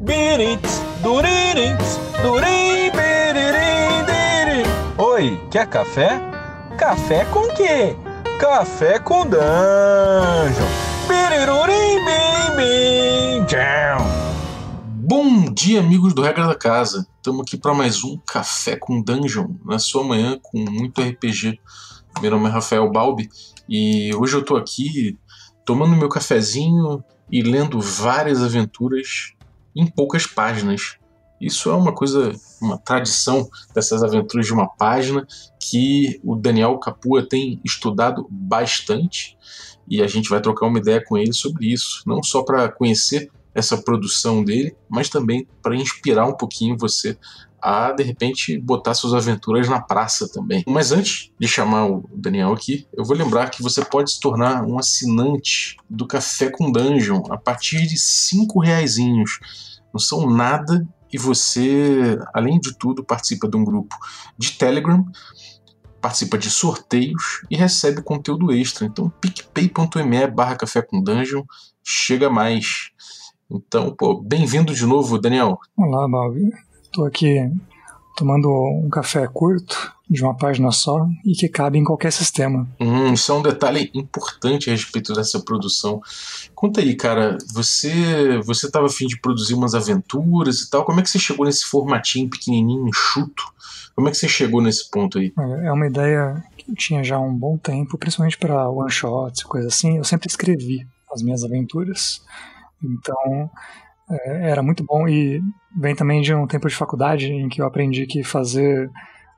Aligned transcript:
Birits, 0.00 0.80
duririts, 1.02 1.98
durim, 2.22 2.88
biririm. 2.92 4.62
Oi, 4.96 5.40
quer 5.50 5.66
café? 5.66 6.20
Café 6.78 7.24
com 7.24 7.48
quê? 7.56 7.96
Café 8.38 9.00
com 9.00 9.26
dungeon. 9.26 10.68
Birirurim, 11.08 12.04
tchau. 13.48 13.98
Bom 14.86 15.52
dia, 15.52 15.80
amigos 15.80 16.14
do 16.14 16.22
Regra 16.22 16.46
da 16.46 16.54
Casa. 16.54 17.04
Estamos 17.16 17.40
aqui 17.40 17.56
para 17.56 17.74
mais 17.74 18.04
um 18.04 18.16
Café 18.18 18.76
com 18.76 19.02
Dungeon, 19.02 19.48
na 19.64 19.80
sua 19.80 20.04
manhã 20.04 20.38
com 20.40 20.58
muito 20.58 21.02
RPG. 21.02 21.58
Meu 22.22 22.30
nome 22.30 22.46
é 22.46 22.52
Rafael 22.52 22.88
Balbi 22.88 23.28
e 23.68 24.14
hoje 24.14 24.36
eu 24.36 24.42
estou 24.42 24.56
aqui 24.56 25.18
tomando 25.64 25.96
meu 25.96 26.08
cafezinho 26.08 27.02
e 27.28 27.42
lendo 27.42 27.80
várias 27.80 28.40
aventuras 28.44 29.36
em 29.78 29.86
poucas 29.86 30.26
páginas. 30.26 30.96
Isso 31.40 31.70
é 31.70 31.74
uma 31.74 31.94
coisa, 31.94 32.32
uma 32.60 32.76
tradição 32.76 33.48
dessas 33.72 34.02
aventuras 34.02 34.44
de 34.44 34.52
uma 34.52 34.68
página 34.68 35.24
que 35.60 36.20
o 36.24 36.34
Daniel 36.34 36.76
Capua 36.78 37.26
tem 37.26 37.60
estudado 37.64 38.26
bastante 38.28 39.38
e 39.88 40.02
a 40.02 40.06
gente 40.08 40.28
vai 40.28 40.40
trocar 40.40 40.66
uma 40.66 40.80
ideia 40.80 41.02
com 41.02 41.16
ele 41.16 41.32
sobre 41.32 41.72
isso, 41.72 42.02
não 42.04 42.22
só 42.22 42.42
para 42.42 42.68
conhecer 42.68 43.30
essa 43.54 43.76
produção 43.76 44.42
dele, 44.42 44.76
mas 44.88 45.08
também 45.08 45.46
para 45.62 45.76
inspirar 45.76 46.26
um 46.26 46.36
pouquinho 46.36 46.76
você 46.76 47.16
a 47.60 47.92
de 47.92 48.04
repente 48.04 48.58
botar 48.58 48.94
suas 48.94 49.14
aventuras 49.14 49.68
na 49.68 49.80
praça 49.80 50.28
também. 50.28 50.62
Mas 50.66 50.92
antes 50.92 51.30
de 51.38 51.48
chamar 51.48 51.86
o 51.86 52.08
Daniel 52.14 52.52
aqui, 52.52 52.86
eu 52.96 53.04
vou 53.04 53.16
lembrar 53.16 53.50
que 53.50 53.62
você 53.62 53.84
pode 53.84 54.12
se 54.12 54.20
tornar 54.20 54.64
um 54.64 54.78
assinante 54.78 55.76
do 55.88 56.06
Café 56.06 56.50
com 56.50 56.70
Dungeon 56.70 57.22
a 57.30 57.36
partir 57.36 57.86
de 57.86 57.98
cinco 57.98 58.60
reaisinhos. 58.60 59.40
Não 59.92 59.98
são 59.98 60.28
nada 60.28 60.86
e 61.12 61.18
você, 61.18 62.18
além 62.34 62.60
de 62.60 62.76
tudo, 62.76 63.04
participa 63.04 63.48
de 63.48 63.56
um 63.56 63.64
grupo 63.64 63.96
de 64.36 64.52
Telegram, 64.52 65.04
participa 66.00 66.38
de 66.38 66.50
sorteios 66.50 67.44
e 67.50 67.56
recebe 67.56 68.02
conteúdo 68.02 68.52
extra. 68.52 68.86
Então, 68.86 69.10
picpay.me 69.20 70.26
barra 70.26 70.56
café 70.56 70.82
com 70.82 71.02
dungeon, 71.02 71.42
chega 71.82 72.28
mais. 72.28 72.90
Então, 73.50 73.94
pô, 73.96 74.20
bem-vindo 74.20 74.74
de 74.74 74.84
novo, 74.84 75.18
Daniel. 75.18 75.58
Olá, 75.76 76.06
Balbi. 76.06 76.50
Estou 76.82 77.06
aqui 77.06 77.50
tomando 78.16 78.48
um 78.50 78.88
café 78.90 79.26
curto, 79.26 79.94
de 80.08 80.22
uma 80.22 80.34
página 80.34 80.70
só, 80.72 81.06
e 81.24 81.32
que 81.32 81.48
cabe 81.48 81.78
em 81.78 81.84
qualquer 81.84 82.12
sistema. 82.12 82.66
Hum, 82.80 83.12
isso 83.12 83.30
é 83.30 83.34
um 83.34 83.42
detalhe 83.42 83.90
importante 83.94 84.70
a 84.70 84.72
respeito 84.72 85.12
dessa 85.12 85.40
produção. 85.40 86.00
Conta 86.54 86.80
aí, 86.80 86.94
cara, 86.94 87.36
você 87.52 88.38
você 88.38 88.66
estava 88.66 88.86
afim 88.86 89.06
de 89.06 89.20
produzir 89.20 89.54
umas 89.54 89.74
aventuras 89.74 90.60
e 90.60 90.70
tal, 90.70 90.84
como 90.84 91.00
é 91.00 91.02
que 91.02 91.10
você 91.10 91.18
chegou 91.18 91.44
nesse 91.44 91.66
formatinho 91.66 92.28
pequenininho, 92.30 92.88
enxuto? 92.88 93.44
Como 93.94 94.08
é 94.08 94.10
que 94.10 94.16
você 94.16 94.28
chegou 94.28 94.62
nesse 94.62 94.88
ponto 94.90 95.18
aí? 95.18 95.32
É 95.64 95.72
uma 95.72 95.86
ideia 95.86 96.42
que 96.56 96.70
eu 96.70 96.74
tinha 96.74 97.02
já 97.02 97.16
há 97.16 97.20
um 97.20 97.34
bom 97.34 97.58
tempo, 97.58 97.98
principalmente 97.98 98.38
para 98.38 98.70
one-shots 98.70 99.40
e 99.40 99.44
coisa 99.44 99.68
assim. 99.68 99.96
Eu 99.96 100.04
sempre 100.04 100.28
escrevi 100.28 100.86
as 101.12 101.20
minhas 101.20 101.42
aventuras. 101.42 102.22
Então, 102.82 103.50
é, 104.08 104.50
era 104.50 104.62
muito 104.62 104.84
bom 104.84 105.08
e 105.08 105.42
vem 105.76 105.94
também 105.94 106.22
de 106.22 106.32
um 106.32 106.46
tempo 106.46 106.68
de 106.68 106.74
faculdade 106.74 107.26
em 107.26 107.48
que 107.48 107.60
eu 107.60 107.66
aprendi 107.66 108.06
que 108.06 108.22
fazer 108.22 108.88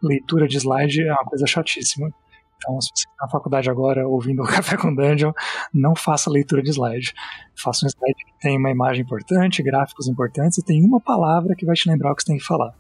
leitura 0.03 0.47
de 0.47 0.57
slide 0.57 1.03
é 1.03 1.13
uma 1.13 1.25
coisa 1.25 1.47
chatíssima. 1.47 2.13
Então, 2.57 2.79
se 2.81 2.89
você 2.95 3.09
está 3.09 3.25
na 3.25 3.29
faculdade 3.29 3.71
agora 3.71 4.07
ouvindo 4.07 4.43
o 4.45 4.47
Café 4.47 4.77
com 4.77 4.95
Dungeon, 4.95 5.33
não 5.73 5.97
faça 5.97 6.31
leitura 6.31 6.63
de 6.63 6.71
slide. 6.71 7.13
Faça 7.55 7.87
um 7.87 7.89
slide 7.89 8.25
que 8.25 8.39
tem 8.41 8.59
uma 8.59 8.71
imagem 8.71 9.03
importante, 9.03 9.63
gráficos 9.63 10.09
importantes 10.09 10.59
e 10.59 10.65
tem 10.65 10.85
uma 10.85 11.01
palavra 11.01 11.55
que 11.55 11.65
vai 11.65 11.75
te 11.75 11.89
lembrar 11.89 12.13
o 12.13 12.15
que 12.15 12.23
você 12.23 12.29
tem 12.29 12.39
que 12.39 12.45
falar. 12.45 12.75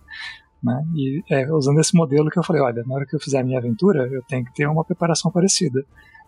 Né? 0.62 0.84
E 0.94 1.22
é 1.30 1.50
usando 1.52 1.80
esse 1.80 1.94
modelo 1.94 2.28
que 2.30 2.38
eu 2.38 2.42
falei, 2.42 2.60
olha, 2.60 2.84
na 2.86 2.94
hora 2.94 3.06
que 3.06 3.16
eu 3.16 3.20
fizer 3.20 3.38
a 3.38 3.44
minha 3.44 3.58
aventura, 3.58 4.06
eu 4.12 4.22
tenho 4.28 4.44
que 4.44 4.52
ter 4.52 4.66
uma 4.66 4.84
preparação 4.84 5.30
parecida. 5.30 5.84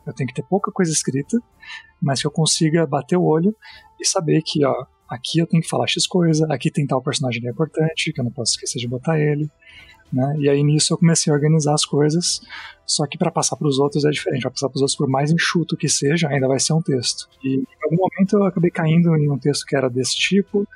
Eu 0.06 0.12
tenho 0.12 0.26
que 0.26 0.34
ter 0.34 0.42
pouca 0.42 0.72
coisa 0.72 0.90
escrita, 0.90 1.38
mas 2.00 2.20
que 2.20 2.26
eu 2.26 2.30
consiga 2.30 2.86
bater 2.86 3.16
o 3.16 3.22
olho 3.22 3.54
e 4.00 4.06
saber 4.06 4.42
que, 4.42 4.64
ó, 4.64 4.86
aqui 5.08 5.38
eu 5.38 5.46
tenho 5.46 5.62
que 5.62 5.68
falar 5.68 5.86
X 5.86 6.06
coisa, 6.06 6.46
aqui 6.50 6.70
tem 6.70 6.86
tal 6.86 7.00
personagem 7.02 7.40
que 7.40 7.46
é 7.46 7.50
importante, 7.50 8.12
que 8.12 8.20
eu 8.20 8.24
não 8.24 8.32
posso 8.32 8.52
esquecer 8.52 8.78
de 8.78 8.88
botar 8.88 9.20
ele. 9.20 9.48
Né? 10.12 10.36
E 10.38 10.48
aí 10.48 10.62
nisso 10.62 10.92
eu 10.92 10.98
comecei 10.98 11.32
a 11.32 11.34
organizar 11.34 11.72
as 11.72 11.86
coisas, 11.86 12.42
só 12.84 13.06
que 13.06 13.16
para 13.16 13.30
passar 13.30 13.56
para 13.56 13.66
os 13.66 13.78
outros 13.78 14.04
é 14.04 14.10
diferente, 14.10 14.42
para 14.42 14.50
passar 14.50 14.68
para 14.68 14.76
os 14.76 14.82
outros, 14.82 14.96
por 14.96 15.08
mais 15.08 15.30
enxuto 15.30 15.76
que 15.76 15.88
seja, 15.88 16.28
ainda 16.28 16.46
vai 16.46 16.60
ser 16.60 16.74
um 16.74 16.82
texto. 16.82 17.28
E 17.42 17.56
em 17.56 17.66
algum 17.84 17.96
momento 17.96 18.36
eu 18.36 18.44
acabei 18.44 18.70
caindo 18.70 19.16
em 19.16 19.30
um 19.30 19.38
texto 19.38 19.64
que 19.64 19.74
era 19.74 19.88
desse 19.88 20.14
tipo, 20.16 20.68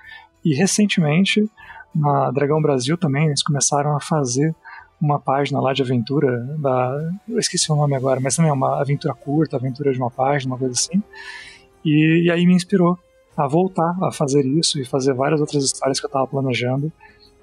e 0.44 0.54
recentemente, 0.54 1.44
na 1.94 2.30
Dragão 2.30 2.62
Brasil 2.62 2.97
também, 2.97 3.26
eles 3.26 3.42
começaram 3.42 3.97
a 3.97 4.00
fazer 4.00 4.54
uma 5.00 5.19
página 5.19 5.60
lá 5.60 5.74
de 5.74 5.82
aventura, 5.82 6.38
da, 6.58 7.12
eu 7.28 7.38
esqueci 7.38 7.70
o 7.70 7.76
nome 7.76 7.94
agora, 7.94 8.20
mas 8.20 8.36
também 8.36 8.50
é 8.50 8.54
uma 8.54 8.80
aventura 8.80 9.12
curta, 9.12 9.56
aventura 9.56 9.92
de 9.92 9.98
uma 9.98 10.10
página, 10.10 10.54
uma 10.54 10.58
coisa 10.58 10.72
assim. 10.72 11.03
E, 11.84 12.24
e 12.24 12.30
aí 12.30 12.47
me 12.47 12.54
inspirou 12.54 12.98
a 13.36 13.47
voltar 13.47 13.94
a 14.03 14.10
fazer 14.10 14.47
isso 14.47 14.80
e 14.80 14.84
fazer 14.84 15.12
várias 15.12 15.41
outras 15.41 15.62
histórias 15.62 16.00
que 16.00 16.06
eu 16.06 16.08
estava 16.08 16.26
planejando 16.26 16.91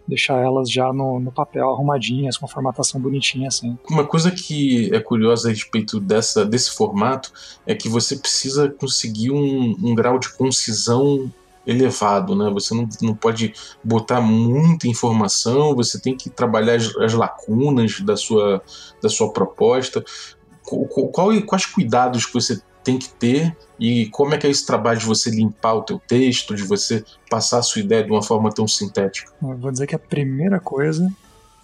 deixar 0.07 0.39
elas 0.39 0.69
já 0.69 0.91
no, 0.91 1.19
no, 1.19 1.31
papel 1.31 1.69
arrumadinhas, 1.69 2.37
com 2.37 2.47
formatação 2.47 2.99
bonitinha 2.99 3.47
assim. 3.47 3.77
Uma 3.89 4.05
coisa 4.05 4.31
que 4.31 4.93
é 4.93 4.99
curiosa 4.99 5.47
a 5.47 5.51
respeito 5.51 5.99
dessa, 5.99 6.45
desse 6.45 6.71
formato 6.71 7.31
é 7.65 7.73
que 7.73 7.87
você 7.87 8.15
precisa 8.15 8.69
conseguir 8.69 9.31
um, 9.31 9.75
um 9.81 9.95
grau 9.95 10.19
de 10.19 10.29
concisão 10.33 11.31
elevado, 11.65 12.35
né? 12.35 12.49
Você 12.51 12.73
não, 12.73 12.87
não 13.01 13.15
pode 13.15 13.53
botar 13.83 14.19
muita 14.19 14.87
informação, 14.87 15.75
você 15.75 15.99
tem 15.99 16.15
que 16.15 16.29
trabalhar 16.29 16.75
as, 16.75 16.95
as 16.97 17.13
lacunas 17.13 18.01
da 18.01 18.17
sua, 18.17 18.61
da 19.01 19.09
sua 19.09 19.31
proposta. 19.31 20.03
Qual, 20.63 21.07
qual, 21.09 21.41
quais 21.43 21.65
cuidados 21.65 22.25
que 22.25 22.33
você 22.33 22.61
tem 22.83 22.97
que 22.97 23.09
ter 23.09 23.55
e 23.79 24.07
como 24.07 24.33
é 24.33 24.37
que 24.37 24.45
é 24.45 24.49
esse 24.49 24.65
trabalho 24.65 24.99
de 24.99 25.05
você 25.05 25.29
limpar 25.29 25.73
o 25.73 25.83
teu 25.83 25.99
texto, 25.99 26.55
de 26.55 26.63
você 26.63 27.03
passar 27.29 27.59
a 27.59 27.63
sua 27.63 27.81
ideia 27.81 28.03
de 28.03 28.11
uma 28.11 28.21
forma 28.21 28.51
tão 28.51 28.67
sintética? 28.67 29.31
Eu 29.41 29.57
vou 29.57 29.71
dizer 29.71 29.87
que 29.87 29.95
a 29.95 29.99
primeira 29.99 30.59
coisa 30.59 31.11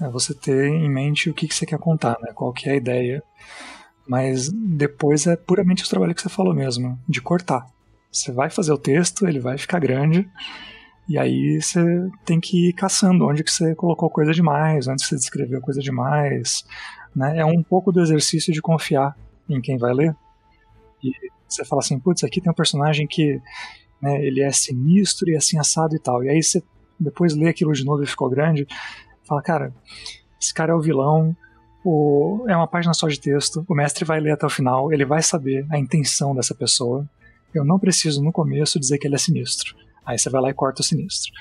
é 0.02 0.08
você 0.10 0.34
ter 0.34 0.68
em 0.68 0.90
mente 0.90 1.30
o 1.30 1.34
que, 1.34 1.48
que 1.48 1.56
você 1.56 1.66
quer 1.66 1.80
contar, 1.80 2.18
né? 2.22 2.32
qual 2.34 2.54
que 2.54 2.70
é 2.70 2.74
a 2.74 2.76
ideia. 2.76 3.24
Mas 4.08 4.50
depois 4.52 5.28
é 5.28 5.36
puramente 5.36 5.84
o 5.84 5.90
trabalho 5.90 6.16
que 6.16 6.22
você 6.22 6.30
falou 6.30 6.54
mesmo, 6.54 7.00
de 7.08 7.22
cortar. 7.22 7.68
Você 8.12 8.32
vai 8.32 8.50
fazer 8.50 8.72
o 8.72 8.78
texto, 8.78 9.28
ele 9.28 9.40
vai 9.40 9.58
ficar 9.58 9.80
grande, 9.80 10.28
e 11.08 11.18
aí 11.18 11.62
você 11.62 11.82
tem 12.26 12.40
que 12.40 12.70
ir 12.70 12.74
caçando 12.74 13.28
onde 13.28 13.44
que 13.44 13.52
você 13.52 13.76
colocou 13.76 14.10
coisa 14.10 14.32
demais, 14.32 14.88
onde 14.88 15.06
você 15.06 15.16
descreveu 15.16 15.62
coisa 15.62 15.80
demais. 15.80 16.64
Né? 17.16 17.38
É 17.38 17.46
um 17.46 17.62
pouco 17.62 17.92
do 17.92 18.02
exercício 18.02 18.52
de 18.52 18.62
confiar 18.62 19.16
em 19.48 19.62
quem 19.62 19.78
vai 19.78 19.94
ler 19.94 20.16
e 21.04 21.12
você 21.48 21.66
fala 21.66 21.82
assim, 21.82 22.00
putz, 22.00 22.24
aqui 22.24 22.42
tem 22.42 22.52
um 22.52 22.56
personagem 22.56 23.08
que 23.08 23.42
né, 24.02 24.24
ele 24.26 24.42
é 24.42 24.52
sinistro 24.52 25.30
e 25.30 25.36
assim 25.36 25.58
assado 25.58 25.96
e 25.96 26.00
tal. 26.00 26.24
E 26.24 26.30
aí 26.30 26.42
você 26.42 26.64
depois 27.00 27.36
lê 27.36 27.50
aquilo 27.50 27.72
de 27.74 27.86
novo 27.86 28.04
e 28.04 28.08
ficou 28.08 28.30
grande, 28.30 28.68
fala, 29.24 29.42
cara, 29.42 29.74
esse 30.42 30.54
cara 30.54 30.74
é 30.74 30.76
o 30.76 30.82
vilão, 30.82 31.36
o, 31.84 32.46
é 32.48 32.56
uma 32.56 32.68
página 32.68 32.94
só 32.94 33.08
de 33.08 33.20
texto, 33.20 33.66
o 33.68 33.74
mestre 33.74 34.04
vai 34.04 34.20
ler 34.20 34.32
até 34.32 34.46
o 34.46 34.50
final, 34.50 34.92
ele 34.92 35.06
vai 35.06 35.22
saber 35.22 35.66
a 35.72 35.78
intenção 35.78 36.36
dessa 36.36 36.54
pessoa. 36.54 37.10
Eu 37.54 37.64
não 37.64 37.80
preciso 37.80 38.22
no 38.22 38.32
começo 38.32 38.80
dizer 38.80 38.98
que 38.98 39.08
ele 39.08 39.16
é 39.16 39.18
sinistro. 39.18 39.76
Aí 40.06 40.18
você 40.18 40.30
vai 40.30 40.42
lá 40.42 40.50
e 40.50 40.54
corta 40.54 40.82
o 40.82 40.86
sinistro. 40.86 41.32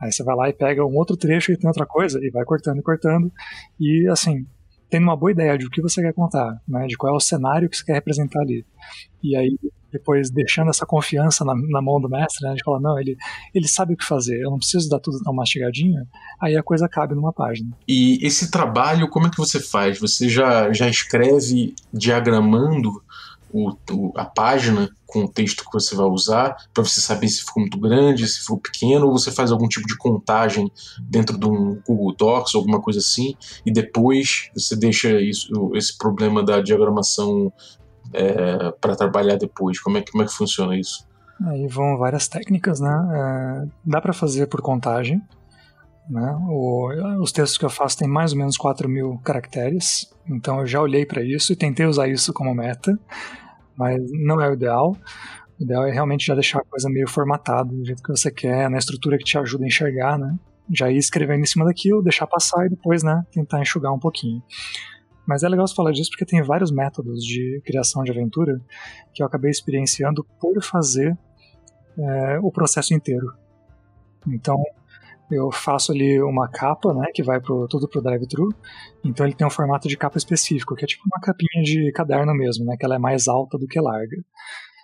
Aí 0.00 0.10
você 0.10 0.24
vai 0.24 0.34
lá 0.34 0.48
e 0.48 0.52
pega 0.52 0.84
um 0.84 0.96
outro 0.96 1.16
trecho 1.16 1.52
e 1.52 1.56
tem 1.56 1.68
outra 1.68 1.86
coisa 1.86 2.18
e 2.20 2.30
vai 2.30 2.44
cortando 2.44 2.78
e 2.78 2.82
cortando. 2.82 3.32
E 3.78 4.08
assim, 4.08 4.46
tendo 4.92 5.04
uma 5.04 5.16
boa 5.16 5.32
ideia 5.32 5.56
de 5.56 5.64
o 5.64 5.70
que 5.70 5.80
você 5.80 6.02
quer 6.02 6.12
contar, 6.12 6.60
né, 6.68 6.86
de 6.86 6.98
qual 6.98 7.14
é 7.14 7.16
o 7.16 7.20
cenário 7.20 7.66
que 7.66 7.78
você 7.78 7.82
quer 7.82 7.94
representar 7.94 8.40
ali. 8.40 8.62
E 9.22 9.34
aí, 9.34 9.58
depois, 9.90 10.30
deixando 10.30 10.68
essa 10.68 10.84
confiança 10.84 11.46
na, 11.46 11.54
na 11.54 11.80
mão 11.80 11.98
do 11.98 12.10
mestre, 12.10 12.46
né, 12.46 12.54
de 12.54 12.62
falar, 12.62 12.78
não, 12.78 13.00
ele, 13.00 13.16
ele 13.54 13.66
sabe 13.66 13.94
o 13.94 13.96
que 13.96 14.04
fazer, 14.04 14.42
eu 14.42 14.50
não 14.50 14.58
preciso 14.58 14.90
dar 14.90 15.00
tudo 15.00 15.18
tão 15.22 15.32
mastigadinho, 15.32 16.06
aí 16.38 16.54
a 16.58 16.62
coisa 16.62 16.86
cabe 16.90 17.14
numa 17.14 17.32
página. 17.32 17.74
E 17.88 18.18
esse 18.20 18.50
trabalho, 18.50 19.08
como 19.08 19.28
é 19.28 19.30
que 19.30 19.38
você 19.38 19.58
faz? 19.58 19.98
Você 19.98 20.28
já, 20.28 20.70
já 20.74 20.86
escreve 20.86 21.74
diagramando 21.90 23.02
o, 23.52 23.70
o, 23.90 24.12
a 24.16 24.24
página 24.24 24.88
com 25.06 25.24
o 25.24 25.28
texto 25.28 25.64
que 25.64 25.72
você 25.72 25.94
vai 25.94 26.06
usar, 26.06 26.56
para 26.72 26.82
você 26.82 27.00
saber 27.00 27.28
se 27.28 27.42
ficou 27.42 27.60
muito 27.60 27.78
grande, 27.78 28.26
se 28.26 28.40
ficou 28.40 28.58
pequeno, 28.58 29.06
ou 29.06 29.12
você 29.12 29.30
faz 29.30 29.52
algum 29.52 29.68
tipo 29.68 29.86
de 29.86 29.96
contagem 29.96 30.70
dentro 31.02 31.38
de 31.38 31.46
um 31.46 31.80
Google 31.86 32.14
Docs, 32.16 32.54
alguma 32.54 32.80
coisa 32.80 32.98
assim, 32.98 33.36
e 33.66 33.70
depois 33.70 34.50
você 34.54 34.74
deixa 34.74 35.20
isso, 35.20 35.70
esse 35.74 35.96
problema 35.98 36.42
da 36.42 36.62
diagramação 36.62 37.52
é, 38.12 38.72
para 38.80 38.96
trabalhar 38.96 39.36
depois. 39.36 39.78
Como 39.80 39.98
é, 39.98 40.02
como 40.10 40.22
é 40.22 40.26
que 40.26 40.32
funciona 40.32 40.76
isso? 40.78 41.06
Aí 41.46 41.66
vão 41.66 41.98
várias 41.98 42.28
técnicas, 42.28 42.80
né? 42.80 43.08
É, 43.12 43.68
dá 43.84 44.00
para 44.00 44.12
fazer 44.12 44.46
por 44.46 44.62
contagem. 44.62 45.20
Né? 46.08 46.36
O, 46.48 47.20
os 47.22 47.32
textos 47.32 47.56
que 47.56 47.64
eu 47.64 47.70
faço 47.70 47.96
têm 47.98 48.08
mais 48.08 48.32
ou 48.32 48.38
menos 48.38 48.56
4 48.56 48.88
mil 48.88 49.18
caracteres, 49.24 50.12
então 50.28 50.60
eu 50.60 50.66
já 50.66 50.80
olhei 50.80 51.06
para 51.06 51.22
isso 51.22 51.52
e 51.52 51.56
tentei 51.56 51.86
usar 51.86 52.08
isso 52.08 52.32
como 52.32 52.54
meta 52.54 52.98
mas 53.76 54.00
não 54.12 54.40
é 54.40 54.48
o 54.48 54.54
ideal. 54.54 54.96
O 55.58 55.64
ideal 55.64 55.86
é 55.86 55.92
realmente 55.92 56.26
já 56.26 56.34
deixar 56.34 56.60
a 56.60 56.64
coisa 56.64 56.88
meio 56.88 57.08
formatada, 57.08 57.70
do 57.70 57.84
jeito 57.84 58.02
que 58.02 58.10
você 58.10 58.30
quer, 58.30 58.68
na 58.70 58.78
estrutura 58.78 59.18
que 59.18 59.24
te 59.24 59.38
ajuda 59.38 59.64
a 59.64 59.66
enxergar, 59.66 60.18
né? 60.18 60.38
Já 60.72 60.90
ir 60.90 60.96
escrevendo 60.96 61.40
em 61.40 61.46
cima 61.46 61.64
daquilo, 61.64 62.02
deixar 62.02 62.26
passar 62.26 62.66
e 62.66 62.70
depois, 62.70 63.02
né, 63.02 63.24
tentar 63.32 63.60
enxugar 63.60 63.92
um 63.92 63.98
pouquinho. 63.98 64.42
Mas 65.26 65.42
é 65.42 65.48
legal 65.48 65.66
você 65.66 65.74
falar 65.74 65.92
disso 65.92 66.10
porque 66.10 66.24
tem 66.24 66.42
vários 66.42 66.70
métodos 66.70 67.24
de 67.24 67.60
criação 67.64 68.02
de 68.02 68.10
aventura 68.10 68.60
que 69.12 69.22
eu 69.22 69.26
acabei 69.26 69.50
experienciando 69.50 70.24
por 70.40 70.62
fazer 70.62 71.16
é, 71.98 72.38
o 72.40 72.50
processo 72.50 72.94
inteiro. 72.94 73.26
Então, 74.26 74.56
eu 75.32 75.50
faço 75.50 75.92
ali 75.92 76.20
uma 76.22 76.48
capa, 76.48 76.92
né, 76.94 77.06
que 77.14 77.22
vai 77.22 77.40
pro, 77.40 77.66
tudo 77.68 77.88
pro 77.88 78.02
drive-thru. 78.02 78.48
Então 79.04 79.26
ele 79.26 79.34
tem 79.34 79.46
um 79.46 79.50
formato 79.50 79.88
de 79.88 79.96
capa 79.96 80.18
específico, 80.18 80.74
que 80.74 80.84
é 80.84 80.86
tipo 80.86 81.02
uma 81.06 81.20
capinha 81.20 81.62
de 81.62 81.90
caderno 81.92 82.34
mesmo, 82.34 82.64
né, 82.64 82.76
que 82.78 82.84
ela 82.84 82.96
é 82.96 82.98
mais 82.98 83.28
alta 83.28 83.58
do 83.58 83.66
que 83.66 83.80
larga. 83.80 84.16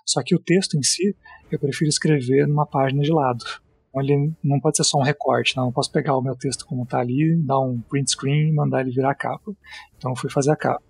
Só 0.05 0.23
que 0.25 0.35
o 0.35 0.39
texto 0.39 0.77
em 0.77 0.83
si, 0.83 1.15
eu 1.51 1.59
prefiro 1.59 1.89
escrever 1.89 2.47
numa 2.47 2.67
página 2.67 3.03
de 3.03 3.13
lado. 3.13 3.45
Então 3.89 4.03
ele 4.03 4.33
não 4.43 4.61
pode 4.61 4.77
ser 4.77 4.85
só 4.85 4.99
um 4.99 5.03
recorte, 5.03 5.57
não. 5.57 5.67
Eu 5.67 5.73
posso 5.73 5.91
pegar 5.91 6.17
o 6.17 6.23
meu 6.23 6.37
texto 6.37 6.65
como 6.67 6.85
está 6.85 6.99
ali, 7.01 7.37
dar 7.45 7.61
um 7.61 7.81
print 7.81 8.11
screen 8.11 8.49
e 8.49 8.53
mandar 8.53 8.81
ele 8.81 8.91
virar 8.91 9.15
capa. 9.15 9.53
Então 9.97 10.13
eu 10.13 10.17
fui 10.17 10.31
fazer 10.31 10.53
a 10.53 10.57
capa. 10.57 10.83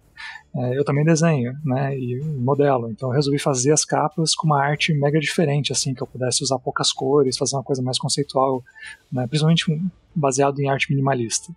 É, 0.55 0.79
eu 0.79 0.85
também 0.85 1.05
desenho, 1.05 1.53
né, 1.65 1.97
e 1.97 2.21
modelo, 2.25 2.91
então 2.91 3.11
eu 3.11 3.15
resolvi 3.15 3.39
fazer 3.39 3.73
as 3.73 3.85
capas 3.85 4.35
com 4.35 4.47
uma 4.47 4.63
arte 4.63 4.93
mega 4.95 5.21
diferente, 5.21 5.73
assim, 5.73 5.95
que 5.95 6.03
eu 6.03 6.07
pudesse 6.07 6.43
usar 6.43 6.59
poucas 6.59 6.93
cores, 6.93 7.37
fazer 7.37 7.57
uma 7.57 7.63
coisa 7.63 7.83
mais 7.83 7.99
conceitual, 7.99 8.63
né, 9.13 9.27
principalmente 9.27 9.67
baseado 10.15 10.59
em 10.61 10.69
arte 10.69 10.91
minimalista. 10.91 11.53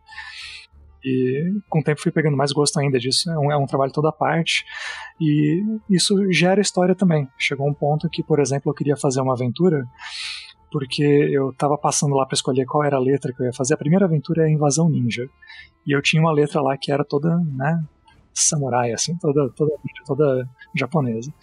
E 1.03 1.51
com 1.67 1.79
o 1.79 1.83
tempo 1.83 2.01
fui 2.01 2.11
pegando 2.11 2.37
mais 2.37 2.51
gosto 2.51 2.79
ainda 2.79 2.99
disso. 2.99 3.29
É 3.31 3.37
um, 3.37 3.51
é 3.51 3.57
um, 3.57 3.65
trabalho 3.65 3.91
toda 3.91 4.11
parte. 4.11 4.63
E 5.19 5.63
isso 5.89 6.31
gera 6.31 6.61
história 6.61 6.93
também. 6.93 7.27
Chegou 7.37 7.67
um 7.67 7.73
ponto 7.73 8.07
que, 8.09 8.21
por 8.21 8.39
exemplo, 8.39 8.69
eu 8.69 8.75
queria 8.75 8.95
fazer 8.95 9.19
uma 9.19 9.33
aventura, 9.33 9.83
porque 10.71 11.03
eu 11.03 11.49
estava 11.49 11.77
passando 11.77 12.15
lá 12.15 12.25
para 12.25 12.35
escolher 12.35 12.65
qual 12.65 12.83
era 12.83 12.97
a 12.97 12.99
letra 12.99 13.33
que 13.33 13.41
eu 13.41 13.47
ia 13.47 13.53
fazer. 13.53 13.73
A 13.73 13.77
primeira 13.77 14.05
aventura 14.05 14.47
é 14.47 14.51
Invasão 14.51 14.89
Ninja. 14.89 15.27
E 15.85 15.91
eu 15.95 16.01
tinha 16.01 16.21
uma 16.21 16.31
letra 16.31 16.61
lá 16.61 16.77
que 16.77 16.91
era 16.91 17.03
toda, 17.03 17.35
né, 17.37 17.83
samurai, 18.33 18.91
assim, 18.91 19.15
toda, 19.17 19.49
toda, 19.51 19.73
toda 20.05 20.49
japonesa. 20.75 21.33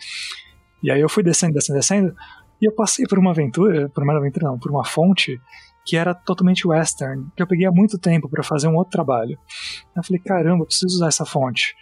E 0.82 0.90
aí 0.90 1.00
eu 1.00 1.08
fui 1.08 1.22
descendo, 1.22 1.54
descendo, 1.54 1.78
descendo, 1.78 2.16
e 2.60 2.66
eu 2.66 2.72
passei 2.72 3.06
por 3.06 3.18
uma 3.18 3.30
aventura, 3.30 3.88
por 3.88 4.02
uma 4.02 4.16
aventura 4.16 4.48
não, 4.48 4.58
por 4.58 4.70
uma 4.70 4.84
fonte 4.84 5.40
que 5.84 5.96
era 5.96 6.14
totalmente 6.14 6.66
western, 6.66 7.26
que 7.34 7.42
eu 7.42 7.46
peguei 7.46 7.66
há 7.66 7.72
muito 7.72 7.98
tempo 7.98 8.28
para 8.28 8.42
fazer 8.42 8.68
um 8.68 8.76
outro 8.76 8.90
trabalho. 8.90 9.38
Eu 9.96 10.02
falei, 10.04 10.20
caramba, 10.20 10.62
eu 10.62 10.66
preciso 10.66 10.96
usar 10.96 11.08
essa 11.08 11.24
fonte. 11.24 11.74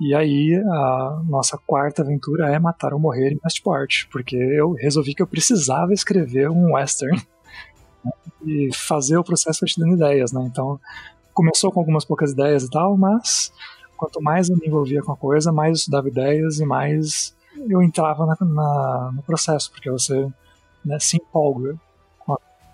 E 0.00 0.14
aí 0.14 0.54
a 0.54 1.22
nossa 1.28 1.58
quarta 1.66 2.02
aventura 2.02 2.54
é 2.54 2.58
Matar 2.58 2.94
ou 2.94 3.00
Morrer 3.00 3.32
em 3.32 3.38
Westport, 3.42 4.06
porque 4.12 4.36
eu 4.36 4.74
resolvi 4.74 5.12
que 5.12 5.22
eu 5.22 5.26
precisava 5.26 5.92
escrever 5.92 6.48
um 6.48 6.74
western 6.74 7.20
e 8.46 8.68
fazer 8.72 9.16
o 9.16 9.24
processo 9.24 9.66
te 9.66 9.80
dando 9.80 9.96
ideias, 9.96 10.30
né? 10.30 10.44
Então 10.46 10.78
começou 11.34 11.72
com 11.72 11.80
algumas 11.80 12.04
poucas 12.04 12.30
ideias 12.30 12.62
e 12.62 12.70
tal, 12.70 12.96
mas 12.96 13.52
quanto 13.98 14.22
mais 14.22 14.48
eu 14.48 14.56
me 14.56 14.66
envolvia 14.66 15.02
com 15.02 15.12
a 15.12 15.16
coisa, 15.16 15.52
mais 15.52 15.70
eu 15.70 15.74
estudava 15.74 16.08
ideias 16.08 16.60
e 16.60 16.64
mais 16.64 17.34
eu 17.68 17.82
entrava 17.82 18.24
na, 18.24 18.36
na, 18.40 19.12
no 19.14 19.22
processo, 19.22 19.70
porque 19.70 19.90
você 19.90 20.26
né, 20.84 20.98
se 21.00 21.16
empolga. 21.16 21.72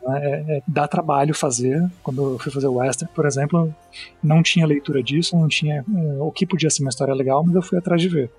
Né, 0.02 0.20
é, 0.22 0.56
é, 0.58 0.62
dá 0.68 0.86
trabalho 0.86 1.34
fazer. 1.34 1.90
Quando 2.02 2.34
eu 2.34 2.38
fui 2.38 2.52
fazer 2.52 2.66
o 2.66 2.74
Western, 2.74 3.12
por 3.14 3.26
exemplo, 3.26 3.74
não 4.22 4.42
tinha 4.42 4.66
leitura 4.66 5.02
disso, 5.02 5.36
não 5.36 5.48
tinha 5.48 5.78
é, 5.78 6.22
o 6.22 6.30
que 6.30 6.46
podia 6.46 6.68
ser 6.70 6.82
uma 6.82 6.90
história 6.90 7.14
legal, 7.14 7.42
mas 7.42 7.54
eu 7.54 7.62
fui 7.62 7.78
atrás 7.78 8.00
de 8.00 8.08
ver. 8.08 8.30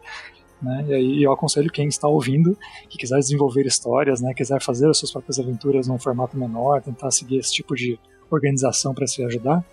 Né? 0.62 0.86
E 0.88 0.94
aí 0.94 1.24
eu 1.24 1.32
aconselho 1.32 1.72
quem 1.72 1.88
está 1.88 2.08
ouvindo, 2.08 2.58
que 2.90 2.98
quiser 2.98 3.20
desenvolver 3.20 3.66
histórias, 3.66 4.22
né, 4.22 4.34
quiser 4.34 4.62
fazer 4.62 4.90
as 4.90 4.98
suas 4.98 5.12
próprias 5.12 5.40
aventuras 5.40 5.88
num 5.88 6.00
formato 6.00 6.38
menor, 6.38 6.82
tentar 6.82 7.12
seguir 7.12 7.38
esse 7.38 7.52
tipo 7.52 7.76
de 7.76 8.00
organização 8.32 8.94
para 8.94 9.06
se 9.06 9.24
ajudar, 9.24 9.64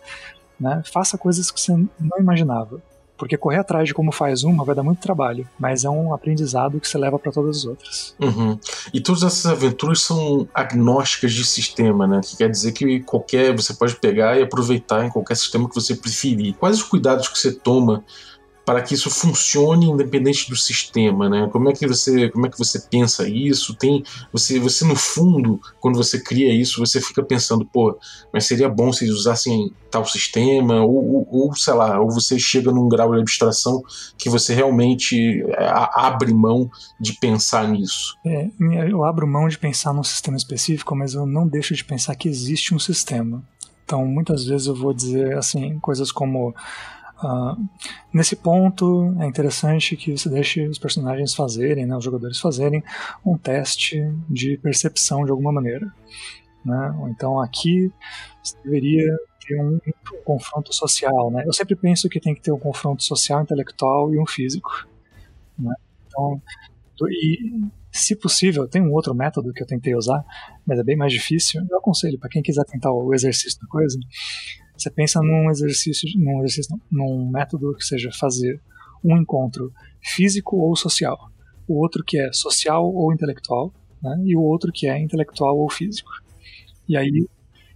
né, 0.59 0.83
faça 0.93 1.17
coisas 1.17 1.51
que 1.51 1.61
você 1.61 1.73
não 1.73 2.19
imaginava. 2.19 2.83
Porque 3.17 3.37
correr 3.37 3.59
atrás 3.59 3.87
de 3.89 3.95
como 3.95 4.11
faz 4.11 4.43
uma 4.43 4.65
vai 4.65 4.75
dar 4.75 4.83
muito 4.83 5.01
trabalho, 5.01 5.47
mas 5.59 5.85
é 5.85 5.91
um 5.91 6.13
aprendizado 6.13 6.81
que 6.81 6.89
você 6.89 6.99
leva 6.99 7.19
para 7.19 7.31
todas 7.31 7.59
as 7.59 7.65
outras. 7.65 8.15
Uhum. 8.21 8.59
E 8.93 9.01
todas 9.01 9.23
essas 9.23 9.47
aventuras 9.47 10.01
são 10.01 10.49
agnósticas 10.53 11.33
de 11.33 11.45
sistema, 11.45 12.07
né? 12.07 12.21
Que 12.25 12.37
quer 12.37 12.51
dizer 12.51 12.73
que 12.73 13.01
qualquer 13.01 13.55
você 13.55 13.75
pode 13.75 13.95
pegar 13.97 14.39
e 14.39 14.43
aproveitar 14.43 15.05
em 15.05 15.11
qualquer 15.11 15.37
sistema 15.37 15.69
que 15.69 15.75
você 15.75 15.95
preferir. 15.95 16.55
Quais 16.55 16.79
os 16.79 16.83
cuidados 16.83 17.29
que 17.29 17.39
você 17.39 17.53
toma 17.53 18.05
para 18.65 18.81
que 18.81 18.95
isso 18.95 19.11
funcione 19.11 19.87
independente 19.87 20.49
do 20.49 20.57
sistema, 20.57 21.29
né? 21.29 21.49
Como 21.51 21.69
é 21.69 21.73
que 21.73 21.87
você, 21.87 22.29
como 22.31 22.47
é 22.47 22.51
que 22.51 22.59
você 22.59 22.81
pensa 22.81 23.29
isso? 23.29 23.75
Tem 23.75 24.05
você, 24.33 24.61
você 24.61 24.85
no 24.85 24.95
fundo, 24.95 25.61
quando 25.81 25.97
você 25.97 26.21
cria 26.23 26.53
isso, 26.55 26.79
você 26.79 27.01
fica 27.01 27.23
pensando, 27.23 27.65
pô, 27.65 27.99
mas 28.33 28.47
seria 28.47 28.69
bom 28.69 28.93
se 28.93 29.05
eles 29.05 29.17
usassem 29.17 29.73
tal 29.91 30.05
sistema 30.05 30.81
ou, 30.81 30.95
ou, 30.95 31.29
ou 31.31 31.55
sei 31.55 31.75
lá, 31.75 32.01
ou 32.01 32.11
você 32.11 32.39
chega 32.39 32.71
num 32.71 32.89
grau 32.89 33.13
de 33.13 33.21
abstração 33.21 33.83
que 34.17 34.29
você 34.29 34.55
realmente 34.55 35.43
é, 35.49 35.69
abre 35.95 36.33
mão 36.33 36.71
de 37.01 37.15
pensar 37.15 37.67
nisso. 37.69 38.17
É, 38.25 38.49
eu 38.89 39.05
abro 39.05 39.27
mão 39.27 39.49
de 39.49 39.59
pensar 39.59 39.93
num 39.93 40.05
sistema 40.05 40.37
específico, 40.37 40.95
mas 40.95 41.15
eu 41.15 41.27
não 41.27 41.47
deixo 41.47 41.75
de 41.75 41.85
pensar 41.85 42.15
que 42.15 42.29
existe 42.29 42.75
um 42.75 42.79
sistema. 42.79 43.43
Então, 43.85 44.07
muitas 44.07 44.45
vezes 44.45 44.69
eu 44.69 44.75
vou 44.75 44.95
dizer 44.95 45.37
assim 45.37 45.79
coisas 45.81 46.11
como 46.11 46.55
Uh, 47.23 47.69
nesse 48.13 48.35
ponto, 48.35 49.15
é 49.21 49.27
interessante 49.27 49.97
que 49.97 50.17
você 50.17 50.29
deixe 50.29 50.67
os 50.67 50.79
personagens 50.79 51.35
fazerem, 51.35 51.87
né, 51.87 51.97
os 51.97 52.05
jogadores 52.05 52.41
fazerem 52.41 52.83
um 53.25 53.39
teste 53.39 54.03
de 54.29 54.57
percepção 54.59 55.25
de 55.25 55.31
alguma 55.31 55.53
maneira. 55.53 55.87
Né? 56.65 56.95
Então 57.11 57.41
aqui 57.41 57.93
você 58.43 58.57
deveria 58.65 59.17
ter 59.47 59.61
um, 59.61 59.77
um, 59.77 60.23
confronto 60.25 60.75
social. 60.75 61.31
Né? 61.31 61.45
Eu 61.47 61.53
sempre 61.53 61.77
penso 61.77 62.09
que 62.09 62.21
tem 62.21 62.35
que 62.35 62.41
ter 62.41 62.53
um 62.53 62.59
confronto 62.59 63.03
social, 63.05 63.43
intelectual 63.43 64.13
e 64.13 64.19
um 64.19 64.27
físico. 64.27 64.89
Né? 65.59 65.75
Então, 66.07 66.43
e 67.09 67.69
se 67.91 68.17
possível, 68.17 68.67
tem 68.67 68.83
um 68.83 68.93
outro 68.93 69.15
método 69.15 69.53
que 69.53 69.63
eu 69.63 69.67
tentei 69.67 69.95
usar, 69.95 70.25
mas 70.67 70.79
é 70.79 70.83
bem 70.83 70.97
mais 70.97 71.13
difícil. 71.13 71.65
Eu 71.71 71.79
aconselho 71.79 72.19
para 72.19 72.29
quem 72.29 72.43
quiser 72.43 72.65
tentar 72.65 72.93
o 72.93 73.13
exercício 73.15 73.61
da 73.61 73.67
coisa 73.69 73.99
você 74.83 74.91
pensa 74.91 75.21
num 75.21 75.51
exercício, 75.51 76.09
num 76.17 76.39
exercício, 76.41 76.79
num 76.91 77.31
método 77.31 77.75
que 77.75 77.85
seja 77.85 78.11
fazer 78.13 78.61
um 79.05 79.17
encontro 79.17 79.73
físico 80.03 80.57
ou 80.57 80.75
social, 80.77 81.31
o 81.67 81.81
outro 81.81 82.05
que 82.05 82.19
é 82.19 82.33
social 82.33 82.85
ou 82.85 83.13
intelectual, 83.13 83.73
né? 84.03 84.17
e 84.25 84.37
o 84.37 84.43
outro 84.43 84.73
que 84.73 84.87
é 84.87 84.99
intelectual 84.99 85.57
ou 85.57 85.71
físico. 85.71 86.11
E 86.89 86.97
aí 86.97 87.27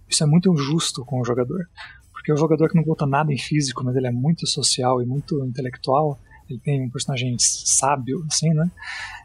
isso 0.09 0.23
é 0.23 0.27
muito 0.27 0.51
injusto 0.51 1.03
com 1.05 1.19
o 1.19 1.25
jogador, 1.25 1.67
porque 2.11 2.31
o 2.31 2.37
jogador 2.37 2.69
que 2.69 2.75
não 2.75 2.83
conta 2.83 3.05
nada 3.05 3.33
em 3.33 3.37
físico, 3.37 3.83
mas 3.83 3.95
ele 3.95 4.07
é 4.07 4.11
muito 4.11 4.47
social 4.47 5.01
e 5.01 5.05
muito 5.05 5.43
intelectual, 5.45 6.19
ele 6.49 6.59
tem 6.59 6.81
um 6.81 6.89
personagem 6.89 7.35
sábio, 7.39 8.25
assim, 8.29 8.53
né? 8.53 8.69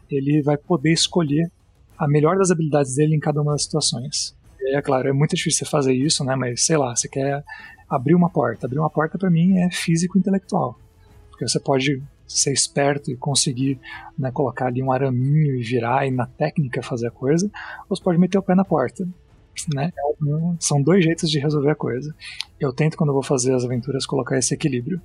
Ele 0.09 0.41
vai 0.41 0.57
poder 0.57 0.91
escolher 0.91 1.49
a 1.97 2.07
melhor 2.07 2.37
das 2.37 2.51
habilidades 2.51 2.95
dele 2.95 3.15
em 3.15 3.19
cada 3.19 3.41
uma 3.41 3.53
das 3.53 3.63
situações. 3.63 4.35
É 4.73 4.81
claro, 4.81 5.07
é 5.07 5.13
muito 5.13 5.35
difícil 5.35 5.65
você 5.65 5.71
fazer 5.71 5.93
isso, 5.93 6.23
né? 6.23 6.35
Mas 6.35 6.65
sei 6.65 6.77
lá, 6.77 6.95
você 6.95 7.07
quer 7.07 7.43
abrir 7.89 8.15
uma 8.15 8.29
porta. 8.29 8.65
Abrir 8.65 8.79
uma 8.79 8.89
porta 8.89 9.17
para 9.17 9.29
mim 9.29 9.57
é 9.59 9.69
físico 9.71 10.17
intelectual. 10.17 10.77
Porque 11.29 11.47
você 11.47 11.59
pode 11.59 12.01
ser 12.27 12.51
esperto 12.51 13.11
e 13.11 13.15
conseguir 13.15 13.79
né, 14.17 14.31
colocar 14.31 14.67
ali 14.67 14.81
um 14.81 14.91
araminho 14.91 15.55
e 15.55 15.63
virar 15.63 16.07
e 16.07 16.11
na 16.11 16.25
técnica 16.25 16.81
fazer 16.81 17.07
a 17.07 17.11
coisa, 17.11 17.49
ou 17.89 17.95
você 17.95 18.03
pode 18.03 18.17
meter 18.17 18.37
o 18.37 18.43
pé 18.43 18.55
na 18.55 18.65
porta. 18.65 19.07
Né? 19.73 19.91
São 20.59 20.81
dois 20.81 21.03
jeitos 21.03 21.29
de 21.29 21.39
resolver 21.39 21.71
a 21.71 21.75
coisa. 21.75 22.13
Eu 22.59 22.73
tento, 22.73 22.97
quando 22.97 23.09
eu 23.09 23.13
vou 23.13 23.23
fazer 23.23 23.53
as 23.53 23.63
aventuras, 23.63 24.05
colocar 24.05 24.37
esse 24.37 24.53
equilíbrio. 24.53 25.01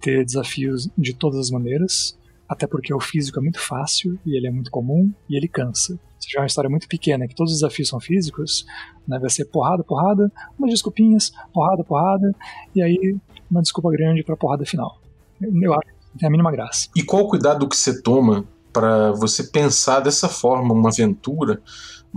Ter 0.00 0.24
desafios 0.24 0.88
de 0.96 1.14
todas 1.14 1.38
as 1.40 1.50
maneiras, 1.50 2.18
até 2.46 2.66
porque 2.66 2.92
o 2.92 3.00
físico 3.00 3.38
é 3.38 3.42
muito 3.42 3.58
fácil 3.58 4.18
e 4.26 4.36
ele 4.36 4.46
é 4.46 4.50
muito 4.50 4.70
comum 4.70 5.10
e 5.28 5.36
ele 5.36 5.48
cansa. 5.48 5.98
Se 6.26 6.30
tiver 6.30 6.40
uma 6.40 6.46
história 6.46 6.68
muito 6.68 6.88
pequena 6.88 7.28
que 7.28 7.36
todos 7.36 7.52
os 7.52 7.60
desafios 7.60 7.88
são 7.88 8.00
físicos, 8.00 8.66
né, 9.06 9.16
vai 9.16 9.30
ser 9.30 9.44
porrada, 9.44 9.84
porrada, 9.84 10.30
umas 10.58 10.72
desculpinhas, 10.72 11.30
porrada, 11.54 11.84
porrada, 11.84 12.34
e 12.74 12.82
aí 12.82 13.16
uma 13.48 13.62
desculpa 13.62 13.92
grande 13.92 14.24
para 14.24 14.34
a 14.34 14.36
porrada 14.36 14.66
final. 14.66 14.98
Eu 15.40 15.72
acho 15.72 15.82
que 16.12 16.18
tem 16.18 16.26
a 16.26 16.30
mínima 16.30 16.50
graça. 16.50 16.88
E 16.96 17.02
qual 17.04 17.22
o 17.22 17.28
cuidado 17.28 17.68
que 17.68 17.76
você 17.76 18.02
toma 18.02 18.44
para 18.72 19.12
você 19.12 19.44
pensar 19.44 20.00
dessa 20.00 20.28
forma 20.28 20.74
uma 20.74 20.88
aventura 20.88 21.62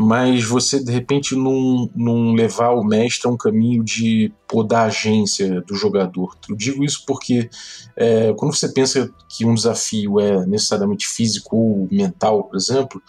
mas 0.02 0.46
você 0.46 0.82
de 0.82 0.94
repente 0.94 1.36
não, 1.36 1.90
não 1.94 2.32
levar 2.32 2.70
o 2.70 2.86
mestre 2.86 3.28
a 3.28 3.32
um 3.34 3.36
caminho 3.36 3.84
de 3.84 4.32
podar 4.48 4.84
a 4.84 4.86
agência 4.86 5.60
do 5.60 5.76
jogador. 5.76 6.38
Eu 6.48 6.56
digo 6.56 6.86
isso 6.86 7.04
porque 7.06 7.50
é, 7.98 8.34
quando 8.38 8.56
você 8.56 8.70
pensa 8.70 9.14
que 9.28 9.44
um 9.46 9.54
desafio 9.54 10.18
é 10.22 10.46
necessariamente 10.46 11.06
físico 11.06 11.54
ou 11.58 11.88
mental, 11.92 12.46
por 12.46 12.56
exemplo, 12.56 13.02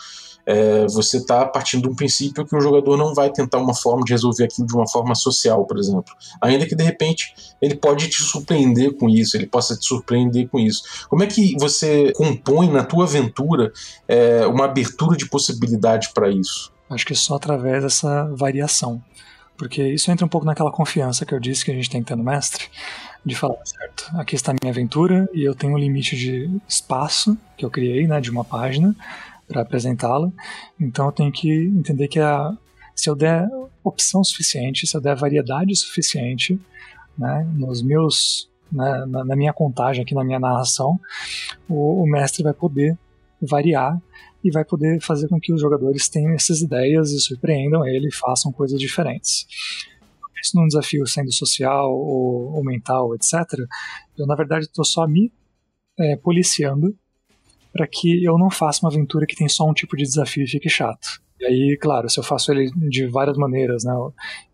é, 0.50 0.84
você 0.88 1.18
está 1.18 1.46
partindo 1.46 1.82
de 1.82 1.88
um 1.88 1.94
princípio 1.94 2.44
que 2.44 2.56
o 2.56 2.60
jogador 2.60 2.96
não 2.96 3.14
vai 3.14 3.30
tentar 3.30 3.58
uma 3.58 3.72
forma 3.72 4.04
de 4.04 4.12
resolver 4.12 4.44
aquilo 4.44 4.66
de 4.66 4.74
uma 4.74 4.88
forma 4.88 5.14
social, 5.14 5.64
por 5.64 5.78
exemplo. 5.78 6.12
Ainda 6.42 6.66
que 6.66 6.74
de 6.74 6.82
repente 6.82 7.32
ele 7.62 7.76
pode 7.76 8.08
te 8.08 8.20
surpreender 8.20 8.96
com 8.96 9.08
isso, 9.08 9.36
ele 9.36 9.46
possa 9.46 9.76
te 9.76 9.86
surpreender 9.86 10.48
com 10.48 10.58
isso. 10.58 11.06
Como 11.08 11.22
é 11.22 11.26
que 11.28 11.54
você 11.56 12.12
compõe 12.14 12.68
na 12.68 12.82
tua 12.82 13.04
aventura 13.04 13.72
é, 14.08 14.44
uma 14.44 14.64
abertura 14.64 15.16
de 15.16 15.28
possibilidades 15.28 16.08
para 16.08 16.28
isso? 16.28 16.72
Acho 16.88 17.06
que 17.06 17.14
só 17.14 17.36
através 17.36 17.84
dessa 17.84 18.24
variação. 18.34 19.00
Porque 19.56 19.86
isso 19.86 20.10
entra 20.10 20.26
um 20.26 20.28
pouco 20.28 20.46
naquela 20.46 20.72
confiança 20.72 21.24
que 21.24 21.32
eu 21.32 21.38
disse 21.38 21.64
que 21.64 21.70
a 21.70 21.74
gente 21.74 21.90
tem 21.90 22.02
que 22.02 22.08
ter 22.08 22.16
no 22.16 22.24
mestre, 22.24 22.64
de 23.24 23.36
falar, 23.36 23.58
certo, 23.64 24.10
aqui 24.14 24.34
está 24.34 24.52
a 24.52 24.54
minha 24.60 24.72
aventura 24.72 25.28
e 25.34 25.44
eu 25.44 25.54
tenho 25.54 25.74
um 25.74 25.78
limite 25.78 26.16
de 26.16 26.50
espaço 26.66 27.36
que 27.56 27.64
eu 27.64 27.70
criei, 27.70 28.06
né, 28.06 28.18
de 28.20 28.30
uma 28.30 28.42
página 28.42 28.96
para 29.50 29.62
apresentá-la. 29.62 30.30
Então 30.80 31.06
eu 31.06 31.12
tenho 31.12 31.32
que 31.32 31.50
entender 31.50 32.06
que 32.06 32.20
a, 32.20 32.56
se 32.94 33.10
eu 33.10 33.16
der 33.16 33.48
opção 33.82 34.22
suficiente, 34.22 34.86
se 34.86 34.96
eu 34.96 35.00
der 35.00 35.16
variedade 35.16 35.74
suficiente, 35.74 36.58
né, 37.18 37.46
nos 37.54 37.82
meus 37.82 38.48
né, 38.70 39.04
na, 39.06 39.24
na, 39.24 39.36
minha 39.36 39.52
contagem 39.52 40.02
aqui 40.02 40.14
na 40.14 40.22
minha 40.22 40.38
narração, 40.38 40.98
o, 41.68 42.04
o 42.04 42.06
mestre 42.06 42.44
vai 42.44 42.54
poder 42.54 42.96
variar 43.42 44.00
e 44.44 44.50
vai 44.50 44.64
poder 44.64 45.00
fazer 45.00 45.28
com 45.28 45.40
que 45.40 45.52
os 45.52 45.60
jogadores 45.60 46.08
tenham 46.08 46.32
essas 46.32 46.62
ideias 46.62 47.10
e 47.10 47.20
surpreendam 47.20 47.84
ele 47.84 48.08
e 48.08 48.14
façam 48.14 48.52
coisas 48.52 48.78
diferentes. 48.78 49.46
Isso 50.42 50.56
num 50.56 50.66
desafio 50.66 51.06
sendo 51.06 51.32
social 51.32 51.92
ou, 51.92 52.54
ou 52.54 52.64
mental, 52.64 53.14
etc., 53.14 53.34
eu 54.16 54.26
na 54.26 54.34
verdade 54.34 54.64
estou 54.64 54.84
só 54.84 55.06
me 55.06 55.32
é, 55.98 56.16
policiando 56.16 56.96
para 57.72 57.86
que 57.86 58.24
eu 58.24 58.36
não 58.38 58.50
faça 58.50 58.84
uma 58.84 58.90
aventura 58.90 59.26
que 59.26 59.36
tem 59.36 59.48
só 59.48 59.68
um 59.68 59.74
tipo 59.74 59.96
de 59.96 60.04
desafio 60.04 60.44
e 60.44 60.48
fique 60.48 60.68
chato. 60.68 61.20
E 61.40 61.46
aí, 61.46 61.78
claro, 61.80 62.08
se 62.10 62.20
eu 62.20 62.22
faço 62.22 62.52
ele 62.52 62.70
de 62.90 63.06
várias 63.06 63.38
maneiras, 63.38 63.82
né, 63.82 63.94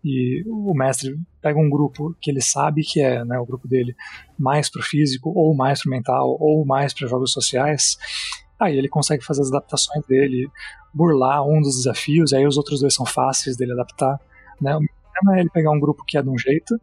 e 0.05 0.41
o 0.47 0.73
mestre 0.73 1.19
pega 1.41 1.59
um 1.59 1.69
grupo 1.69 2.15
que 2.21 2.31
ele 2.31 2.39
sabe 2.39 2.81
que 2.81 3.01
é 3.01 3.25
né, 3.25 3.37
o 3.37 3.45
grupo 3.45 3.67
dele 3.67 3.93
mais 4.39 4.69
pro 4.69 4.81
físico, 4.81 5.29
ou 5.35 5.53
mais 5.53 5.81
pro 5.81 5.91
mental, 5.91 6.37
ou 6.39 6.65
mais 6.65 6.93
para 6.93 7.07
jogos 7.07 7.33
sociais, 7.33 7.97
aí 8.57 8.77
ele 8.77 8.87
consegue 8.87 9.23
fazer 9.23 9.41
as 9.41 9.49
adaptações 9.49 10.05
dele, 10.07 10.49
burlar 10.93 11.45
um 11.45 11.61
dos 11.61 11.75
desafios, 11.75 12.31
aí 12.31 12.47
os 12.47 12.55
outros 12.55 12.79
dois 12.79 12.93
são 12.93 13.05
fáceis 13.05 13.57
dele 13.57 13.73
adaptar. 13.73 14.17
Né? 14.61 14.73
O 14.73 14.79
problema 14.79 15.37
é 15.37 15.41
ele 15.41 15.49
pegar 15.49 15.71
um 15.71 15.79
grupo 15.79 16.05
que 16.07 16.17
é 16.17 16.21
de 16.21 16.29
um 16.29 16.37
jeito, 16.37 16.79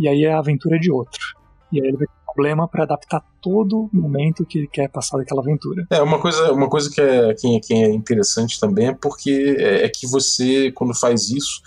e 0.00 0.08
aí 0.08 0.26
a 0.26 0.38
aventura 0.38 0.76
é 0.76 0.80
de 0.80 0.90
outro. 0.90 1.36
E 1.70 1.80
aí 1.80 1.86
ele 1.86 1.96
vai 1.96 2.08
problema 2.34 2.68
para 2.68 2.84
adaptar 2.84 3.22
todo 3.40 3.88
momento 3.92 4.44
que 4.44 4.58
ele 4.58 4.68
quer 4.68 4.88
passar 4.88 5.18
daquela 5.18 5.40
aventura. 5.40 5.86
É, 5.90 6.00
uma 6.02 6.18
coisa, 6.18 6.52
uma 6.52 6.68
coisa 6.68 6.90
que, 6.90 7.00
é, 7.00 7.34
que, 7.34 7.60
que 7.60 7.74
é 7.74 7.90
interessante 7.90 8.58
também 8.58 8.88
é 8.88 8.94
porque 8.94 9.56
é, 9.58 9.84
é 9.84 9.88
que 9.88 10.06
você, 10.06 10.72
quando 10.72 10.94
faz 10.94 11.30
isso, 11.30 11.62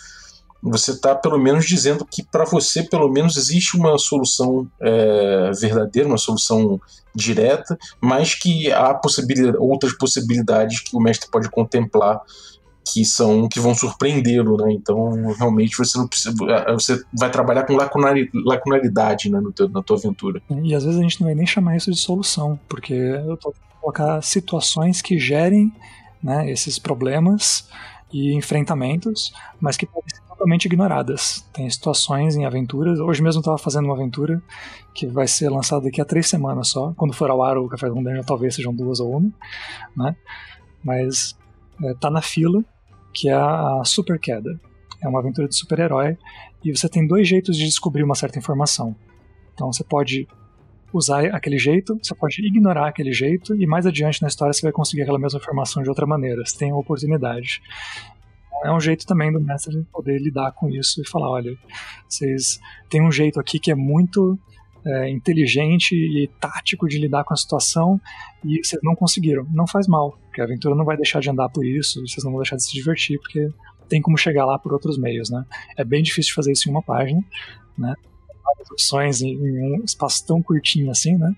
você 0.61 0.91
está 0.91 1.15
pelo 1.15 1.37
menos 1.37 1.65
dizendo 1.65 2.05
que 2.05 2.23
para 2.23 2.43
você 2.45 2.83
pelo 2.83 3.09
menos 3.09 3.37
existe 3.37 3.77
uma 3.77 3.97
solução 3.97 4.67
é, 4.81 5.51
verdadeira, 5.59 6.07
uma 6.07 6.17
solução 6.17 6.79
direta, 7.15 7.77
mas 8.01 8.35
que 8.35 8.71
há 8.71 8.93
possibilidade, 8.93 9.57
outras 9.57 9.93
possibilidades 9.93 10.81
que 10.81 10.95
o 10.95 10.99
mestre 10.99 11.29
pode 11.31 11.49
contemplar 11.49 12.21
que 12.93 13.05
são 13.05 13.47
que 13.47 13.59
vão 13.59 13.73
surpreendê-lo, 13.75 14.57
né? 14.57 14.73
Então, 14.73 15.11
realmente 15.37 15.77
você 15.77 15.97
não 15.97 16.07
precisa, 16.07 16.33
é, 16.49 16.73
você 16.73 17.01
vai 17.13 17.29
trabalhar 17.29 17.63
com 17.63 17.75
lacunaridade, 17.75 19.29
né, 19.29 19.39
no 19.39 19.51
teu, 19.51 19.69
na 19.69 19.81
tua 19.81 19.97
aventura. 19.97 20.41
E 20.63 20.73
às 20.75 20.83
vezes 20.83 20.99
a 20.99 21.03
gente 21.03 21.19
não 21.19 21.27
vai 21.27 21.35
nem 21.35 21.45
chamar 21.45 21.75
isso 21.75 21.91
de 21.91 21.97
solução, 21.97 22.59
porque 22.67 22.93
eu 22.93 23.37
tô 23.37 23.53
colocar 23.87 24.21
situações 24.21 25.01
que 25.01 25.17
gerem, 25.17 25.71
né, 26.21 26.49
esses 26.51 26.77
problemas 26.77 27.69
e 28.11 28.33
enfrentamentos, 28.33 29.33
mas 29.59 29.77
que 29.77 29.85
podem 29.85 30.09
ser 30.13 30.21
totalmente 30.27 30.65
ignoradas. 30.65 31.45
Tem 31.53 31.69
situações 31.69 32.35
em 32.35 32.45
aventuras. 32.45 32.99
Hoje 32.99 33.21
mesmo 33.21 33.39
estava 33.39 33.57
fazendo 33.57 33.85
uma 33.85 33.93
aventura 33.93 34.41
que 34.93 35.07
vai 35.07 35.27
ser 35.27 35.49
lançada 35.49 35.83
daqui 35.83 36.01
a 36.01 36.05
três 36.05 36.27
semanas 36.27 36.69
só. 36.69 36.93
Quando 36.97 37.13
for 37.13 37.29
ao 37.29 37.41
ar 37.43 37.57
o 37.57 37.67
Café 37.67 37.89
com 37.89 38.03
Dungeon, 38.03 38.23
talvez 38.23 38.55
sejam 38.55 38.73
duas 38.73 38.99
ou 38.99 39.17
uma, 39.17 39.31
né? 39.95 40.15
Mas 40.83 41.37
é, 41.83 41.93
tá 41.93 42.09
na 42.09 42.21
fila 42.21 42.63
que 43.13 43.29
é 43.29 43.33
a 43.33 43.81
Super 43.85 44.19
Queda. 44.19 44.59
É 45.01 45.07
uma 45.07 45.19
aventura 45.19 45.47
de 45.47 45.55
super-herói 45.55 46.17
e 46.63 46.75
você 46.75 46.89
tem 46.89 47.05
dois 47.05 47.27
jeitos 47.27 47.55
de 47.55 47.65
descobrir 47.65 48.03
uma 48.03 48.15
certa 48.15 48.39
informação. 48.39 48.95
Então 49.53 49.71
você 49.71 49.83
pode 49.83 50.27
usar 50.93 51.25
aquele 51.27 51.57
jeito, 51.57 51.97
você 52.01 52.15
pode 52.15 52.41
ignorar 52.45 52.87
aquele 52.87 53.11
jeito 53.11 53.55
e 53.55 53.67
mais 53.67 53.85
adiante 53.85 54.21
na 54.21 54.27
história 54.27 54.53
você 54.53 54.61
vai 54.61 54.71
conseguir 54.71 55.03
aquela 55.03 55.19
mesma 55.19 55.39
informação 55.39 55.83
de 55.83 55.89
outra 55.89 56.05
maneira. 56.05 56.43
Você 56.45 56.57
tem 56.57 56.71
a 56.71 56.75
oportunidade. 56.75 57.61
É 58.63 58.71
um 58.71 58.79
jeito 58.79 59.05
também 59.05 59.31
do 59.31 59.39
mestre 59.39 59.85
poder 59.91 60.19
lidar 60.19 60.51
com 60.53 60.69
isso 60.69 61.01
e 61.01 61.07
falar: 61.07 61.29
olha, 61.29 61.55
vocês 62.07 62.59
têm 62.89 63.01
um 63.01 63.11
jeito 63.11 63.39
aqui 63.39 63.59
que 63.59 63.71
é 63.71 63.75
muito 63.75 64.37
é, 64.87 65.09
inteligente 65.09 65.93
e 65.93 66.29
tático 66.39 66.87
de 66.87 66.97
lidar 66.97 67.23
com 67.23 67.33
a 67.33 67.37
situação 67.37 67.99
e 68.43 68.63
vocês 68.63 68.81
não 68.81 68.95
conseguiram. 68.95 69.45
Não 69.51 69.67
faz 69.67 69.87
mal, 69.87 70.17
porque 70.25 70.39
a 70.41 70.45
aventura 70.45 70.75
não 70.75 70.85
vai 70.85 70.95
deixar 70.95 71.19
de 71.19 71.29
andar 71.29 71.49
por 71.49 71.65
isso, 71.65 72.01
vocês 72.07 72.23
não 72.23 72.31
vão 72.31 72.41
deixar 72.41 72.55
de 72.55 72.63
se 72.63 72.73
divertir, 72.73 73.19
porque 73.19 73.49
tem 73.89 74.01
como 74.01 74.17
chegar 74.17 74.45
lá 74.45 74.57
por 74.57 74.73
outros 74.73 74.97
meios, 74.97 75.29
né? 75.29 75.45
É 75.77 75.83
bem 75.83 76.01
difícil 76.01 76.33
fazer 76.33 76.51
isso 76.51 76.69
em 76.69 76.71
uma 76.71 76.81
página, 76.81 77.21
né? 77.77 77.93
Várias 78.43 78.71
opções 78.71 79.21
em, 79.21 79.33
em 79.33 79.81
um 79.81 79.83
espaço 79.83 80.25
tão 80.25 80.41
curtinho 80.41 80.89
assim, 80.89 81.17
né? 81.17 81.33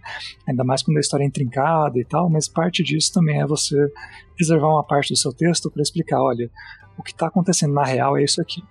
Ainda 0.48 0.64
mais 0.64 0.84
quando 0.84 0.98
a 0.98 1.00
história 1.00 1.24
é 1.24 1.28
intrincada 1.28 1.98
e 1.98 2.06
tal, 2.06 2.30
mas 2.30 2.48
parte 2.48 2.84
disso 2.84 3.12
também 3.14 3.42
é 3.42 3.48
você 3.48 3.76
reservar 4.38 4.70
uma 4.70 4.84
parte 4.84 5.12
do 5.12 5.18
seu 5.18 5.34
texto 5.34 5.72
para 5.72 5.82
explicar, 5.82 6.22
olha, 6.22 6.50
o 6.98 7.04
que 7.04 7.12
está 7.12 7.28
acontecendo 7.28 7.74
na 7.74 7.84
real 7.84 8.18
é 8.18 8.24
isso 8.24 8.42
aqui. 8.42 8.64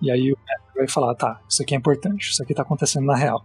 E 0.00 0.10
aí 0.10 0.32
o 0.32 0.38
vai 0.78 0.88
falar, 0.88 1.14
tá, 1.14 1.40
isso 1.48 1.62
aqui 1.62 1.74
é 1.74 1.78
importante, 1.78 2.30
isso 2.30 2.42
aqui 2.42 2.52
está 2.52 2.62
acontecendo 2.62 3.04
na 3.04 3.16
real. 3.16 3.44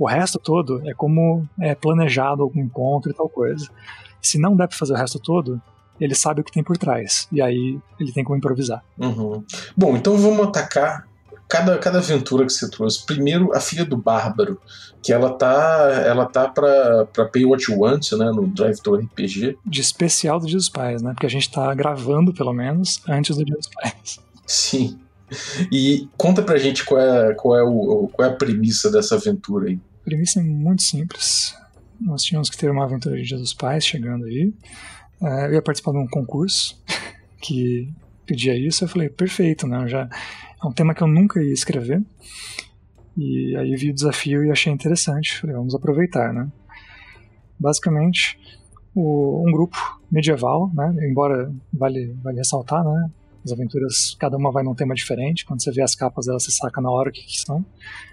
O 0.00 0.06
resto 0.06 0.38
todo 0.38 0.80
é 0.88 0.94
como 0.94 1.46
é 1.60 1.74
planejado 1.74 2.42
algum 2.42 2.58
encontro 2.58 3.10
e 3.10 3.14
tal 3.14 3.28
coisa. 3.28 3.68
Se 4.18 4.38
não 4.38 4.56
der 4.56 4.66
pra 4.66 4.78
fazer 4.78 4.94
o 4.94 4.96
resto 4.96 5.18
todo, 5.18 5.60
ele 6.00 6.14
sabe 6.14 6.40
o 6.40 6.44
que 6.44 6.50
tem 6.50 6.64
por 6.64 6.78
trás. 6.78 7.28
E 7.30 7.42
aí 7.42 7.78
ele 8.00 8.10
tem 8.10 8.24
como 8.24 8.38
improvisar. 8.38 8.82
Uhum. 8.98 9.44
Bom, 9.76 9.94
então 9.98 10.16
vamos 10.16 10.46
atacar 10.46 11.06
cada, 11.46 11.76
cada 11.76 11.98
aventura 11.98 12.46
que 12.46 12.52
você 12.52 12.70
trouxe. 12.70 13.04
Primeiro, 13.04 13.54
a 13.54 13.60
filha 13.60 13.84
do 13.84 13.98
Bárbaro, 13.98 14.58
que 15.02 15.12
ela 15.12 15.34
tá, 15.34 15.90
ela 16.06 16.24
tá 16.24 16.48
pra, 16.48 17.04
pra 17.12 17.26
Pay 17.26 17.44
What 17.44 17.70
You 17.70 17.80
Want, 17.80 18.12
né, 18.12 18.30
no 18.30 18.46
Drive 18.46 18.80
to 18.80 18.94
RPG. 18.94 19.58
De 19.66 19.80
especial 19.82 20.40
do 20.40 20.46
Dia 20.46 20.56
dos 20.56 20.70
Pais, 20.70 21.02
né? 21.02 21.12
Porque 21.12 21.26
a 21.26 21.30
gente 21.30 21.50
tá 21.50 21.74
gravando, 21.74 22.32
pelo 22.32 22.54
menos, 22.54 23.02
antes 23.06 23.36
do 23.36 23.44
Dia 23.44 23.56
dos 23.56 23.68
Pais. 23.68 24.18
Sim. 24.46 24.98
E 25.70 26.08
conta 26.16 26.42
pra 26.42 26.58
gente 26.58 26.84
qual 26.84 27.00
é, 27.00 27.34
qual 27.34 27.56
é, 27.56 27.62
o, 27.62 28.08
qual 28.12 28.28
é 28.28 28.32
a 28.32 28.34
premissa 28.34 28.90
dessa 28.90 29.16
aventura 29.16 29.68
aí. 29.68 29.78
A 30.00 30.04
premissa 30.04 30.40
é 30.40 30.42
muito 30.42 30.82
simples. 30.82 31.54
Nós 32.00 32.22
tínhamos 32.22 32.48
que 32.48 32.56
ter 32.56 32.70
uma 32.70 32.84
aventura 32.84 33.16
de 33.16 33.22
Dia 33.22 33.36
dos 33.36 33.52
Pais 33.52 33.84
chegando 33.84 34.24
aí. 34.24 34.52
Uh, 35.20 35.46
eu 35.46 35.54
ia 35.54 35.62
participar 35.62 35.92
de 35.92 35.98
um 35.98 36.06
concurso 36.06 36.82
que 37.42 37.92
pedia 38.24 38.56
isso. 38.56 38.84
Eu 38.84 38.88
falei, 38.88 39.08
perfeito, 39.08 39.66
né? 39.66 39.86
Já 39.86 40.08
é 40.62 40.66
um 40.66 40.72
tema 40.72 40.94
que 40.94 41.02
eu 41.02 41.08
nunca 41.08 41.42
ia 41.42 41.52
escrever. 41.52 42.02
E 43.16 43.54
aí 43.56 43.74
vi 43.76 43.90
o 43.90 43.94
desafio 43.94 44.44
e 44.44 44.50
achei 44.50 44.72
interessante. 44.72 45.38
Falei, 45.38 45.54
vamos 45.54 45.74
aproveitar, 45.74 46.32
né? 46.32 46.50
Basicamente, 47.58 48.38
o, 48.94 49.44
um 49.46 49.52
grupo 49.52 49.76
medieval, 50.10 50.70
né? 50.74 50.94
Embora 51.02 51.52
vale, 51.72 52.16
vale 52.22 52.38
ressaltar, 52.38 52.82
né? 52.82 53.10
As 53.44 53.52
aventuras, 53.52 54.16
cada 54.18 54.36
uma 54.36 54.50
vai 54.50 54.62
num 54.62 54.74
tema 54.74 54.94
diferente. 54.94 55.44
Quando 55.44 55.62
você 55.62 55.70
vê 55.70 55.82
as 55.82 55.94
capas, 55.94 56.28
elas 56.28 56.44
se 56.44 56.52
saca 56.52 56.80
na 56.80 56.90
hora 56.90 57.10
o 57.10 57.12
que, 57.12 57.22
que 57.22 57.40
são. 57.40 57.64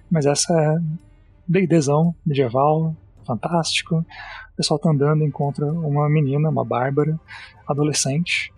Mas 0.09 0.25
essa 0.25 0.53
é 0.53 1.06
D&Dzão 1.47 2.13
medieval, 2.25 2.95
fantástico. 3.25 3.97
O 3.97 4.55
pessoal 4.55 4.79
tá 4.79 4.89
andando 4.89 5.23
e 5.23 5.27
encontra 5.27 5.65
uma 5.65 6.09
menina, 6.09 6.49
uma 6.49 6.65
Bárbara, 6.65 7.19
adolescente. 7.67 8.53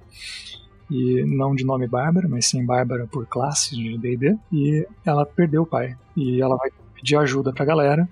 E 0.89 1.24
não 1.25 1.53
de 1.53 1.63
nome 1.63 1.88
Bárbara, 1.88 2.27
mas 2.27 2.48
sim 2.48 2.65
Bárbara 2.65 3.05
por 3.08 3.25
classe 3.27 3.75
de 3.75 3.98
D&D. 3.98 4.38
E 4.51 4.88
ela 5.05 5.25
perdeu 5.25 5.63
o 5.63 5.65
pai. 5.65 5.96
E 6.15 6.41
ela 6.41 6.55
vai 6.55 6.69
pedir 6.96 7.17
ajuda 7.17 7.53
pra 7.53 7.65
galera. 7.65 8.08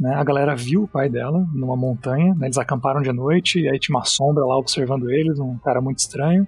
Né? 0.00 0.14
A 0.14 0.24
galera 0.24 0.56
viu 0.56 0.84
o 0.84 0.88
pai 0.88 1.08
dela 1.08 1.46
numa 1.52 1.76
montanha. 1.76 2.34
Né? 2.34 2.46
Eles 2.46 2.58
acamparam 2.58 3.02
de 3.02 3.12
noite 3.12 3.60
e 3.60 3.68
aí 3.68 3.78
tinha 3.78 3.96
uma 3.96 4.04
sombra 4.04 4.44
lá 4.44 4.56
observando 4.56 5.10
eles, 5.10 5.38
um 5.38 5.58
cara 5.58 5.80
muito 5.80 5.98
estranho. 5.98 6.46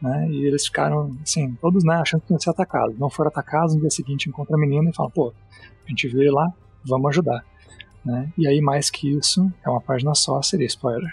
Né? 0.00 0.28
E 0.30 0.46
eles 0.46 0.66
ficaram, 0.66 1.16
assim, 1.22 1.54
todos 1.60 1.84
né, 1.84 1.94
achando 1.96 2.20
que 2.20 2.32
iam 2.32 2.38
ser 2.38 2.50
atacados. 2.50 2.98
Não 2.98 3.08
foram 3.08 3.28
atacados, 3.28 3.74
no 3.74 3.80
dia 3.80 3.90
seguinte 3.90 4.28
encontra 4.28 4.56
a 4.56 4.60
menina 4.60 4.90
e 4.90 4.94
fala, 4.94 5.10
pô, 5.10 5.32
a 5.86 5.90
gente 5.90 6.06
veio 6.08 6.32
lá 6.32 6.52
vamos 6.84 7.10
ajudar. 7.10 7.44
Né? 8.04 8.32
E 8.38 8.48
aí, 8.48 8.60
mais 8.60 8.88
que 8.88 9.10
isso, 9.18 9.52
é 9.64 9.68
uma 9.68 9.80
página 9.80 10.14
só, 10.14 10.40
seria 10.40 10.66
spoiler. 10.66 11.10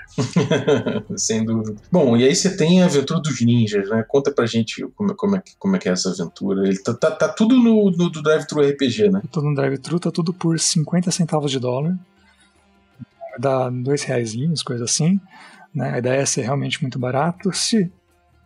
Sem 1.18 1.44
dúvida. 1.44 1.76
Bom, 1.92 2.16
e 2.16 2.24
aí 2.24 2.34
você 2.34 2.56
tem 2.56 2.82
a 2.82 2.86
aventura 2.86 3.20
dos 3.20 3.42
ninjas, 3.42 3.90
né? 3.90 4.04
Conta 4.08 4.32
pra 4.32 4.46
gente 4.46 4.86
como, 4.96 5.14
como, 5.16 5.36
é, 5.36 5.44
como 5.60 5.76
é 5.76 5.80
que 5.80 5.90
é 5.90 5.92
essa 5.92 6.12
aventura. 6.12 6.68
Ele 6.68 6.78
tá, 6.78 6.94
tá, 6.94 7.12
tá 7.12 7.30
tudo 7.30 7.58
no, 7.58 7.92
no 7.92 8.10
do 8.10 8.22
Drive-Thru 8.22 8.62
RPG, 8.62 9.10
né? 9.10 9.22
Tudo 9.32 9.50
no 9.50 9.56
Drive-Thru, 9.56 10.00
tá 10.00 10.12
tudo 10.12 10.34
por 10.34 10.58
50 10.58 11.12
centavos 11.12 11.52
de 11.52 11.60
dólar. 11.60 11.98
Dá 13.38 13.70
dois 13.70 14.04
reais, 14.04 14.34
coisa 14.64 14.86
assim. 14.86 15.20
Né? 15.74 15.92
A 15.96 15.98
ideia 15.98 16.22
é 16.22 16.26
ser 16.26 16.44
realmente 16.44 16.82
muito 16.82 16.98
barato. 16.98 17.52
Se 17.52 17.92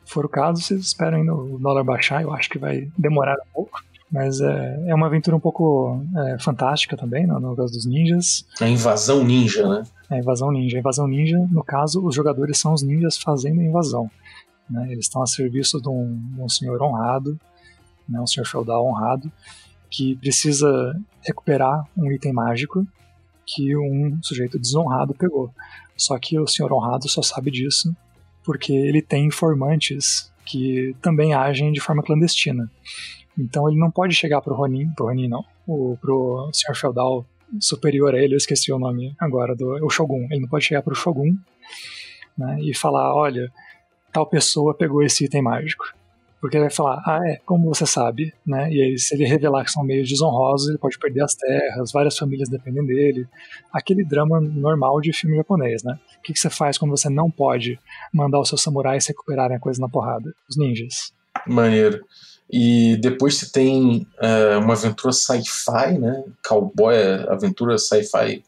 for 0.05 0.25
o 0.25 0.29
caso, 0.29 0.63
vocês 0.63 0.81
esperam 0.81 1.19
ainda 1.19 1.35
o 1.35 1.59
dólar 1.59 1.83
baixar, 1.83 2.23
eu 2.23 2.33
acho 2.33 2.49
que 2.49 2.57
vai 2.57 2.89
demorar 2.97 3.35
um 3.35 3.53
pouco. 3.53 3.83
Mas 4.11 4.41
é, 4.41 4.85
é 4.87 4.95
uma 4.95 5.05
aventura 5.05 5.35
um 5.35 5.39
pouco 5.39 6.03
é, 6.17 6.39
fantástica 6.39 6.97
também, 6.97 7.27
no, 7.27 7.39
no 7.39 7.55
caso 7.55 7.73
dos 7.73 7.85
ninjas. 7.85 8.45
A 8.59 8.67
invasão 8.67 9.23
ninja, 9.23 9.67
né? 9.67 9.83
A 10.09 10.17
invasão 10.17 10.51
ninja. 10.51 10.77
A 10.77 10.79
invasão 10.79 11.07
ninja, 11.07 11.37
no 11.51 11.63
caso, 11.63 12.03
os 12.03 12.15
jogadores 12.15 12.57
são 12.57 12.73
os 12.73 12.81
ninjas 12.81 13.17
fazendo 13.17 13.61
a 13.61 13.63
invasão. 13.63 14.09
Né? 14.69 14.91
Eles 14.91 15.05
estão 15.05 15.21
a 15.21 15.27
serviço 15.27 15.79
de 15.79 15.89
um, 15.89 16.19
de 16.33 16.41
um 16.41 16.49
senhor 16.49 16.81
honrado, 16.81 17.39
né? 18.07 18.19
um 18.19 18.27
senhor 18.27 18.45
feudal 18.45 18.85
honrado, 18.85 19.31
que 19.89 20.15
precisa 20.15 20.99
recuperar 21.21 21.87
um 21.95 22.11
item 22.11 22.33
mágico 22.33 22.85
que 23.45 23.75
um 23.75 24.17
sujeito 24.21 24.59
desonrado 24.59 25.13
pegou. 25.13 25.51
Só 25.97 26.17
que 26.17 26.39
o 26.39 26.47
senhor 26.47 26.71
honrado 26.71 27.09
só 27.09 27.21
sabe 27.21 27.51
disso 27.51 27.95
porque 28.43 28.73
ele 28.73 29.01
tem 29.01 29.27
informantes 29.27 30.31
que 30.45 30.95
também 31.01 31.33
agem 31.33 31.71
de 31.71 31.79
forma 31.79 32.01
clandestina. 32.01 32.69
Então 33.39 33.69
ele 33.69 33.79
não 33.79 33.89
pode 33.89 34.13
chegar 34.13 34.41
pro 34.41 34.53
Ronin, 34.53 34.89
pro 34.91 35.05
Ronin 35.05 35.29
não, 35.29 35.45
o, 35.65 35.97
pro 36.01 36.49
senhor 36.53 36.75
feudal 36.75 37.25
superior 37.59 38.13
a 38.13 38.19
ele, 38.19 38.33
eu 38.33 38.37
esqueci 38.37 38.71
o 38.71 38.77
nome 38.77 39.15
agora, 39.17 39.55
do, 39.55 39.83
o 39.85 39.89
Shogun. 39.89 40.27
Ele 40.29 40.41
não 40.41 40.49
pode 40.49 40.65
chegar 40.65 40.81
pro 40.81 40.93
Shogun 40.93 41.35
né, 42.37 42.59
e 42.61 42.75
falar, 42.75 43.15
olha, 43.15 43.51
tal 44.11 44.25
pessoa 44.25 44.73
pegou 44.73 45.01
esse 45.01 45.25
item 45.25 45.41
mágico. 45.41 45.85
Porque 46.41 46.55
ele 46.55 46.65
vai 46.65 46.73
falar, 46.73 47.01
ah, 47.05 47.19
é, 47.25 47.35
como 47.45 47.67
você 47.67 47.85
sabe, 47.85 48.33
né? 48.47 48.71
E 48.71 48.81
aí, 48.81 48.97
se 48.97 49.13
ele 49.13 49.25
revelar 49.25 49.65
que 49.65 49.71
são 49.71 49.83
meios 49.83 50.07
desonrosos, 50.07 50.69
ele 50.69 50.77
pode 50.77 50.97
perder 50.97 51.21
as 51.21 51.35
terras, 51.35 51.91
várias 51.91 52.17
famílias 52.17 52.47
dependem 52.47 52.85
dele. 52.85 53.27
Aquele 53.73 54.05
drama 54.05 54.39
normal 54.39 55.01
de 55.01 55.11
filme 55.11 55.35
japonês, 55.35 55.83
né? 55.83 55.99
O 56.17 56.21
que, 56.21 56.31
que 56.31 56.39
você 56.39 56.49
faz 56.49 56.77
quando 56.77 56.91
você 56.91 57.09
não 57.09 57.29
pode 57.29 57.77
mandar 58.13 58.39
os 58.39 58.47
seus 58.47 58.63
samurais 58.63 59.05
recuperarem 59.05 59.57
a 59.57 59.59
coisa 59.59 59.81
na 59.81 59.89
porrada? 59.89 60.33
Os 60.49 60.57
ninjas. 60.57 61.11
Maneiro. 61.45 62.05
E 62.49 62.97
depois 62.97 63.35
você 63.35 63.51
tem 63.51 64.07
uh, 64.21 64.59
uma 64.59 64.73
aventura 64.73 65.13
sci-fi, 65.13 65.99
né? 65.99 66.23
Cowboy, 66.43 66.95
aventura 67.27 67.77
sci-fi 67.77 68.43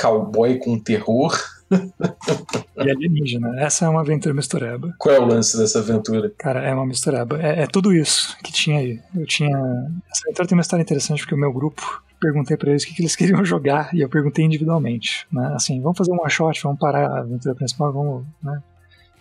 cowboy 0.00 0.58
com 0.58 0.78
terror. 0.78 1.36
e 1.70 2.90
alienígena. 2.90 3.60
Essa 3.60 3.86
é 3.86 3.88
uma 3.88 4.00
aventura 4.00 4.34
mistureba. 4.34 4.94
Qual 4.98 5.14
é 5.14 5.18
o 5.18 5.24
lance 5.24 5.56
dessa 5.56 5.80
aventura? 5.80 6.32
Cara, 6.38 6.62
é 6.62 6.72
uma 6.72 6.86
mistureba. 6.86 7.40
É, 7.42 7.62
é 7.62 7.66
tudo 7.66 7.92
isso 7.92 8.36
que 8.42 8.52
tinha 8.52 8.78
aí. 8.78 9.00
Eu 9.14 9.26
tinha. 9.26 9.50
Essa 9.50 10.22
aventura 10.26 10.48
tem 10.48 10.56
uma 10.56 10.62
história 10.62 10.82
interessante 10.82 11.20
porque 11.20 11.34
o 11.34 11.38
meu 11.38 11.52
grupo 11.52 12.02
perguntei 12.20 12.56
para 12.56 12.70
eles 12.70 12.82
o 12.82 12.86
que, 12.86 12.94
que, 12.94 13.02
eles 13.02 13.16
queriam 13.16 13.42
jogar 13.46 13.94
e 13.94 14.00
eu 14.00 14.08
perguntei 14.08 14.44
individualmente, 14.44 15.26
né? 15.32 15.52
Assim, 15.54 15.80
vamos 15.80 15.98
fazer 15.98 16.12
um 16.12 16.20
one 16.20 16.30
shot, 16.30 16.62
vamos 16.62 16.78
parar 16.78 17.10
a 17.10 17.20
aventura 17.20 17.54
principal, 17.54 17.92
vamos, 17.92 18.24
né? 18.42 18.62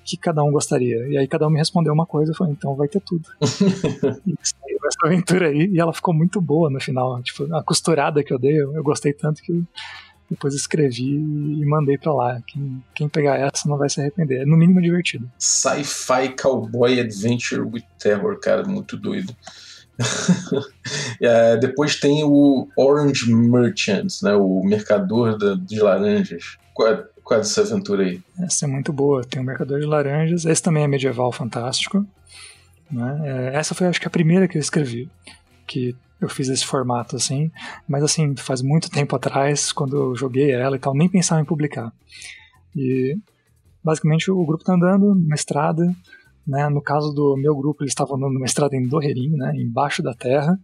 Que 0.07 0.15
cada 0.15 0.41
um 0.41 0.51
gostaria. 0.51 1.07
E 1.09 1.17
aí 1.17 1.27
cada 1.27 1.45
um 1.45 1.49
me 1.49 1.57
respondeu 1.57 1.93
uma 1.93 2.05
coisa, 2.05 2.31
eu 2.31 2.35
falei, 2.35 2.53
então 2.53 2.75
vai 2.75 2.87
ter 2.87 3.01
tudo. 3.01 3.27
e 4.25 4.33
essa 4.41 5.05
aventura 5.05 5.49
aí, 5.49 5.69
e 5.73 5.79
ela 5.79 5.91
ficou 5.91 6.13
muito 6.13 6.39
boa 6.39 6.69
no 6.69 6.79
final. 6.79 7.21
Tipo, 7.21 7.53
a 7.53 7.61
costurada 7.61 8.23
que 8.23 8.33
eu 8.33 8.39
dei, 8.39 8.61
eu, 8.61 8.73
eu 8.73 8.83
gostei 8.83 9.11
tanto 9.11 9.41
que 9.43 9.63
depois 10.29 10.53
escrevi 10.53 11.15
e 11.15 11.65
mandei 11.65 11.97
para 11.97 12.13
lá. 12.13 12.41
Quem, 12.47 12.83
quem, 12.95 13.09
pegar 13.09 13.37
essa 13.37 13.67
não 13.67 13.77
vai 13.77 13.89
se 13.89 13.99
arrepender. 13.99 14.41
É 14.41 14.45
no 14.45 14.55
mínimo 14.55 14.81
divertido. 14.81 15.29
Sci-fi 15.37 16.29
Cowboy 16.41 16.99
Adventure 16.99 17.61
with 17.61 17.83
Terror, 17.99 18.39
cara, 18.39 18.63
muito 18.63 18.95
doido. 18.97 19.35
é, 21.21 21.57
depois 21.57 21.99
tem 21.99 22.23
o 22.23 22.67
Orange 22.77 23.33
Merchant, 23.33 24.21
né, 24.21 24.35
o 24.35 24.61
mercador 24.63 25.37
da, 25.37 25.55
de 25.55 25.79
laranjas. 25.79 26.57
Qual 27.27 27.41
é, 27.41 27.43
aventura 27.43 28.03
aí? 28.03 28.22
Essa 28.39 28.63
é 28.63 28.67
muito 28.69 28.93
boa. 28.93 29.22
Tem 29.22 29.41
o 29.41 29.46
Mercador 29.46 29.81
de 29.81 29.86
Laranjas. 29.86 30.46
Esse 30.46 30.63
também 30.63 30.86
é 30.86 30.88
medieval 30.88 31.29
fantástico. 31.29 32.07
Né? 32.89 33.22
É, 33.25 33.57
essa 33.57 33.75
foi, 33.75 33.88
acho 33.88 34.00
que, 34.00 34.07
a 34.07 34.10
primeira 34.10 34.48
que 34.48 34.57
eu 34.57 34.62
escrevi. 34.62 35.10
Que 35.67 35.93
eu 36.22 36.29
fiz 36.29 36.48
esse 36.48 36.65
formato 36.65 37.17
assim. 37.17 37.51
Mas, 37.86 38.01
assim, 38.01 38.34
faz 38.38 38.62
muito 38.62 38.89
tempo 38.89 39.13
atrás, 39.13 39.74
quando 39.74 39.98
eu 39.98 40.15
joguei 40.15 40.51
ela 40.51 40.77
e 40.77 40.79
tal, 40.79 40.96
nem 40.96 41.10
pensava 41.10 41.41
em 41.41 41.46
publicar. 41.46 41.91
E, 42.74 43.17
basicamente, 43.84 44.31
o 44.31 44.46
grupo 44.46 44.63
tá 44.63 44.75
andando 44.75 45.13
numa 45.13 45.36
estrada. 45.36 45.84
Né? 46.48 46.69
No 46.69 46.81
caso 46.81 47.12
do 47.12 47.36
meu 47.36 47.57
grupo, 47.57 47.84
eles 47.84 47.91
estavam 47.91 48.15
andando 48.15 48.36
numa 48.36 48.46
estrada 48.46 48.74
em 48.74 48.88
Dorreirinho, 48.88 49.36
né? 49.36 49.51
embaixo 49.57 50.01
da 50.01 50.13
terra. 50.13 50.57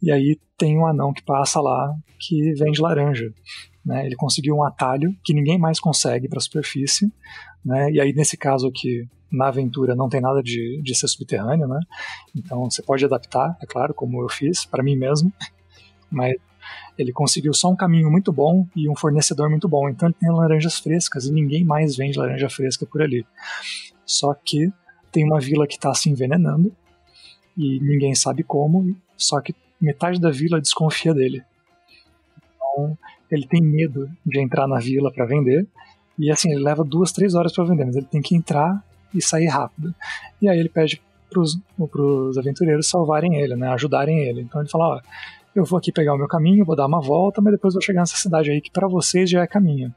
E 0.00 0.12
aí 0.12 0.38
tem 0.56 0.78
um 0.78 0.86
anão 0.86 1.12
que 1.12 1.24
passa 1.24 1.60
lá 1.60 1.92
que 2.20 2.52
vende 2.54 2.80
laranja. 2.80 3.28
Né? 3.86 4.04
Ele 4.04 4.16
conseguiu 4.16 4.56
um 4.56 4.64
atalho 4.64 5.16
que 5.22 5.32
ninguém 5.32 5.56
mais 5.56 5.78
consegue 5.78 6.28
para 6.28 6.38
a 6.38 6.42
superfície. 6.42 7.10
Né? 7.64 7.92
E 7.92 8.00
aí, 8.00 8.12
nesse 8.12 8.36
caso 8.36 8.66
aqui, 8.66 9.08
na 9.30 9.46
aventura, 9.46 9.94
não 9.94 10.08
tem 10.08 10.20
nada 10.20 10.42
de, 10.42 10.82
de 10.82 10.94
ser 10.94 11.06
subterrâneo. 11.06 11.68
Né? 11.68 11.78
Então, 12.34 12.68
você 12.68 12.82
pode 12.82 13.04
adaptar, 13.04 13.56
é 13.62 13.66
claro, 13.66 13.94
como 13.94 14.20
eu 14.20 14.28
fiz, 14.28 14.66
para 14.66 14.82
mim 14.82 14.96
mesmo. 14.96 15.32
Mas 16.10 16.34
ele 16.98 17.12
conseguiu 17.12 17.54
só 17.54 17.70
um 17.70 17.76
caminho 17.76 18.10
muito 18.10 18.32
bom 18.32 18.66
e 18.74 18.88
um 18.88 18.96
fornecedor 18.96 19.48
muito 19.48 19.68
bom. 19.68 19.88
Então, 19.88 20.08
ele 20.08 20.16
tem 20.18 20.32
laranjas 20.32 20.80
frescas 20.80 21.26
e 21.26 21.32
ninguém 21.32 21.64
mais 21.64 21.96
vende 21.96 22.18
laranja 22.18 22.50
fresca 22.50 22.84
por 22.84 23.00
ali. 23.00 23.24
Só 24.04 24.34
que 24.34 24.72
tem 25.12 25.24
uma 25.24 25.38
vila 25.38 25.66
que 25.66 25.74
está 25.74 25.94
se 25.94 26.10
envenenando 26.10 26.74
e 27.56 27.80
ninguém 27.80 28.14
sabe 28.14 28.42
como, 28.42 28.96
só 29.16 29.40
que 29.40 29.54
metade 29.80 30.20
da 30.20 30.30
vila 30.30 30.60
desconfia 30.60 31.14
dele. 31.14 31.42
Então, 32.76 32.98
ele 33.30 33.46
tem 33.46 33.62
medo 33.62 34.08
de 34.24 34.38
entrar 34.38 34.68
na 34.68 34.78
vila 34.78 35.10
para 35.10 35.24
vender. 35.24 35.66
E 36.18 36.30
assim, 36.30 36.52
ele 36.52 36.62
leva 36.62 36.84
duas, 36.84 37.10
três 37.10 37.34
horas 37.34 37.52
para 37.52 37.64
vender, 37.64 37.86
mas 37.86 37.96
ele 37.96 38.06
tem 38.06 38.20
que 38.20 38.36
entrar 38.36 38.84
e 39.14 39.22
sair 39.22 39.46
rápido. 39.46 39.94
E 40.40 40.48
aí 40.48 40.58
ele 40.58 40.68
pede 40.68 41.00
pros, 41.30 41.58
pros 41.90 42.38
aventureiros 42.38 42.88
salvarem 42.88 43.36
ele, 43.36 43.56
né? 43.56 43.68
Ajudarem 43.68 44.20
ele. 44.20 44.42
Então 44.42 44.60
ele 44.60 44.70
fala, 44.70 44.96
ó, 44.96 45.00
eu 45.54 45.64
vou 45.64 45.78
aqui 45.78 45.90
pegar 45.90 46.14
o 46.14 46.18
meu 46.18 46.28
caminho, 46.28 46.64
vou 46.64 46.76
dar 46.76 46.86
uma 46.86 47.00
volta, 47.00 47.40
mas 47.40 47.52
depois 47.52 47.74
vou 47.74 47.82
chegar 47.82 48.00
nessa 48.00 48.16
cidade 48.16 48.50
aí 48.50 48.60
que 48.60 48.70
para 48.70 48.86
vocês 48.86 49.28
já 49.28 49.42
é 49.42 49.46
caminho. 49.46 49.92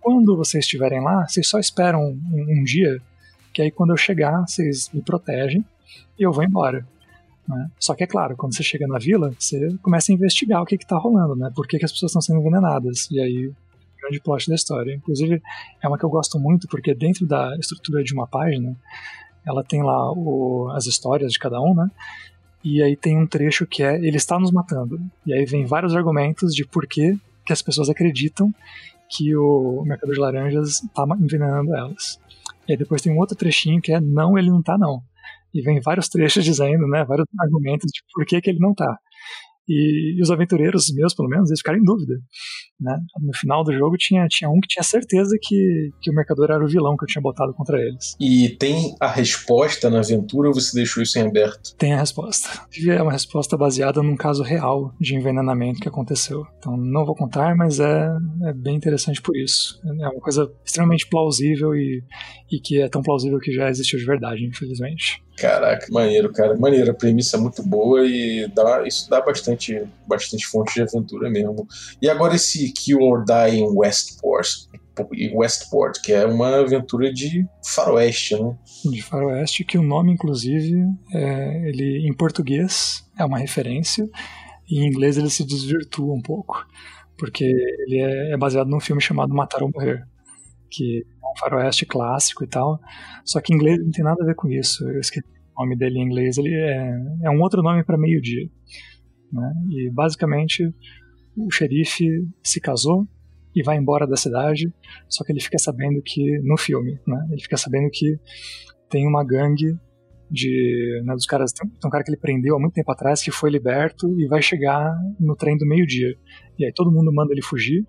Quando 0.00 0.36
vocês 0.36 0.64
estiverem 0.64 1.00
lá, 1.00 1.26
vocês 1.26 1.48
só 1.48 1.58
esperam 1.58 2.00
um, 2.02 2.20
um 2.32 2.64
dia, 2.64 3.00
que 3.52 3.62
aí 3.62 3.70
quando 3.70 3.90
eu 3.90 3.96
chegar, 3.96 4.44
vocês 4.46 4.90
me 4.92 5.02
protegem 5.02 5.64
e 6.18 6.22
eu 6.22 6.32
vou 6.32 6.42
embora. 6.42 6.86
Né? 7.56 7.70
Só 7.78 7.94
que 7.94 8.04
é 8.04 8.06
claro, 8.06 8.36
quando 8.36 8.54
você 8.54 8.62
chega 8.62 8.86
na 8.86 8.98
vila, 8.98 9.32
você 9.38 9.76
começa 9.82 10.10
a 10.10 10.14
investigar 10.14 10.62
o 10.62 10.66
que 10.66 10.74
está 10.74 10.96
rolando, 10.96 11.36
né? 11.36 11.50
Por 11.54 11.66
que, 11.66 11.78
que 11.78 11.84
as 11.84 11.92
pessoas 11.92 12.10
estão 12.10 12.22
sendo 12.22 12.40
envenenadas. 12.40 13.08
E 13.10 13.20
aí, 13.20 13.52
grande 14.00 14.20
plot 14.20 14.48
da 14.48 14.54
história. 14.54 14.94
Inclusive, 14.94 15.42
é 15.82 15.88
uma 15.88 15.98
que 15.98 16.04
eu 16.04 16.10
gosto 16.10 16.38
muito, 16.38 16.66
porque 16.68 16.94
dentro 16.94 17.26
da 17.26 17.56
estrutura 17.56 18.02
de 18.02 18.12
uma 18.12 18.26
página, 18.26 18.76
ela 19.46 19.62
tem 19.62 19.82
lá 19.82 20.12
o, 20.12 20.70
as 20.74 20.86
histórias 20.86 21.32
de 21.32 21.38
cada 21.38 21.60
um, 21.60 21.74
né? 21.74 21.90
E 22.64 22.82
aí 22.82 22.96
tem 22.96 23.18
um 23.18 23.26
trecho 23.26 23.66
que 23.66 23.82
é 23.82 23.96
ele 23.96 24.16
está 24.16 24.38
nos 24.38 24.52
matando. 24.52 25.00
E 25.26 25.32
aí 25.32 25.44
vem 25.44 25.66
vários 25.66 25.94
argumentos 25.94 26.54
de 26.54 26.64
por 26.64 26.86
que, 26.86 27.18
que 27.44 27.52
as 27.52 27.60
pessoas 27.60 27.88
acreditam 27.88 28.54
que 29.08 29.34
o 29.36 29.82
mercador 29.84 30.14
de 30.14 30.20
laranjas 30.20 30.82
está 30.82 31.04
envenenando 31.20 31.74
elas. 31.74 32.20
E 32.66 32.72
aí 32.72 32.78
depois 32.78 33.02
tem 33.02 33.12
um 33.12 33.18
outro 33.18 33.36
trechinho 33.36 33.82
que 33.82 33.92
é 33.92 34.00
não, 34.00 34.38
ele 34.38 34.48
não 34.48 34.60
está 34.60 34.78
não 34.78 35.02
e 35.54 35.62
vem 35.62 35.80
vários 35.80 36.08
trechos 36.08 36.44
dizendo, 36.44 36.86
né, 36.88 37.04
vários 37.04 37.26
argumentos 37.40 37.90
de 37.92 38.00
por 38.14 38.24
que, 38.24 38.40
que 38.40 38.50
ele 38.50 38.60
não 38.60 38.74
tá. 38.74 38.96
E, 39.68 40.18
e, 40.18 40.22
os 40.22 40.30
aventureiros 40.30 40.92
meus, 40.92 41.14
pelo 41.14 41.28
menos, 41.28 41.48
eles 41.48 41.60
ficaram 41.60 41.78
em 41.78 41.84
dúvida. 41.84 42.14
Né? 42.80 42.98
No 43.20 43.32
final 43.36 43.62
do 43.62 43.72
jogo 43.72 43.96
tinha, 43.96 44.26
tinha 44.28 44.50
um 44.50 44.58
que 44.60 44.66
tinha 44.66 44.82
certeza 44.82 45.36
que, 45.40 45.90
que 46.00 46.10
o 46.10 46.14
mercador 46.14 46.50
era 46.50 46.64
o 46.64 46.68
vilão 46.68 46.96
que 46.96 47.04
eu 47.04 47.08
tinha 47.08 47.22
botado 47.22 47.54
contra 47.54 47.80
eles. 47.80 48.16
E 48.18 48.48
tem 48.50 48.94
a 49.00 49.06
resposta 49.06 49.88
na 49.88 50.00
aventura 50.00 50.48
ou 50.48 50.54
você 50.54 50.74
deixou 50.74 51.02
isso 51.02 51.18
em 51.18 51.22
aberto? 51.22 51.76
Tem 51.76 51.92
a 51.94 51.98
resposta. 51.98 52.48
É 52.88 53.00
uma 53.00 53.12
resposta 53.12 53.56
baseada 53.56 54.02
num 54.02 54.16
caso 54.16 54.42
real 54.42 54.92
de 55.00 55.14
envenenamento 55.14 55.80
que 55.80 55.88
aconteceu. 55.88 56.44
Então 56.58 56.76
não 56.76 57.04
vou 57.04 57.14
contar, 57.14 57.54
mas 57.54 57.78
é, 57.78 58.08
é 58.46 58.52
bem 58.52 58.74
interessante 58.74 59.22
por 59.22 59.36
isso. 59.36 59.80
É 59.84 60.08
uma 60.08 60.20
coisa 60.20 60.52
extremamente 60.64 61.08
plausível 61.08 61.74
e, 61.74 62.02
e 62.50 62.58
que 62.58 62.80
é 62.80 62.88
tão 62.88 63.00
plausível 63.00 63.38
que 63.38 63.52
já 63.52 63.70
existiu 63.70 63.98
de 63.98 64.04
verdade, 64.04 64.44
infelizmente. 64.44 65.22
Caraca, 65.36 65.86
maneiro, 65.90 66.32
cara. 66.32 66.56
Maneiro, 66.56 66.90
a 66.90 66.94
premissa 66.94 67.36
é 67.36 67.40
muito 67.40 67.62
boa 67.62 68.06
e 68.06 68.46
dá, 68.54 68.86
isso 68.86 69.08
dá 69.08 69.20
bastante, 69.20 69.82
bastante 70.06 70.46
fonte 70.46 70.74
de 70.74 70.82
aventura 70.82 71.30
mesmo. 71.30 71.66
E 72.00 72.08
agora 72.08 72.34
esse 72.34 72.72
Kill 72.72 73.00
or 73.00 73.24
Die 73.24 73.56
em 73.56 73.68
Westport, 73.68 74.48
Westport, 75.34 76.00
que 76.02 76.12
é 76.12 76.26
uma 76.26 76.60
aventura 76.60 77.12
de 77.12 77.46
faroeste, 77.64 78.36
né? 78.36 78.56
De 78.84 79.02
faroeste, 79.02 79.64
que 79.64 79.78
o 79.78 79.82
nome, 79.82 80.12
inclusive, 80.12 80.84
é, 81.12 81.68
ele 81.68 82.06
em 82.06 82.12
português 82.12 83.04
é 83.18 83.24
uma 83.24 83.38
referência, 83.38 84.08
e 84.68 84.80
em 84.80 84.86
inglês 84.86 85.16
ele 85.16 85.30
se 85.30 85.44
desvirtua 85.44 86.14
um 86.14 86.20
pouco, 86.20 86.66
porque 87.16 87.44
ele 87.44 88.00
é, 88.00 88.32
é 88.32 88.36
baseado 88.36 88.68
num 88.68 88.80
filme 88.80 89.00
chamado 89.00 89.34
Matar 89.34 89.62
ou 89.62 89.70
Morrer, 89.74 90.06
que 90.72 91.04
um 91.22 91.38
faroeste 91.38 91.84
clássico 91.84 92.44
e 92.44 92.48
tal. 92.48 92.80
Só 93.24 93.40
que 93.40 93.52
em 93.52 93.56
inglês 93.56 93.78
não 93.78 93.90
tem 93.90 94.04
nada 94.04 94.22
a 94.22 94.26
ver 94.26 94.34
com 94.34 94.48
isso. 94.48 94.88
Eu 94.88 95.00
esqueci 95.00 95.26
o 95.56 95.62
nome 95.62 95.76
dele 95.76 95.98
em 95.98 96.02
inglês. 96.02 96.38
Ele 96.38 96.54
é, 96.54 96.98
é 97.24 97.30
um 97.30 97.40
outro 97.40 97.62
nome 97.62 97.84
para 97.84 97.98
meio-dia. 97.98 98.48
Né? 99.32 99.52
E 99.70 99.90
basicamente 99.90 100.64
o 101.36 101.50
xerife 101.50 102.06
se 102.42 102.60
casou 102.60 103.06
e 103.54 103.62
vai 103.62 103.76
embora 103.76 104.06
da 104.06 104.16
cidade. 104.16 104.72
Só 105.08 105.24
que 105.24 105.32
ele 105.32 105.40
fica 105.40 105.58
sabendo 105.58 106.00
que 106.02 106.40
no 106.42 106.56
filme, 106.56 106.98
né? 107.06 107.26
Ele 107.30 107.42
fica 107.42 107.56
sabendo 107.56 107.88
que 107.90 108.18
tem 108.88 109.06
uma 109.06 109.24
gangue 109.24 109.76
de 110.30 111.02
né, 111.04 111.12
dos 111.12 111.26
caras 111.26 111.52
tem, 111.52 111.70
um 111.84 111.90
cara 111.90 112.02
que 112.02 112.10
ele 112.10 112.16
prendeu 112.16 112.56
há 112.56 112.58
muito 112.58 112.72
tempo 112.72 112.90
atrás 112.90 113.22
que 113.22 113.30
foi 113.30 113.50
liberto 113.50 114.18
e 114.18 114.26
vai 114.26 114.40
chegar 114.40 114.90
no 115.20 115.36
trem 115.36 115.58
do 115.58 115.66
meio-dia. 115.66 116.16
E 116.58 116.64
aí 116.64 116.72
todo 116.74 116.90
mundo 116.90 117.12
manda 117.12 117.32
ele 117.32 117.42
fugir 117.42 117.86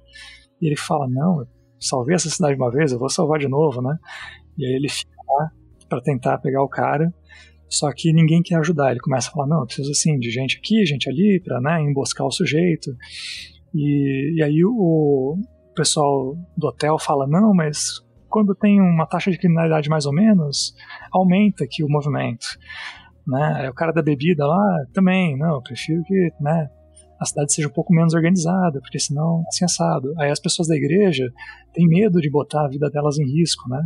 e 0.62 0.67
ele 0.67 0.76
fala: 0.76 1.08
"Não, 1.10 1.46
salvei 1.86 2.15
essa 2.15 2.30
cidade 2.30 2.56
uma 2.56 2.72
vez, 2.72 2.91
eu 2.91 3.00
vou 3.00 3.10
salvar 3.10 3.39
de 3.39 3.48
novo, 3.48 3.82
né?" 3.82 3.98
E 4.58 4.65
aí 4.65 4.74
ele 4.74 4.89
fica 4.89 5.12
lá 5.28 5.52
para 5.89 6.02
tentar 6.02 6.38
pegar 6.39 6.63
o 6.63 6.69
cara. 6.69 7.13
Só 7.69 7.91
que 7.91 8.13
ninguém 8.13 8.41
quer 8.43 8.56
ajudar. 8.60 8.91
Ele 8.91 9.00
começa 9.00 9.30
a 9.30 9.32
falar: 9.32 9.48
"Não, 9.48 9.62
eu 9.62 9.65
preciso 9.65 9.91
assim 9.91 10.17
de 10.19 10.30
gente 10.30 10.58
aqui, 10.58 10.86
gente 10.86 11.10
ali 11.10 11.41
para, 11.43 11.60
né, 11.62 11.82
emboscar 11.82 12.28
o 12.28 12.32
sujeito". 12.32 12.96
E, 13.74 14.36
e 14.38 14.43
aí 14.43 14.63
o 14.65 15.38
pessoal 15.76 16.36
do 16.58 16.67
hotel 16.67 17.00
fala: 17.00 17.28
"Não, 17.28 17.54
mas 17.54 18.02
quando 18.34 18.56
tem 18.56 18.82
uma 18.82 19.06
taxa 19.06 19.30
de 19.30 19.38
criminalidade 19.38 19.88
mais 19.88 20.08
ou 20.08 20.12
menos, 20.12 20.74
aumenta 21.12 21.65
aqui 21.65 21.84
o 21.84 21.88
movimento. 21.88 22.48
Né? 23.28 23.69
O 23.69 23.74
cara 23.76 23.93
da 23.93 24.02
bebida 24.02 24.48
lá 24.48 24.86
também, 24.91 25.38
não, 25.38 25.54
eu 25.54 25.62
prefiro 25.62 26.04
que 26.04 26.32
né, 26.41 26.67
a 27.23 27.25
cidade 27.25 27.53
seja 27.53 27.67
um 27.67 27.71
pouco 27.71 27.93
menos 27.93 28.13
organizada, 28.13 28.79
porque 28.81 28.99
senão 28.99 29.43
assim 29.47 29.65
assado. 29.65 30.13
Aí 30.19 30.29
as 30.29 30.39
pessoas 30.39 30.67
da 30.67 30.75
igreja 30.75 31.31
têm 31.73 31.88
medo 31.88 32.19
de 32.19 32.29
botar 32.29 32.65
a 32.65 32.67
vida 32.67 32.89
delas 32.89 33.17
em 33.17 33.25
risco, 33.25 33.67
né? 33.69 33.81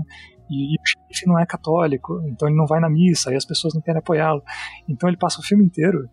E, 0.49 0.73
e 0.73 0.75
o 0.75 0.85
chefe 0.85 1.27
não 1.27 1.39
é 1.39 1.45
católico, 1.45 2.21
então 2.27 2.47
ele 2.47 2.57
não 2.57 2.65
vai 2.65 2.79
na 2.79 2.89
missa, 2.89 3.29
aí 3.29 3.35
as 3.35 3.45
pessoas 3.45 3.73
não 3.73 3.81
querem 3.81 3.99
apoiá-lo. 3.99 4.41
Então 4.89 5.07
ele 5.07 5.17
passa 5.17 5.39
o 5.39 5.43
filme 5.43 5.63
inteiro 5.63 6.09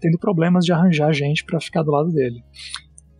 tendo 0.00 0.18
problemas 0.18 0.64
de 0.64 0.72
arranjar 0.72 1.12
gente 1.12 1.44
para 1.44 1.60
ficar 1.60 1.82
do 1.82 1.90
lado 1.90 2.10
dele. 2.12 2.44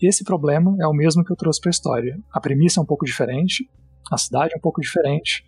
Esse 0.00 0.22
problema 0.22 0.76
é 0.80 0.86
o 0.86 0.92
mesmo 0.92 1.24
que 1.24 1.32
eu 1.32 1.36
trouxe 1.36 1.60
para 1.60 1.70
a 1.70 1.72
história. 1.72 2.18
A 2.32 2.40
premissa 2.40 2.80
é 2.80 2.82
um 2.82 2.86
pouco 2.86 3.06
diferente, 3.06 3.68
a 4.12 4.18
cidade 4.18 4.52
é 4.54 4.58
um 4.58 4.60
pouco 4.60 4.80
diferente, 4.80 5.42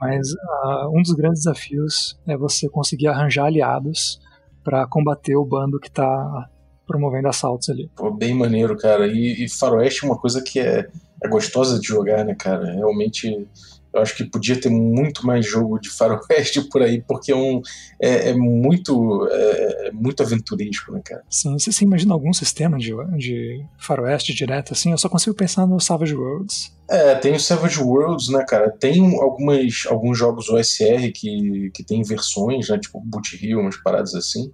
mas 0.00 0.28
uh, 0.32 0.88
um 0.98 1.00
dos 1.00 1.12
grandes 1.12 1.44
desafios 1.44 2.18
é 2.26 2.36
você 2.36 2.68
conseguir 2.68 3.06
arranjar 3.06 3.46
aliados 3.46 4.18
para 4.64 4.86
combater 4.86 5.36
o 5.36 5.44
bando 5.44 5.78
que 5.78 5.88
está 5.88 6.50
promovendo 6.86 7.28
assaltos 7.28 7.68
ali. 7.68 7.90
Pô, 7.94 8.10
bem 8.10 8.34
maneiro, 8.34 8.76
cara. 8.76 9.06
E, 9.06 9.44
e 9.44 9.48
Faroeste 9.48 10.04
é 10.04 10.08
uma 10.08 10.18
coisa 10.18 10.42
que 10.42 10.60
é, 10.60 10.86
é 11.22 11.28
gostosa 11.28 11.78
de 11.78 11.86
jogar, 11.86 12.24
né, 12.24 12.34
cara? 12.34 12.72
Realmente 12.72 13.46
eu 13.94 14.02
acho 14.02 14.16
que 14.16 14.24
podia 14.24 14.60
ter 14.60 14.68
muito 14.68 15.24
mais 15.24 15.46
jogo 15.46 15.78
de 15.78 15.88
faroeste 15.96 16.60
por 16.68 16.82
aí, 16.82 17.00
porque 17.00 17.30
é, 17.30 17.36
um, 17.36 17.62
é, 18.00 18.30
é 18.30 18.34
muito 18.34 19.26
é, 19.30 19.88
é, 19.88 19.92
muito 19.92 20.22
aventurístico, 20.22 20.92
né, 20.92 21.00
cara? 21.04 21.22
Sim, 21.30 21.52
você, 21.58 21.70
você 21.70 21.84
imagina 21.84 22.12
algum 22.12 22.32
sistema 22.32 22.76
de, 22.76 22.92
de 23.16 23.64
faroeste 23.78 24.34
direto 24.34 24.72
assim? 24.72 24.90
Eu 24.90 24.98
só 24.98 25.08
consigo 25.08 25.36
pensar 25.36 25.66
no 25.66 25.80
Savage 25.80 26.14
Worlds. 26.14 26.74
É, 26.90 27.14
tem 27.14 27.34
o 27.34 27.40
Savage 27.40 27.80
Worlds, 27.80 28.28
né, 28.28 28.44
cara? 28.46 28.70
Tem 28.70 29.16
algumas, 29.20 29.84
alguns 29.88 30.18
jogos 30.18 30.50
OSR 30.50 31.12
que, 31.14 31.70
que 31.72 31.84
tem 31.84 32.02
versões, 32.02 32.68
né, 32.68 32.78
tipo 32.78 33.00
Boot 33.00 33.38
Hill, 33.40 33.60
umas 33.60 33.76
paradas 33.76 34.14
assim. 34.14 34.50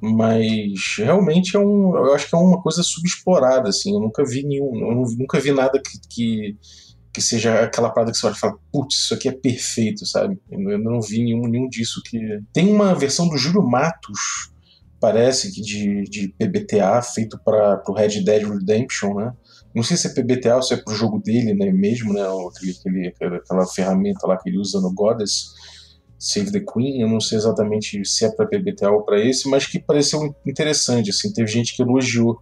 Mas 0.00 0.96
realmente 0.98 1.56
é 1.56 1.58
um. 1.58 1.96
Eu 1.96 2.14
acho 2.14 2.28
que 2.28 2.34
é 2.34 2.38
uma 2.38 2.62
coisa 2.62 2.82
subexplorada, 2.82 3.68
assim. 3.68 3.92
Eu 3.92 4.00
nunca 4.00 4.24
vi 4.24 4.44
nenhum. 4.44 4.76
Eu 4.76 4.94
nunca 5.18 5.40
vi 5.40 5.52
nada 5.52 5.80
que, 5.82 5.98
que 6.08 6.56
que 7.18 7.22
seja 7.22 7.64
aquela 7.64 7.90
parada 7.90 8.12
que 8.12 8.18
você 8.18 8.32
fala, 8.34 8.56
putz, 8.72 8.96
isso 8.96 9.14
aqui 9.14 9.28
é 9.28 9.32
perfeito, 9.32 10.06
sabe? 10.06 10.38
Eu 10.50 10.78
não 10.78 11.00
vi 11.00 11.24
nenhum, 11.24 11.48
nenhum 11.48 11.68
disso 11.68 12.00
que. 12.04 12.18
Tem 12.52 12.72
uma 12.72 12.94
versão 12.94 13.28
do 13.28 13.36
Júlio 13.36 13.62
Matos, 13.62 14.52
parece 15.00 15.52
que 15.52 15.60
de, 15.60 16.04
de 16.04 16.28
PBTA, 16.38 17.02
feito 17.02 17.38
para 17.44 17.82
o 17.88 17.92
Red 17.92 18.22
Dead 18.22 18.48
Redemption, 18.48 19.14
né? 19.14 19.32
Não 19.74 19.82
sei 19.82 19.96
se 19.96 20.06
é 20.06 20.14
PBTA 20.14 20.56
ou 20.56 20.62
se 20.62 20.74
é 20.74 20.76
pro 20.76 20.94
jogo 20.94 21.20
dele, 21.20 21.54
né? 21.54 21.72
Mesmo, 21.72 22.12
né? 22.12 22.22
Aquele, 22.22 23.08
aquele, 23.08 23.36
aquela 23.36 23.66
ferramenta 23.66 24.26
lá 24.26 24.36
que 24.36 24.48
ele 24.48 24.58
usa 24.58 24.80
no 24.80 24.92
Goddess. 24.92 25.46
Save 26.18 26.50
the 26.50 26.60
Queen, 26.60 27.00
eu 27.00 27.08
não 27.08 27.20
sei 27.20 27.38
exatamente 27.38 28.04
se 28.04 28.24
é 28.24 28.30
para 28.30 28.46
PBTA 28.46 28.90
ou 28.90 29.02
para 29.02 29.20
esse, 29.20 29.48
mas 29.48 29.66
que 29.66 29.78
pareceu 29.78 30.34
interessante, 30.46 31.10
assim, 31.10 31.32
teve 31.32 31.50
gente 31.50 31.74
que 31.74 31.82
elogiou 31.82 32.40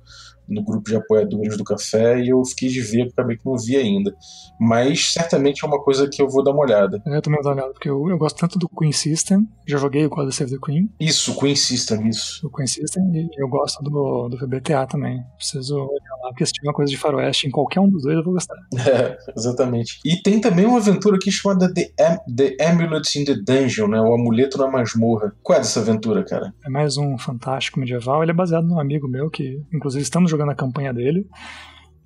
no 0.49 0.63
grupo 0.63 0.89
de 0.89 0.97
apoiadores 0.97 1.57
do 1.57 1.65
café 1.65 2.21
e 2.21 2.29
eu 2.29 2.45
fiquei 2.45 2.69
de 2.69 2.81
ver, 2.81 3.09
acabei 3.09 3.37
que 3.37 3.45
não 3.45 3.57
vi 3.57 3.77
ainda. 3.77 4.15
Mas 4.59 5.13
certamente 5.13 5.65
é 5.65 5.69
uma 5.69 5.83
coisa 5.83 6.09
que 6.09 6.23
eu 6.23 6.29
vou 6.29 6.43
dar 6.43 6.53
uma 6.53 6.63
olhada. 6.63 7.03
Eu 7.05 7.23
também 7.23 7.41
vou 7.43 7.45
dar 7.45 7.51
uma 7.51 7.57
olhada, 7.57 7.73
porque 7.73 7.89
eu, 7.89 8.09
eu 8.09 8.19
gosto 8.19 8.39
tanto 8.39 8.59
do 8.59 8.69
Queen 8.69 8.93
System, 8.93 9.47
já 9.67 9.77
joguei 9.77 10.07
o 10.07 10.09
God 10.09 10.31
Save 10.31 10.53
the 10.53 10.59
Queen. 10.65 10.91
Isso, 11.01 11.37
Queen 11.39 11.57
System, 11.57 12.09
isso. 12.09 12.47
O 12.47 12.51
Queen 12.51 12.67
System, 12.67 13.03
e 13.15 13.29
eu 13.37 13.49
gosto 13.49 13.83
do, 13.83 14.29
do 14.29 14.37
VBTA 14.37 14.87
também. 14.87 15.23
Preciso 15.37 15.89
porque 16.31 16.47
se 16.47 16.53
tiver 16.53 16.69
uma 16.69 16.75
coisa 16.75 16.91
de 16.91 16.97
faroeste 16.97 17.47
em 17.47 17.51
qualquer 17.51 17.81
um 17.81 17.89
dos 17.89 18.03
dois, 18.03 18.17
eu 18.17 18.25
vou 18.25 18.35
gostar. 18.35 18.57
É, 18.87 19.17
exatamente. 19.37 19.99
E 20.05 20.17
tem 20.23 20.41
também 20.41 20.65
uma 20.65 20.79
aventura 20.79 21.17
aqui 21.17 21.31
chamada 21.31 21.73
The, 21.73 21.91
Am 22.01 22.19
the 22.35 22.57
Amulet 22.65 23.19
in 23.19 23.25
the 23.25 23.35
Dungeon, 23.35 23.89
né? 23.89 24.01
O 24.01 24.15
Amuleto 24.15 24.57
na 24.59 24.69
Masmorra. 24.69 25.35
Qual 25.43 25.59
é 25.59 25.61
dessa 25.61 25.81
aventura, 25.81 26.25
cara? 26.25 26.55
É 26.65 26.71
mais 26.71 26.97
um 26.97 27.19
fantástico 27.19 27.81
medieval. 27.81 28.23
Ele 28.23 28.31
é 28.31 28.35
baseado 28.35 28.67
num 28.67 28.79
amigo 28.79 29.09
meu 29.09 29.29
que, 29.29 29.61
inclusive, 29.75 30.03
estamos 30.03 30.31
jogando 30.31 30.53
a 30.53 30.55
campanha 30.55 30.95
dele. 30.95 31.27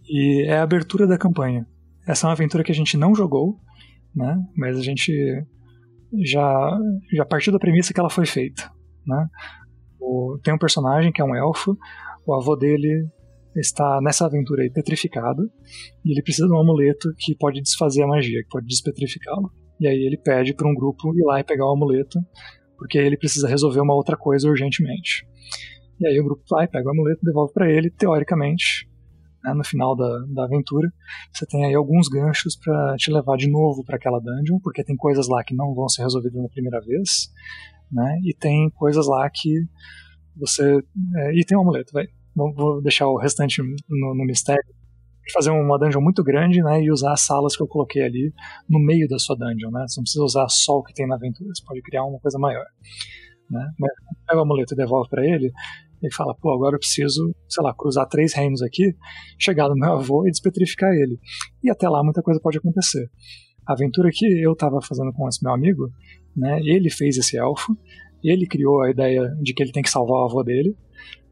E 0.09 0.46
é 0.48 0.59
a 0.59 0.62
abertura 0.62 1.06
da 1.06 1.18
campanha. 1.18 1.66
Essa 2.06 2.26
é 2.26 2.28
uma 2.28 2.33
aventura 2.33 2.64
que 2.64 2.72
a 2.72 2.74
gente 2.74 2.96
não 2.96 3.14
jogou, 3.14 3.59
né? 4.14 4.37
Mas 4.56 4.76
a 4.76 4.83
gente 4.83 5.12
já, 6.24 6.78
já 7.12 7.24
partiu 7.24 7.52
da 7.52 7.59
premissa 7.59 7.92
que 7.92 8.00
ela 8.00 8.11
foi 8.11 8.26
feita, 8.26 8.70
né? 9.06 9.26
O, 10.00 10.38
tem 10.42 10.52
um 10.52 10.59
personagem 10.59 11.12
que 11.12 11.20
é 11.20 11.24
um 11.24 11.37
elfo, 11.37 11.76
o 12.26 12.35
avô 12.35 12.56
dele 12.56 13.06
está 13.56 14.00
nessa 14.02 14.26
aventura 14.26 14.62
aí 14.62 14.70
petrificado, 14.70 15.50
e 16.04 16.12
ele 16.12 16.22
precisa 16.22 16.46
de 16.46 16.52
um 16.52 16.60
amuleto 16.60 17.12
que 17.18 17.34
pode 17.34 17.60
desfazer 17.60 18.02
a 18.02 18.06
magia, 18.06 18.42
que 18.42 18.48
pode 18.48 18.66
despetrificá-lo. 18.66 19.50
E 19.80 19.88
aí 19.88 20.06
ele 20.06 20.18
pede 20.18 20.54
para 20.54 20.68
um 20.68 20.74
grupo 20.74 21.14
ir 21.16 21.24
lá 21.24 21.40
e 21.40 21.44
pegar 21.44 21.66
o 21.66 21.72
amuleto, 21.72 22.18
porque 22.76 22.98
ele 22.98 23.16
precisa 23.16 23.48
resolver 23.48 23.80
uma 23.80 23.94
outra 23.94 24.16
coisa 24.16 24.48
urgentemente. 24.48 25.26
E 25.98 26.06
aí 26.06 26.18
o 26.18 26.24
grupo 26.24 26.42
vai, 26.48 26.66
pega 26.66 26.88
o 26.88 26.92
amuleto, 26.92 27.20
devolve 27.22 27.52
para 27.52 27.70
ele, 27.70 27.90
teoricamente, 27.90 28.88
né, 29.44 29.52
no 29.54 29.64
final 29.64 29.96
da, 29.96 30.24
da 30.34 30.44
aventura, 30.44 30.88
você 31.32 31.46
tem 31.46 31.64
aí 31.64 31.74
alguns 31.74 32.08
ganchos 32.08 32.56
para 32.56 32.96
te 32.96 33.10
levar 33.10 33.36
de 33.36 33.50
novo 33.50 33.84
para 33.84 33.96
aquela 33.96 34.18
dungeon, 34.18 34.58
porque 34.62 34.84
tem 34.84 34.96
coisas 34.96 35.28
lá 35.28 35.42
que 35.44 35.54
não 35.54 35.74
vão 35.74 35.88
ser 35.88 36.02
resolvidas 36.02 36.42
na 36.42 36.48
primeira 36.48 36.80
vez, 36.80 37.30
né, 37.90 38.18
e 38.24 38.34
tem 38.34 38.70
coisas 38.70 39.06
lá 39.06 39.28
que 39.32 39.50
você. 40.36 40.78
É, 41.16 41.34
e 41.34 41.44
tem 41.44 41.56
um 41.56 41.62
amuleto, 41.62 41.92
vai. 41.92 42.06
Vou 42.34 42.80
deixar 42.82 43.06
o 43.06 43.16
restante 43.16 43.62
no, 43.62 44.14
no 44.14 44.24
mistério. 44.24 44.62
Fazer 45.32 45.50
uma 45.50 45.78
dungeon 45.78 46.00
muito 46.00 46.24
grande, 46.24 46.60
né, 46.60 46.82
e 46.82 46.90
usar 46.90 47.12
as 47.12 47.20
salas 47.20 47.56
que 47.56 47.62
eu 47.62 47.66
coloquei 47.66 48.02
ali 48.02 48.32
no 48.68 48.80
meio 48.80 49.06
da 49.06 49.18
sua 49.18 49.36
dungeon, 49.36 49.70
né. 49.70 49.84
Você 49.86 50.00
não 50.00 50.04
precisa 50.04 50.24
usar 50.24 50.48
só 50.48 50.78
o 50.78 50.82
que 50.82 50.92
tem 50.92 51.06
na 51.06 51.14
aventura, 51.14 51.50
você 51.54 51.62
pode 51.64 51.82
criar 51.82 52.04
uma 52.04 52.18
coisa 52.18 52.38
maior. 52.38 52.64
Né? 53.50 53.68
Mas 53.78 53.92
pega 54.26 54.38
o 54.38 54.42
amuleto 54.42 54.74
e 54.74 54.76
devolve 54.76 55.08
para 55.08 55.24
ele, 55.24 55.52
ele 56.02 56.12
fala, 56.14 56.34
pô, 56.34 56.52
agora 56.52 56.76
eu 56.76 56.78
preciso, 56.78 57.34
sei 57.48 57.62
lá, 57.62 57.74
cruzar 57.74 58.08
três 58.08 58.32
reinos 58.32 58.62
aqui, 58.62 58.94
chegar 59.38 59.68
no 59.68 59.74
meu 59.74 59.92
avô 59.92 60.26
e 60.26 60.30
despetrificar 60.30 60.90
ele. 60.92 61.18
E 61.62 61.70
até 61.70 61.88
lá 61.88 62.02
muita 62.02 62.22
coisa 62.22 62.40
pode 62.40 62.58
acontecer. 62.58 63.10
A 63.66 63.74
aventura 63.74 64.08
que 64.10 64.26
eu 64.42 64.52
estava 64.52 64.80
fazendo 64.80 65.12
com 65.12 65.28
esse 65.28 65.44
meu 65.44 65.52
amigo, 65.52 65.90
né, 66.34 66.58
ele 66.60 66.90
fez 66.90 67.18
esse 67.18 67.36
elfo, 67.36 67.76
ele 68.24 68.46
criou 68.46 68.82
a 68.82 68.90
ideia 68.90 69.28
de 69.42 69.52
que 69.52 69.62
ele 69.62 69.72
tem 69.72 69.82
que 69.82 69.90
salvar 69.90 70.22
o 70.22 70.24
avô 70.24 70.42
dele, 70.42 70.74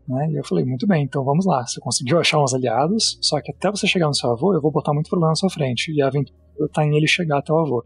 né, 0.08 0.30
e 0.30 0.36
eu 0.36 0.44
falei, 0.44 0.64
muito 0.64 0.86
bem, 0.86 1.04
então 1.04 1.22
vamos 1.22 1.44
lá, 1.44 1.66
você 1.66 1.80
conseguiu 1.80 2.18
achar 2.20 2.42
uns 2.42 2.54
aliados, 2.54 3.18
só 3.20 3.40
que 3.40 3.52
até 3.52 3.70
você 3.70 3.86
chegar 3.86 4.06
no 4.06 4.14
seu 4.14 4.30
avô, 4.30 4.54
eu 4.54 4.60
vou 4.60 4.70
botar 4.70 4.94
muito 4.94 5.10
problema 5.10 5.32
na 5.32 5.36
sua 5.36 5.50
frente, 5.50 5.92
e 5.92 6.00
a 6.00 6.06
aventura 6.06 6.36
está 6.60 6.84
em 6.84 6.96
ele 6.96 7.06
chegar 7.06 7.38
até 7.38 7.52
o 7.52 7.58
avô. 7.58 7.84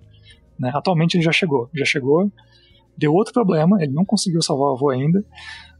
Né? 0.58 0.70
Atualmente 0.74 1.16
ele 1.16 1.24
já 1.24 1.32
chegou, 1.32 1.68
já 1.74 1.84
chegou, 1.84 2.30
deu 2.96 3.12
outro 3.12 3.32
problema, 3.32 3.82
ele 3.82 3.92
não 3.92 4.04
conseguiu 4.04 4.40
salvar 4.42 4.68
o 4.68 4.74
avô 4.74 4.90
ainda, 4.90 5.24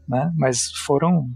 né? 0.07 0.31
Mas 0.35 0.71
foram, 0.85 1.29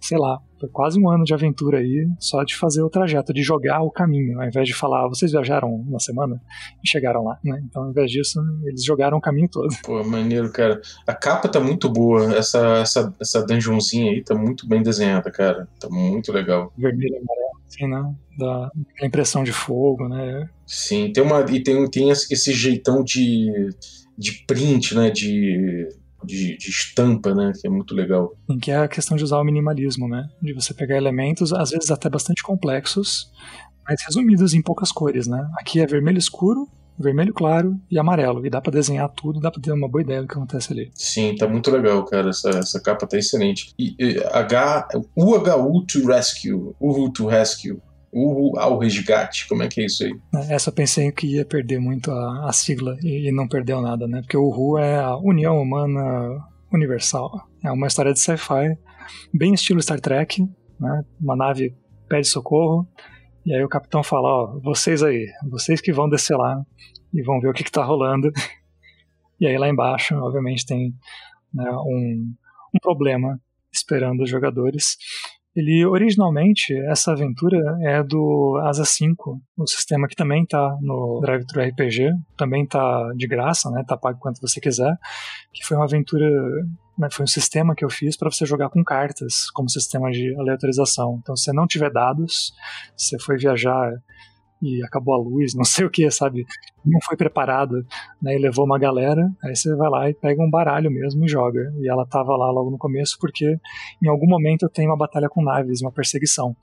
sei 0.00 0.18
lá, 0.18 0.40
foi 0.58 0.68
quase 0.68 1.00
um 1.00 1.08
ano 1.08 1.24
de 1.24 1.32
aventura 1.32 1.78
aí, 1.78 2.06
só 2.18 2.44
de 2.44 2.54
fazer 2.54 2.82
o 2.82 2.90
trajeto, 2.90 3.32
de 3.32 3.42
jogar 3.42 3.82
o 3.82 3.90
caminho, 3.90 4.38
ao 4.40 4.46
invés 4.46 4.66
de 4.68 4.74
falar, 4.74 5.08
vocês 5.08 5.32
viajaram 5.32 5.68
uma 5.72 5.98
semana 5.98 6.40
e 6.84 6.88
chegaram 6.88 7.24
lá, 7.24 7.38
né? 7.42 7.62
Então, 7.64 7.84
ao 7.84 7.90
invés 7.90 8.10
disso, 8.10 8.40
eles 8.64 8.84
jogaram 8.84 9.16
o 9.16 9.20
caminho 9.20 9.48
todo. 9.48 9.74
Pô, 9.82 10.04
maneiro, 10.04 10.52
cara. 10.52 10.80
A 11.06 11.14
capa 11.14 11.48
tá 11.48 11.58
muito 11.58 11.88
boa, 11.88 12.34
essa, 12.34 12.78
essa, 12.78 13.14
essa 13.18 13.44
dungeonzinha 13.44 14.12
aí 14.12 14.22
tá 14.22 14.34
muito 14.34 14.68
bem 14.68 14.82
desenhada, 14.82 15.30
cara. 15.30 15.66
Tá 15.78 15.88
muito 15.88 16.30
legal. 16.32 16.72
Vermelho 16.76 17.14
e 17.14 17.18
amarelo, 17.18 17.60
assim, 17.66 17.86
né? 17.88 18.14
Dá 18.38 18.70
a 19.02 19.06
impressão 19.06 19.42
de 19.42 19.52
fogo, 19.52 20.08
né? 20.08 20.48
Sim, 20.66 21.12
tem 21.12 21.22
uma. 21.22 21.40
E 21.50 21.62
tem, 21.62 21.88
tem 21.90 22.10
esse 22.10 22.52
jeitão 22.52 23.02
de, 23.02 23.50
de 24.16 24.44
print, 24.46 24.94
né? 24.94 25.10
De 25.10 25.88
de, 26.24 26.56
de, 26.56 26.68
estampa, 26.68 27.34
né? 27.34 27.52
Que 27.60 27.66
é 27.66 27.70
muito 27.70 27.94
legal. 27.94 28.34
Em 28.48 28.58
que 28.58 28.70
é 28.70 28.76
a 28.76 28.88
questão 28.88 29.16
de 29.16 29.24
usar 29.24 29.38
o 29.38 29.44
minimalismo, 29.44 30.08
né? 30.08 30.28
De 30.42 30.52
você 30.52 30.74
pegar 30.74 30.96
elementos, 30.96 31.52
às 31.52 31.70
vezes 31.70 31.90
até 31.90 32.08
bastante 32.08 32.42
complexos, 32.42 33.30
mas 33.88 34.02
resumidos 34.06 34.54
em 34.54 34.62
poucas 34.62 34.92
cores, 34.92 35.26
né? 35.26 35.48
Aqui 35.58 35.80
é 35.80 35.86
vermelho 35.86 36.18
escuro, 36.18 36.68
vermelho 36.98 37.32
claro 37.32 37.80
e 37.90 37.98
amarelo. 37.98 38.44
E 38.44 38.50
dá 38.50 38.60
para 38.60 38.72
desenhar 38.72 39.08
tudo, 39.08 39.40
dá 39.40 39.50
pra 39.50 39.60
ter 39.60 39.72
uma 39.72 39.88
boa 39.88 40.02
ideia 40.02 40.20
do 40.20 40.28
que 40.28 40.34
acontece 40.34 40.72
ali. 40.72 40.90
Sim, 40.94 41.34
tá 41.34 41.48
muito 41.48 41.70
legal, 41.70 42.04
cara. 42.04 42.30
Essa, 42.30 42.50
essa 42.50 42.80
capa 42.80 43.06
tá 43.06 43.16
excelente. 43.16 43.72
E, 43.78 43.94
e 43.98 44.22
H, 44.32 44.88
UHU 45.16 45.86
to 45.86 46.06
Rescue, 46.06 46.74
UHU 46.80 47.10
to 47.10 47.26
Rescue. 47.26 47.80
O, 48.12 48.58
ao 48.58 48.76
resgate, 48.78 49.46
como 49.48 49.62
é 49.62 49.68
que 49.68 49.80
é 49.80 49.86
isso 49.86 50.04
aí? 50.04 50.12
Essa 50.48 50.70
eu 50.70 50.74
pensei 50.74 51.12
que 51.12 51.36
ia 51.36 51.44
perder 51.44 51.78
muito 51.78 52.10
a, 52.10 52.48
a 52.48 52.52
sigla 52.52 52.96
e, 53.02 53.28
e, 53.28 53.32
não 53.32 53.46
perdeu 53.46 53.80
nada, 53.80 54.08
né? 54.08 54.20
Porque 54.20 54.36
o 54.36 54.48
Ru 54.48 54.78
é 54.78 54.96
a 54.96 55.16
União 55.16 55.60
Humana 55.60 56.44
Universal. 56.72 57.48
É 57.64 57.70
uma 57.70 57.86
história 57.86 58.12
de 58.12 58.18
sci-fi, 58.18 58.76
bem 59.32 59.54
estilo 59.54 59.80
Star 59.80 60.00
Trek, 60.00 60.42
né? 60.80 61.04
Uma 61.20 61.36
nave 61.36 61.72
pede 62.08 62.26
socorro, 62.26 62.88
e 63.44 63.54
aí 63.54 63.64
o 63.64 63.68
capitão 63.68 64.02
fala, 64.02 64.28
ó, 64.28 64.60
vocês 64.60 65.02
aí, 65.02 65.26
vocês 65.48 65.80
que 65.80 65.92
vão 65.92 66.08
descer 66.08 66.36
lá 66.36 66.62
e 67.14 67.22
vão 67.22 67.40
ver 67.40 67.48
o 67.48 67.52
que, 67.52 67.64
que 67.64 67.72
tá 67.72 67.84
rolando. 67.84 68.30
E 69.42 69.46
aí 69.46 69.56
lá 69.56 69.70
embaixo, 69.70 70.14
obviamente, 70.16 70.66
tem 70.66 70.92
né, 71.54 71.70
um, 71.70 72.34
um 72.74 72.78
problema 72.78 73.40
esperando 73.72 74.22
os 74.22 74.28
jogadores. 74.28 74.98
Ele 75.54 75.84
originalmente 75.84 76.72
essa 76.88 77.12
aventura 77.12 77.58
é 77.82 78.02
do 78.02 78.60
Asa 78.64 78.84
5, 78.84 79.40
o 79.58 79.66
sistema 79.66 80.06
que 80.06 80.14
também 80.14 80.44
está 80.44 80.76
no 80.80 81.20
Drive 81.20 81.44
Thru 81.46 81.62
RPG, 81.62 82.10
também 82.36 82.62
está 82.62 83.12
de 83.16 83.26
graça, 83.26 83.68
né? 83.70 83.82
Tá 83.86 83.96
pago 83.96 84.18
quanto 84.20 84.40
você 84.40 84.60
quiser, 84.60 84.96
que 85.52 85.64
foi 85.64 85.76
uma 85.76 85.86
aventura, 85.86 86.30
né, 86.96 87.08
foi 87.10 87.24
um 87.24 87.26
sistema 87.26 87.74
que 87.74 87.84
eu 87.84 87.90
fiz 87.90 88.16
para 88.16 88.30
você 88.30 88.46
jogar 88.46 88.70
com 88.70 88.84
cartas 88.84 89.50
como 89.50 89.68
sistema 89.68 90.10
de 90.10 90.34
aleatorização. 90.38 91.18
Então, 91.20 91.34
se 91.34 91.44
você 91.44 91.52
não 91.52 91.66
tiver 91.66 91.90
dados, 91.90 92.52
você 92.96 93.18
foi 93.18 93.36
viajar 93.36 93.92
e 94.62 94.84
acabou 94.84 95.14
a 95.14 95.18
luz, 95.18 95.54
não 95.56 95.64
sei 95.64 95.84
o 95.84 95.90
que, 95.90 96.10
sabe? 96.10 96.44
Não 96.84 97.00
foi 97.02 97.16
preparado, 97.16 97.84
né? 98.22 98.34
E 98.34 98.38
levou 98.38 98.64
uma 98.64 98.78
galera, 98.78 99.30
aí 99.42 99.54
você 99.54 99.74
vai 99.74 99.88
lá 99.88 100.10
e 100.10 100.14
pega 100.14 100.42
um 100.42 100.50
baralho 100.50 100.90
mesmo 100.90 101.24
e 101.24 101.28
joga. 101.28 101.72
E 101.78 101.88
ela 101.88 102.06
tava 102.06 102.36
lá 102.36 102.50
logo 102.50 102.70
no 102.70 102.78
começo 102.78 103.16
porque 103.20 103.58
em 104.02 104.08
algum 104.08 104.28
momento 104.28 104.64
eu 104.64 104.68
tenho 104.68 104.90
uma 104.90 104.96
batalha 104.96 105.28
com 105.28 105.42
naves, 105.42 105.80
uma 105.80 105.92
perseguição. 105.92 106.56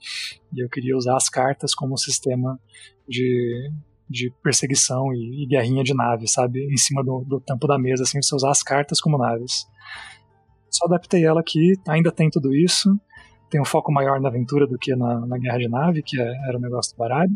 E 0.54 0.64
eu 0.64 0.70
queria 0.70 0.96
usar 0.96 1.16
as 1.16 1.30
cartas 1.30 1.74
como 1.74 1.98
sistema 1.98 2.60
de, 3.08 3.72
de 4.10 4.32
perseguição 4.44 5.14
e, 5.14 5.44
e 5.44 5.48
guerrinha 5.48 5.84
de 5.84 5.94
nave, 5.94 6.28
sabe? 6.28 6.66
Em 6.72 6.78
cima 6.78 7.04
do, 7.04 7.24
do 7.26 7.40
tampo 7.40 7.68
da 7.68 7.78
mesa, 7.78 8.04
assim, 8.04 8.22
você 8.22 8.36
usar 8.36 8.52
as 8.52 8.64
cartas 8.64 9.02
como 9.02 9.18
naves. 9.18 9.66
Só 10.70 10.86
adaptei 10.86 11.26
ela 11.26 11.40
aqui, 11.40 11.74
ainda 11.88 12.12
tem 12.12 12.30
tudo 12.30 12.54
isso. 12.54 12.90
Tem 13.50 13.62
um 13.62 13.66
foco 13.66 13.94
maior 13.94 14.20
na 14.20 14.28
aventura 14.28 14.68
do 14.68 14.78
que 14.78 14.94
na, 14.94 15.26
na 15.26 15.38
guerra 15.38 15.58
de 15.58 15.70
nave, 15.70 16.04
que 16.04 16.20
é, 16.20 16.48
era 16.50 16.58
o 16.58 16.62
negócio 16.62 16.94
do 16.94 16.98
baralho 16.98 17.32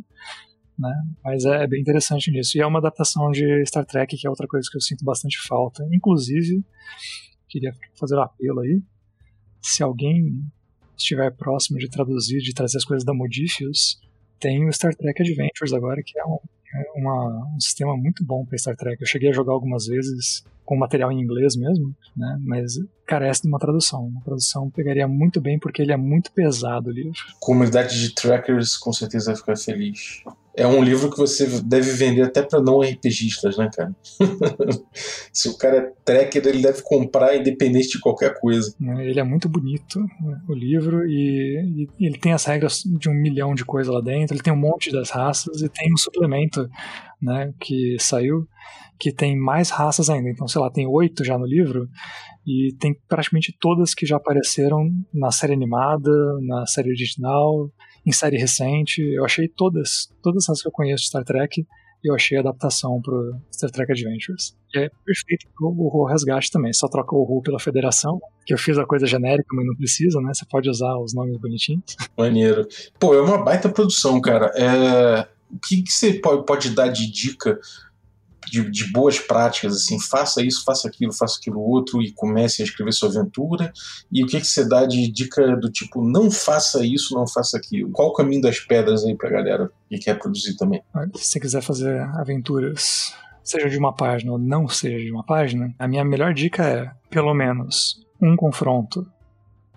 né? 0.77 0.93
Mas 1.23 1.45
é, 1.45 1.63
é, 1.63 1.67
bem 1.67 1.81
interessante 1.81 2.31
nisso. 2.31 2.57
E 2.57 2.61
é 2.61 2.65
uma 2.65 2.79
adaptação 2.79 3.31
de 3.31 3.63
Star 3.65 3.85
Trek, 3.85 4.17
que 4.17 4.27
é 4.27 4.29
outra 4.29 4.47
coisa 4.47 4.67
que 4.69 4.77
eu 4.77 4.81
sinto 4.81 5.05
bastante 5.05 5.37
falta. 5.47 5.87
Inclusive, 5.91 6.63
queria 7.47 7.73
fazer 7.99 8.15
um 8.15 8.21
apelo 8.21 8.61
aí. 8.61 8.81
Se 9.61 9.83
alguém 9.83 10.43
estiver 10.97 11.31
próximo 11.31 11.77
de 11.77 11.89
traduzir, 11.89 12.39
de 12.39 12.53
trazer 12.53 12.77
as 12.77 12.85
coisas 12.85 13.05
da 13.05 13.13
Modifius, 13.13 13.99
tem 14.39 14.67
o 14.67 14.73
Star 14.73 14.95
Trek 14.95 15.21
Adventures 15.21 15.73
agora, 15.73 16.01
que 16.03 16.17
é 16.19 16.25
um, 16.25 16.39
é 16.75 16.99
uma, 16.99 17.55
um 17.55 17.59
sistema 17.59 17.95
muito 17.95 18.23
bom 18.23 18.45
para 18.45 18.57
Star 18.57 18.75
Trek. 18.75 19.01
Eu 19.01 19.07
cheguei 19.07 19.29
a 19.29 19.33
jogar 19.33 19.53
algumas 19.53 19.85
vezes 19.85 20.43
com 20.65 20.77
material 20.77 21.11
em 21.11 21.19
inglês 21.19 21.55
mesmo, 21.55 21.93
né? 22.15 22.37
Mas 22.41 22.79
carece 23.05 23.41
de 23.41 23.49
uma 23.49 23.59
tradução. 23.59 24.07
Uma 24.07 24.21
tradução 24.21 24.69
pegaria 24.69 25.07
muito 25.07 25.41
bem 25.41 25.59
porque 25.59 25.81
ele 25.81 25.91
é 25.91 25.97
muito 25.97 26.31
pesado 26.31 26.89
o 26.89 26.93
livro. 26.93 27.19
Comunidade 27.39 27.99
de 27.99 28.15
trackers 28.15 28.77
com 28.77 28.93
certeza 28.93 29.27
vai 29.31 29.35
ficar 29.35 29.57
feliz 29.57 30.23
é 30.55 30.67
um 30.67 30.83
livro 30.83 31.09
que 31.09 31.17
você 31.17 31.47
deve 31.61 31.91
vender 31.91 32.23
até 32.23 32.41
para 32.41 32.61
não 32.61 32.81
RPGistas, 32.81 33.57
né, 33.57 33.69
cara? 33.73 33.95
Se 35.31 35.49
o 35.49 35.57
cara 35.57 35.77
é 35.77 35.93
tracker, 36.03 36.45
ele 36.45 36.61
deve 36.61 36.81
comprar 36.81 37.35
independente 37.35 37.89
de 37.89 37.99
qualquer 37.99 38.39
coisa. 38.39 38.73
É, 38.81 39.09
ele 39.09 39.19
é 39.19 39.23
muito 39.23 39.47
bonito, 39.47 39.99
né, 39.99 40.41
o 40.47 40.53
livro, 40.53 41.07
e, 41.07 41.87
e, 41.99 42.05
ele 42.05 42.17
tem 42.17 42.33
as 42.33 42.43
regras 42.45 42.83
de 42.85 43.09
um 43.09 43.13
milhão 43.13 43.55
de 43.55 43.63
coisas 43.63 43.93
lá 43.93 44.01
dentro, 44.01 44.35
ele 44.35 44.43
tem 44.43 44.53
um 44.53 44.59
monte 44.59 44.91
das 44.91 45.09
raças 45.09 45.61
e 45.61 45.69
tem 45.69 45.91
um 45.93 45.97
suplemento 45.97 46.69
né, 47.21 47.53
que 47.59 47.95
saiu 47.99 48.47
que 48.99 49.11
tem 49.11 49.35
mais 49.35 49.71
raças 49.71 50.11
ainda. 50.11 50.29
Então, 50.29 50.47
sei 50.47 50.61
lá, 50.61 50.69
tem 50.69 50.85
oito 50.85 51.23
já 51.23 51.35
no 51.35 51.45
livro 51.45 51.89
e 52.45 52.75
tem 52.79 52.95
praticamente 53.07 53.55
todas 53.59 53.95
que 53.95 54.05
já 54.05 54.17
apareceram 54.17 54.89
na 55.11 55.31
série 55.31 55.53
animada, 55.53 56.11
na 56.41 56.67
série 56.67 56.89
original 56.89 57.71
em 58.05 58.11
série 58.11 58.37
recente. 58.37 59.01
Eu 59.01 59.25
achei 59.25 59.47
todas, 59.47 60.09
todas 60.21 60.49
as 60.49 60.61
que 60.61 60.67
eu 60.67 60.71
conheço 60.71 61.03
de 61.03 61.07
Star 61.09 61.23
Trek, 61.23 61.65
eu 62.03 62.15
achei 62.15 62.37
a 62.37 62.41
adaptação 62.41 62.99
pro 63.01 63.35
Star 63.53 63.69
Trek 63.69 63.91
Adventures. 63.91 64.55
E 64.73 64.79
é 64.79 64.89
perfeito 65.05 65.47
o 65.59 66.05
Resgate 66.05 66.49
também. 66.51 66.73
Só 66.73 66.87
troca 66.87 67.15
o 67.15 67.23
Ru 67.23 67.41
pela 67.41 67.59
Federação, 67.59 68.19
que 68.45 68.53
eu 68.53 68.57
fiz 68.57 68.77
a 68.77 68.85
coisa 68.85 69.05
genérica, 69.05 69.47
mas 69.53 69.65
não 69.65 69.75
precisa, 69.75 70.19
né? 70.19 70.33
Você 70.33 70.45
pode 70.49 70.69
usar 70.69 70.97
os 70.97 71.13
nomes 71.13 71.37
bonitinhos. 71.37 71.83
Maneiro. 72.17 72.67
Pô, 72.99 73.13
é 73.13 73.21
uma 73.21 73.43
baita 73.43 73.69
produção, 73.69 74.19
cara. 74.19 74.51
É... 74.55 75.27
O 75.53 75.59
que, 75.59 75.83
que 75.83 75.91
você 75.91 76.13
pode 76.13 76.69
dar 76.69 76.87
de 76.87 77.11
dica 77.11 77.59
de, 78.51 78.69
de, 78.69 78.91
boas 78.91 79.17
práticas, 79.17 79.73
assim, 79.75 79.99
faça 79.99 80.43
isso, 80.43 80.63
faça 80.65 80.87
aquilo, 80.87 81.13
faça 81.13 81.37
aquilo 81.39 81.61
outro 81.61 82.01
e 82.01 82.11
comece 82.11 82.61
a 82.61 82.65
escrever 82.65 82.91
sua 82.91 83.09
aventura? 83.09 83.71
E 84.11 84.23
o 84.23 84.27
que, 84.27 84.41
que 84.41 84.47
você 84.47 84.67
dá 84.67 84.85
de 84.85 85.09
dica 85.09 85.55
do 85.55 85.71
tipo, 85.71 86.03
não 86.03 86.29
faça 86.29 86.85
isso, 86.85 87.15
não 87.15 87.25
faça 87.25 87.57
aquilo? 87.57 87.89
Qual 87.91 88.09
o 88.09 88.13
caminho 88.13 88.41
das 88.41 88.59
pedras 88.59 89.05
aí 89.05 89.15
pra 89.15 89.29
galera 89.29 89.71
que 89.89 89.97
quer 89.97 90.19
produzir 90.19 90.57
também? 90.57 90.83
Se 91.15 91.25
você 91.25 91.39
quiser 91.39 91.61
fazer 91.61 92.01
aventuras, 92.15 93.13
seja 93.41 93.69
de 93.69 93.77
uma 93.77 93.93
página 93.93 94.33
ou 94.33 94.37
não 94.37 94.67
seja 94.67 94.97
de 94.97 95.11
uma 95.11 95.23
página, 95.23 95.73
a 95.79 95.87
minha 95.87 96.03
melhor 96.03 96.33
dica 96.33 96.63
é, 96.63 96.91
pelo 97.09 97.33
menos, 97.33 98.05
um 98.21 98.35
confronto 98.35 99.07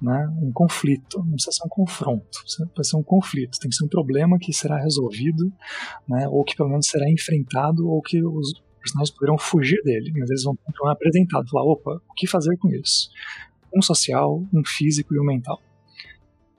né, 0.05 0.29
um 0.40 0.53
conflito, 0.53 1.19
não 1.19 1.33
precisa 1.33 1.53
ser 1.53 1.64
um 1.64 1.69
confronto, 1.69 2.38
precisa 2.45 2.69
ser 2.83 2.97
um 2.97 3.03
conflito, 3.03 3.59
tem 3.59 3.71
que 3.71 3.77
ser 3.77 3.85
um 3.85 3.88
problema 3.88 4.38
que 4.38 4.53
será 4.53 4.79
resolvido, 4.79 5.51
né, 6.07 6.29
ou 6.29 6.45
que 6.45 6.55
pelo 6.55 6.69
menos 6.69 6.87
será 6.87 7.11
enfrentado, 7.11 7.88
ou 7.88 8.03
que 8.03 8.23
os 8.23 8.62
personagens 8.79 9.11
poderão 9.11 9.38
fugir 9.38 9.83
dele, 9.83 10.12
mas 10.17 10.29
eles 10.29 10.45
vão 10.45 10.55
ter 10.55 10.85
um 10.85 10.88
apresentado, 10.88 11.49
falar, 11.49 11.64
opa, 11.64 12.03
o 12.09 12.14
que 12.14 12.27
fazer 12.27 12.57
com 12.59 12.69
isso? 12.69 13.09
Um 13.75 13.81
social, 13.81 14.45
um 14.53 14.62
físico 14.64 15.14
e 15.14 15.19
um 15.19 15.25
mental. 15.25 15.61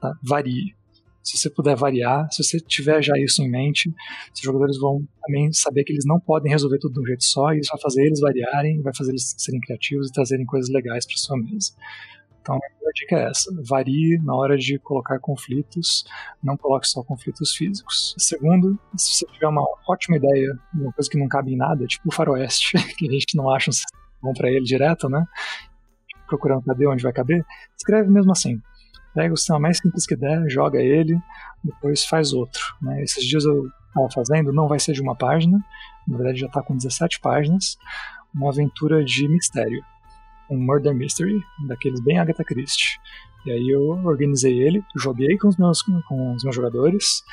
Tá? 0.02 0.18
Varie. 0.24 0.76
Se 1.24 1.40
você 1.40 1.50
puder 1.50 1.76
variar, 1.76 2.32
se 2.32 2.44
você 2.44 2.60
tiver 2.60 3.02
já 3.02 3.14
isso 3.18 3.42
em 3.42 3.50
mente, 3.50 3.90
os 4.32 4.42
jogadores 4.42 4.78
vão 4.78 5.08
também 5.26 5.52
saber 5.52 5.84
que 5.84 5.92
eles 5.92 6.06
não 6.06 6.20
podem 6.20 6.52
resolver 6.52 6.78
tudo 6.78 6.94
de 6.94 7.00
um 7.02 7.06
jeito 7.06 7.24
só, 7.24 7.52
e 7.52 7.60
isso 7.60 7.72
vai 7.72 7.82
fazer 7.82 8.06
eles 8.06 8.20
variarem, 8.20 8.80
vai 8.84 8.94
fazer 8.94 9.10
eles 9.10 9.34
serem 9.36 9.60
criativos 9.60 10.10
e 10.10 10.12
trazerem 10.12 10.46
coisas 10.46 10.70
legais 10.70 11.04
para 11.04 11.18
sua 11.18 11.36
mesa. 11.38 11.72
Então, 12.46 12.58
a 12.58 12.92
dica 12.94 13.16
é 13.16 13.30
essa: 13.32 13.52
varie 13.68 14.20
na 14.20 14.36
hora 14.36 14.56
de 14.56 14.78
colocar 14.78 15.20
conflitos, 15.20 16.06
não 16.44 16.56
coloque 16.56 16.88
só 16.88 17.04
conflitos 17.04 17.56
físicos. 17.56 18.14
Segundo, 18.20 18.80
se 18.96 19.16
você 19.16 19.26
tiver 19.34 19.48
uma 19.48 19.66
ótima 19.90 20.18
ideia, 20.18 20.56
uma 20.72 20.94
coisa 20.94 21.10
que 21.10 21.18
não 21.18 21.28
cabe 21.28 21.54
em 21.54 21.58
nada, 21.58 21.88
tipo 21.88 22.08
o 22.08 22.14
faroeste, 22.14 22.78
que 22.96 23.10
a 23.10 23.12
gente 23.12 23.36
não 23.36 23.50
acha 23.50 23.72
um 23.72 24.28
bom 24.28 24.34
para 24.34 24.52
ele 24.52 24.64
direto, 24.64 25.10
né? 25.10 25.26
Procurando 26.28 26.64
cadê 26.64 26.88
onde 26.88 27.02
vai 27.02 27.12
caber, 27.12 27.44
escreve 27.76 28.12
mesmo 28.12 28.32
assim. 28.32 28.62
Pega 29.16 29.34
o 29.34 29.38
sistema 29.38 29.60
mais 29.60 29.78
simples 29.80 30.06
que 30.06 30.16
der, 30.16 30.48
joga 30.48 30.80
ele, 30.80 31.18
depois 31.64 32.06
faz 32.06 32.32
outro. 32.32 32.62
Né? 32.82 33.02
Esses 33.02 33.24
dias 33.24 33.46
eu 33.46 33.66
estava 33.88 34.10
fazendo, 34.14 34.52
não 34.52 34.68
vai 34.68 34.78
ser 34.78 34.92
de 34.92 35.02
uma 35.02 35.16
página, 35.16 35.58
na 36.08 36.18
verdade 36.18 36.40
já 36.40 36.48
está 36.48 36.62
com 36.62 36.76
17 36.76 37.22
páginas, 37.22 37.78
uma 38.34 38.50
aventura 38.50 39.04
de 39.06 39.28
mistério 39.30 39.82
um 40.50 40.58
murder 40.58 40.94
mystery, 40.94 41.42
daqueles 41.68 42.02
bem 42.02 42.20
Agatha 42.20 42.44
Christie. 42.44 42.98
E 43.46 43.52
aí 43.52 43.70
eu 43.70 43.84
organizei 44.06 44.62
ele, 44.62 44.84
joguei 44.98 45.38
com 45.38 45.48
os 45.48 45.58
meus, 45.58 45.82
com 45.82 46.34
os 46.34 46.44
meus 46.44 46.56
jogadores, 46.56 47.24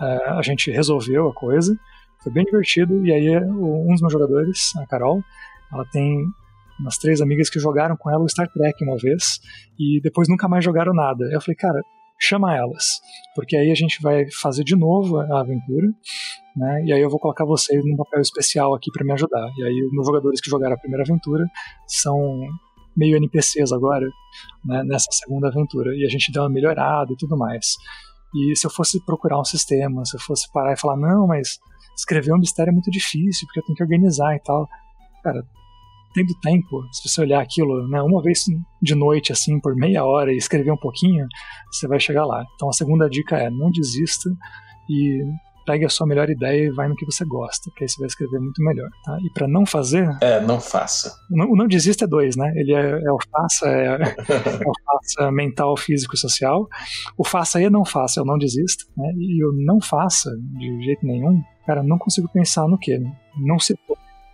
uh, 0.00 0.38
a 0.38 0.42
gente 0.42 0.70
resolveu 0.70 1.28
a 1.28 1.34
coisa, 1.34 1.78
foi 2.22 2.32
bem 2.32 2.44
divertido, 2.44 3.04
e 3.06 3.12
aí 3.12 3.38
um 3.38 3.88
dos 3.88 4.00
meus 4.00 4.12
jogadores, 4.12 4.74
a 4.76 4.86
Carol, 4.86 5.22
ela 5.72 5.84
tem 5.86 6.24
umas 6.78 6.98
três 6.98 7.20
amigas 7.20 7.48
que 7.48 7.60
jogaram 7.60 7.96
com 7.96 8.10
ela 8.10 8.24
o 8.24 8.28
Star 8.28 8.48
Trek 8.48 8.84
uma 8.84 8.96
vez, 8.96 9.40
e 9.78 10.00
depois 10.00 10.28
nunca 10.28 10.48
mais 10.48 10.64
jogaram 10.64 10.92
nada. 10.92 11.24
Eu 11.32 11.40
falei, 11.40 11.56
cara, 11.56 11.80
chama 12.24 12.56
elas, 12.56 13.00
porque 13.34 13.56
aí 13.56 13.70
a 13.70 13.74
gente 13.74 14.00
vai 14.02 14.24
fazer 14.30 14.64
de 14.64 14.76
novo 14.76 15.18
a 15.18 15.40
aventura, 15.40 15.88
né? 16.56 16.84
E 16.84 16.92
aí 16.92 17.00
eu 17.00 17.10
vou 17.10 17.18
colocar 17.18 17.44
vocês 17.44 17.82
num 17.84 17.96
papel 17.96 18.20
especial 18.20 18.74
aqui 18.74 18.90
para 18.92 19.04
me 19.04 19.12
ajudar. 19.12 19.50
E 19.56 19.64
aí 19.64 19.88
os 19.98 20.06
jogadores 20.06 20.40
que 20.40 20.50
jogaram 20.50 20.74
a 20.74 20.78
primeira 20.78 21.02
aventura 21.02 21.44
são 21.86 22.16
meio 22.96 23.16
NPCs 23.16 23.72
agora, 23.72 24.06
né, 24.64 24.82
nessa 24.84 25.10
segunda 25.10 25.48
aventura. 25.48 25.94
E 25.96 26.04
a 26.04 26.08
gente 26.08 26.30
deu 26.30 26.42
uma 26.42 26.50
melhorada 26.50 27.12
e 27.12 27.16
tudo 27.16 27.36
mais. 27.36 27.76
E 28.34 28.56
se 28.56 28.66
eu 28.66 28.70
fosse 28.70 29.04
procurar 29.04 29.40
um 29.40 29.44
sistema, 29.44 30.04
se 30.04 30.16
eu 30.16 30.20
fosse 30.20 30.50
parar 30.52 30.72
e 30.72 30.78
falar, 30.78 30.96
não, 30.96 31.26
mas 31.26 31.58
escrever 31.96 32.32
um 32.32 32.38
mistério 32.38 32.70
é 32.70 32.72
muito 32.72 32.90
difícil, 32.90 33.46
porque 33.46 33.60
eu 33.60 33.64
tenho 33.64 33.76
que 33.76 33.82
organizar 33.82 34.34
e 34.34 34.40
tal. 34.40 34.68
Cara, 35.22 35.44
tendo 36.12 36.34
tempo, 36.40 36.82
se 36.92 37.08
você 37.08 37.20
olhar 37.20 37.40
aquilo, 37.40 37.88
né, 37.88 38.02
uma 38.02 38.22
vez 38.22 38.44
de 38.80 38.94
noite, 38.94 39.32
assim, 39.32 39.60
por 39.60 39.74
meia 39.74 40.04
hora 40.04 40.32
e 40.32 40.36
escrever 40.36 40.72
um 40.72 40.76
pouquinho, 40.76 41.26
você 41.70 41.86
vai 41.86 41.98
chegar 41.98 42.24
lá. 42.24 42.44
Então 42.54 42.68
a 42.68 42.72
segunda 42.72 43.08
dica 43.08 43.36
é 43.36 43.50
não 43.50 43.70
desista 43.70 44.30
e 44.88 45.22
pegue 45.64 45.84
a 45.84 45.88
sua 45.88 46.06
melhor 46.06 46.28
ideia 46.28 46.66
e 46.66 46.70
vai 46.70 46.88
no 46.88 46.96
que 46.96 47.04
você 47.04 47.24
gosta, 47.24 47.70
que 47.76 47.84
aí 47.84 47.88
você 47.88 47.98
vai 47.98 48.06
escrever 48.06 48.38
muito 48.38 48.62
melhor, 48.62 48.88
tá? 49.04 49.16
E 49.24 49.30
para 49.32 49.46
não 49.48 49.64
fazer... 49.64 50.08
É, 50.20 50.40
não 50.40 50.60
faça. 50.60 51.14
O 51.30 51.56
não, 51.56 51.66
desista 51.66 52.04
é 52.04 52.08
dois, 52.08 52.36
né? 52.36 52.52
Ele 52.56 52.74
é, 52.74 52.90
é 52.90 53.12
o 53.12 53.18
faça, 53.30 53.68
é, 53.68 53.86
é, 53.94 54.66
o 54.66 54.72
faça 54.84 55.30
mental, 55.30 55.76
físico 55.76 56.14
e 56.14 56.18
social. 56.18 56.66
O 57.16 57.24
faça 57.24 57.60
e 57.60 57.70
não 57.70 57.84
faça 57.84 58.20
é 58.20 58.22
o 58.22 58.26
não 58.26 58.38
desista, 58.38 58.84
né? 58.96 59.12
E 59.16 59.44
o 59.44 59.52
não 59.64 59.80
faça, 59.80 60.30
de 60.58 60.84
jeito 60.84 61.06
nenhum, 61.06 61.40
cara, 61.66 61.82
não 61.82 61.98
consigo 61.98 62.28
pensar 62.32 62.66
no 62.68 62.78
que. 62.78 62.98
Não 63.38 63.58
se... 63.58 63.78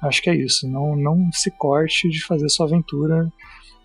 Acho 0.01 0.23
que 0.23 0.31
é 0.31 0.35
isso. 0.35 0.69
Não, 0.69 0.97
não 0.97 1.31
se 1.33 1.51
corte 1.51 2.09
de 2.09 2.23
fazer 2.23 2.49
sua 2.49 2.67
aventura. 2.67 3.31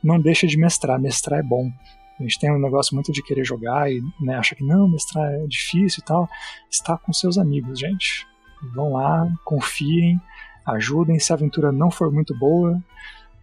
Não 0.03 0.19
deixa 0.19 0.45
de 0.45 0.57
mestrar. 0.57 0.99
Mestrar 0.99 1.39
é 1.39 1.43
bom. 1.43 1.71
A 2.19 2.23
gente 2.23 2.39
tem 2.39 2.51
um 2.51 2.59
negócio 2.59 2.93
muito 2.93 3.11
de 3.11 3.23
querer 3.23 3.43
jogar 3.43 3.91
e 3.91 4.01
né, 4.21 4.35
acha 4.35 4.55
que 4.55 4.63
não, 4.63 4.87
mestrar 4.87 5.31
é 5.33 5.47
difícil 5.47 6.01
e 6.01 6.05
tal. 6.05 6.29
Está 6.69 6.97
com 6.97 7.11
seus 7.11 7.37
amigos, 7.37 7.79
gente. 7.79 8.27
Vão 8.73 8.93
lá, 8.93 9.27
confiem, 9.43 10.21
ajudem. 10.65 11.19
Se 11.19 11.33
a 11.33 11.35
aventura 11.35 11.71
não 11.71 11.89
for 11.89 12.11
muito 12.11 12.37
boa, 12.37 12.81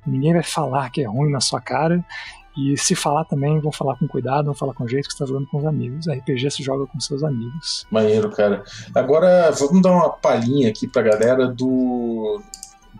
ninguém 0.07 0.33
vai 0.33 0.43
falar 0.43 0.91
que 0.91 1.03
é 1.03 1.07
ruim 1.07 1.31
na 1.31 1.41
sua 1.41 1.61
cara. 1.61 2.05
E 2.61 2.77
se 2.77 2.95
falar 2.95 3.25
também, 3.25 3.59
vão 3.61 3.73
falar 3.73 3.97
com 3.97 4.07
cuidado, 4.07 4.47
vão 4.47 4.55
falar 4.55 4.75
com 4.75 4.87
jeito 4.87 5.09
que 5.09 5.13
você 5.13 5.23
está 5.23 5.27
jogando 5.27 5.49
com 5.49 5.59
os 5.59 5.65
amigos. 5.65 6.07
RPG 6.09 6.51
se 6.51 6.63
joga 6.63 6.87
com 6.87 7.01
seus 7.01 7.23
amigos. 7.23 7.87
Maneiro, 7.91 8.31
cara. 8.31 8.63
Agora 8.95 9.51
vamos 9.53 9.81
dar 9.81 9.93
uma 9.93 10.11
palhinha 10.11 10.69
aqui 10.69 10.87
pra 10.87 11.03
galera 11.03 11.47
do, 11.47 12.43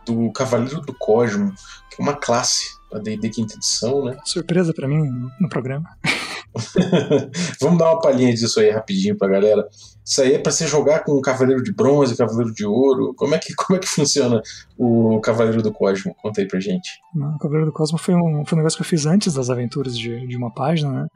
do 0.07 0.33
Cavaleiro 0.33 0.81
do 0.81 0.95
Cosmo, 0.95 1.53
que 1.91 2.01
é 2.01 2.03
uma 2.03 2.15
classe 2.15 2.81
a 2.93 2.99
D&D 2.99 3.29
quinta 3.29 3.55
edição, 3.55 4.05
né? 4.05 4.17
Surpresa 4.25 4.73
para 4.75 4.89
mim 4.89 5.09
no 5.41 5.49
programa. 5.49 5.89
Vamos 7.61 7.79
dar 7.79 7.93
uma 7.93 8.01
palhinha 8.01 8.33
disso 8.33 8.61
aí 8.61 8.71
rapidinho 8.71 9.17
pra 9.17 9.29
galera. 9.29 9.69
Isso 10.05 10.23
aí 10.23 10.35
é 10.35 10.39
para 10.39 10.51
você 10.51 10.67
jogar 10.67 11.05
com 11.05 11.13
o 11.13 11.21
Cavaleiro 11.21 11.63
de 11.63 11.73
Bronze, 11.73 12.17
Cavaleiro 12.17 12.53
de 12.53 12.67
Ouro. 12.67 13.15
Como 13.15 13.35
é 13.35 13.39
que, 13.39 13.55
como 13.55 13.77
é 13.77 13.81
que 13.81 13.89
funciona 13.89 14.43
o 14.79 15.21
Cavaleiro 15.21 15.63
do 15.63 15.73
Cosmo? 15.73 16.15
Conta 16.21 16.41
aí 16.41 16.49
pra 16.49 16.61
gente. 16.61 16.91
Não, 17.15 17.35
o 17.35 17.39
Cavaleiro 17.39 17.71
do 17.71 17.73
Cosmo 17.73 17.99
foi 17.99 18.15
um, 18.15 18.45
foi 18.45 18.57
um 18.57 18.61
negócio 18.61 18.77
que 18.77 18.83
eu 18.83 18.89
fiz 18.89 19.07
antes 19.07 19.35
das 19.35 19.51
aventuras 19.51 19.97
de, 19.97 20.27
de 20.27 20.37
uma 20.37 20.53
página, 20.53 20.91
né? 20.91 21.07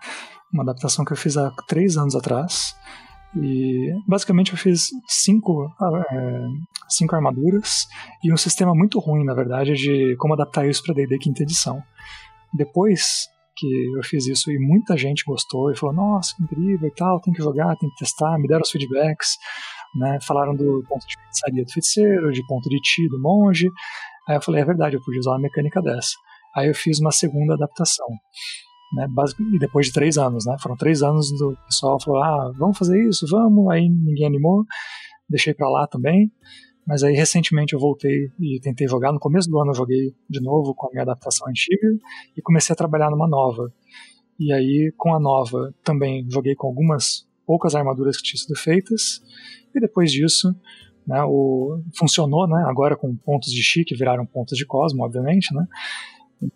Uma 0.53 0.63
adaptação 0.63 1.05
que 1.05 1.13
eu 1.13 1.17
fiz 1.17 1.37
há 1.37 1.51
três 1.67 1.97
anos 1.97 2.15
atrás. 2.15 2.77
E 3.37 3.93
basicamente 4.07 4.53
eu 4.53 4.59
fiz 4.59 4.91
cinco, 5.09 5.69
é, 6.13 6.41
cinco 6.89 7.17
armaduras 7.17 7.89
e 8.23 8.33
um 8.33 8.37
sistema 8.37 8.73
muito 8.73 9.01
ruim, 9.01 9.25
na 9.25 9.35
verdade, 9.35 9.75
de 9.75 10.15
como 10.19 10.35
adaptar 10.35 10.69
isso 10.69 10.85
para 10.85 10.95
D&D 10.95 11.19
quinta 11.19 11.43
edição. 11.43 11.83
Depois 12.53 13.29
que 13.57 13.67
eu 13.97 14.03
fiz 14.03 14.27
isso 14.27 14.51
e 14.51 14.59
muita 14.59 14.97
gente 14.97 15.25
gostou 15.25 15.71
e 15.71 15.77
falou, 15.77 15.95
nossa, 15.95 16.35
incrível 16.43 16.89
e 16.89 16.95
tal, 16.95 17.21
tem 17.21 17.33
que 17.33 17.43
jogar, 17.43 17.77
tem 17.77 17.89
que 17.91 17.97
testar, 17.97 18.39
me 18.39 18.49
deram 18.49 18.63
os 18.63 18.71
feedbacks, 18.71 19.37
né, 19.95 20.19
falaram 20.21 20.55
do 20.55 20.85
ponto 20.89 21.07
de 21.07 21.15
feitiçaria 21.15 21.65
do 21.65 21.73
feiticeiro, 21.73 22.33
de 22.33 22.47
ponto 22.47 22.69
de 22.69 22.81
ti 22.81 23.09
do 23.09 23.21
monge, 23.21 23.69
aí 24.29 24.37
eu 24.37 24.43
falei, 24.43 24.63
é 24.63 24.65
verdade, 24.65 24.97
eu 24.97 25.03
podia 25.03 25.21
usar 25.21 25.33
uma 25.33 25.41
mecânica 25.41 25.81
dessa. 25.81 26.15
Aí 26.57 26.69
eu 26.69 26.75
fiz 26.75 27.01
uma 27.01 27.11
segunda 27.11 27.55
adaptação. 27.55 28.07
Né, 28.95 29.09
e 29.53 29.59
depois 29.59 29.87
de 29.87 29.93
três 29.93 30.17
anos, 30.17 30.47
né? 30.47 30.55
Foram 30.63 30.77
três 30.77 31.03
anos 31.03 31.29
do 31.37 31.57
pessoal 31.67 31.99
falou, 32.01 32.23
ah, 32.23 32.53
vamos 32.57 32.79
fazer 32.79 33.03
isso, 33.09 33.27
vamos. 33.29 33.69
Aí 33.73 33.89
ninguém 33.89 34.27
animou, 34.27 34.65
deixei 35.29 35.53
para 35.53 35.69
lá 35.69 35.87
também. 35.89 36.31
Mas 36.87 37.03
aí 37.03 37.15
recentemente 37.15 37.73
eu 37.73 37.81
voltei 37.81 38.31
e 38.39 38.61
tentei 38.61 38.87
jogar. 38.87 39.13
No 39.13 39.19
começo 39.19 39.49
do 39.49 39.59
ano 39.59 39.71
eu 39.71 39.75
joguei 39.75 40.15
de 40.29 40.41
novo 40.41 40.75
com 40.75 40.87
a 40.87 40.91
minha 40.91 41.03
adaptação 41.03 41.49
antiga 41.49 41.89
e 42.37 42.43
comecei 42.43 42.73
a 42.73 42.77
trabalhar 42.77 43.11
numa 43.11 43.27
nova. 43.27 43.73
E 44.39 44.53
aí 44.53 44.93
com 44.97 45.15
a 45.15 45.21
nova 45.21 45.75
também 45.83 46.27
joguei 46.31 46.55
com 46.55 46.67
algumas 46.67 47.27
poucas 47.47 47.75
armaduras 47.75 48.17
que 48.17 48.23
tinham 48.23 48.41
sido 48.41 48.57
feitas. 48.57 49.23
E 49.75 49.81
depois 49.81 50.13
disso, 50.13 50.55
né, 51.07 51.23
o, 51.25 51.83
funcionou, 51.97 52.47
né? 52.47 52.65
Agora 52.67 52.97
com 52.97 53.15
pontos 53.17 53.51
de 53.51 53.63
chi 53.63 53.85
que 53.85 53.97
viraram 53.97 54.27
pontos 54.27 54.57
de 54.57 54.67
cosmo, 54.67 55.05
obviamente, 55.05 55.55
né? 55.55 55.67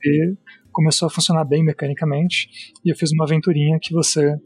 E 0.05 0.35
começou 0.73 1.07
a 1.07 1.11
funcionar 1.11 1.45
bem 1.45 1.65
mecanicamente. 1.65 2.49
E 2.85 2.91
eu 2.91 2.97
fiz 2.97 3.13
uma 3.13 3.25
aventurinha 3.25 3.79
que 3.81 3.93
você 3.93 4.37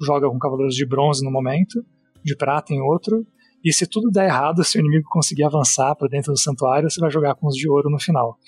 joga 0.00 0.28
com 0.28 0.38
cavaleiros 0.38 0.74
de 0.74 0.86
bronze 0.86 1.24
no 1.24 1.30
momento, 1.30 1.84
de 2.24 2.36
prata 2.36 2.72
em 2.72 2.80
outro, 2.80 3.26
e 3.64 3.72
se 3.72 3.86
tudo 3.86 4.10
der 4.10 4.26
errado, 4.26 4.64
se 4.64 4.78
o 4.78 4.80
inimigo 4.80 5.08
conseguir 5.10 5.44
avançar 5.44 5.94
para 5.94 6.08
dentro 6.08 6.32
do 6.32 6.38
santuário, 6.38 6.90
você 6.90 7.00
vai 7.00 7.10
jogar 7.10 7.34
com 7.34 7.46
os 7.46 7.56
de 7.56 7.68
ouro 7.68 7.90
no 7.90 7.98
final. 7.98 8.38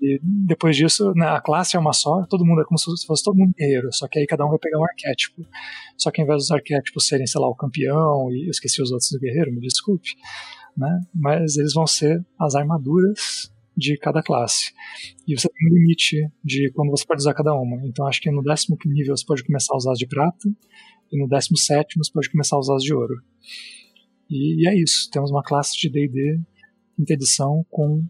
E 0.00 0.20
depois 0.22 0.76
disso, 0.76 1.12
né, 1.14 1.26
a 1.26 1.40
classe 1.40 1.76
é 1.76 1.80
uma 1.80 1.92
só, 1.92 2.24
todo 2.26 2.44
mundo 2.44 2.60
é 2.60 2.64
como 2.64 2.78
se 2.78 2.84
fosse 3.06 3.24
todo 3.24 3.36
mundo 3.36 3.54
guerreiro, 3.56 3.88
só 3.92 4.06
que 4.06 4.18
aí 4.18 4.26
cada 4.26 4.44
um 4.44 4.50
vai 4.50 4.58
pegar 4.58 4.78
um 4.78 4.84
arquétipo. 4.84 5.42
Só 5.96 6.10
que 6.10 6.20
ao 6.20 6.26
invés 6.26 6.42
dos 6.42 6.50
arquétipos 6.50 7.06
serem, 7.06 7.26
sei 7.26 7.40
lá, 7.40 7.48
o 7.48 7.54
campeão, 7.54 8.30
e 8.30 8.46
eu 8.46 8.50
esqueci 8.50 8.82
os 8.82 8.92
outros 8.92 9.10
do 9.10 9.18
guerreiro, 9.18 9.52
me 9.52 9.60
desculpe, 9.60 10.10
né, 10.76 11.00
mas 11.14 11.56
eles 11.56 11.72
vão 11.72 11.86
ser 11.86 12.24
as 12.38 12.54
armaduras 12.54 13.50
de 13.76 13.96
cada 13.98 14.22
classe. 14.22 14.72
E 15.26 15.38
você 15.38 15.48
tem 15.48 15.68
um 15.68 15.74
limite 15.74 16.28
de 16.44 16.70
quando 16.74 16.90
você 16.90 17.04
pode 17.04 17.20
usar 17.20 17.34
cada 17.34 17.54
uma. 17.54 17.76
Então 17.86 18.06
acho 18.06 18.20
que 18.20 18.30
no 18.30 18.42
décimo 18.42 18.78
nível 18.86 19.16
você 19.16 19.24
pode 19.24 19.44
começar 19.44 19.74
a 19.74 19.76
usar 19.76 19.92
as 19.92 19.98
de 19.98 20.06
prata, 20.06 20.48
e 21.10 21.18
no 21.18 21.28
décimo 21.28 21.56
sétimo 21.56 22.04
você 22.04 22.12
pode 22.12 22.30
começar 22.30 22.56
a 22.56 22.58
usar 22.58 22.76
as 22.76 22.82
de 22.82 22.92
ouro. 22.92 23.22
E, 24.30 24.62
e 24.62 24.68
é 24.68 24.74
isso. 24.74 25.08
Temos 25.10 25.30
uma 25.30 25.42
classe 25.42 25.78
de 25.78 25.88
D&D 25.88 26.40
quinta 26.96 27.12
edição 27.12 27.64
com 27.70 28.02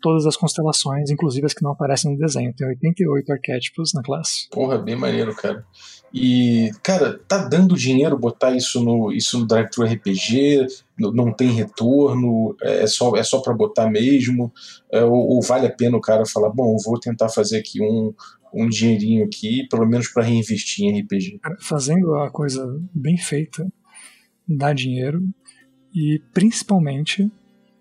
todas 0.00 0.26
as 0.26 0.36
constelações, 0.36 1.08
inclusive 1.08 1.46
as 1.46 1.54
que 1.54 1.62
não 1.62 1.70
aparecem 1.70 2.12
no 2.12 2.18
desenho. 2.18 2.52
Tem 2.52 2.66
88 2.66 3.32
arquétipos 3.32 3.94
na 3.94 4.02
classe. 4.02 4.48
Porra, 4.50 4.76
bem 4.76 4.96
maneiro, 4.96 5.34
cara. 5.34 5.64
E, 6.12 6.70
cara, 6.82 7.18
tá 7.26 7.38
dando 7.38 7.74
dinheiro 7.74 8.18
botar 8.18 8.54
isso 8.54 8.84
no, 8.84 9.10
isso 9.10 9.38
no 9.38 9.46
Drive 9.46 9.70
Thru 9.70 9.86
RPG? 9.86 10.66
Não 10.98 11.32
tem 11.32 11.48
retorno? 11.48 12.54
É, 12.62 12.82
é 12.82 12.86
só, 12.86 13.16
é 13.16 13.22
só 13.22 13.40
para 13.40 13.54
botar 13.54 13.88
mesmo? 13.88 14.52
É, 14.92 15.02
ou, 15.02 15.14
ou, 15.14 15.42
vale 15.42 15.66
a 15.66 15.72
pena 15.72 15.96
o 15.96 16.02
cara 16.02 16.26
falar, 16.26 16.50
bom, 16.50 16.76
vou 16.84 17.00
tentar 17.00 17.30
fazer 17.30 17.58
aqui 17.58 17.80
um, 17.80 18.12
um 18.52 18.68
dinheirinho 18.68 19.24
aqui, 19.24 19.66
pelo 19.70 19.86
menos 19.86 20.08
para 20.08 20.24
reinvestir 20.24 20.84
em 20.84 21.00
RPG? 21.00 21.40
Fazendo 21.60 22.14
a 22.16 22.30
coisa 22.30 22.78
bem 22.92 23.16
feita, 23.16 23.66
dá 24.46 24.74
dinheiro 24.74 25.22
e 25.94 26.20
principalmente 26.32 27.30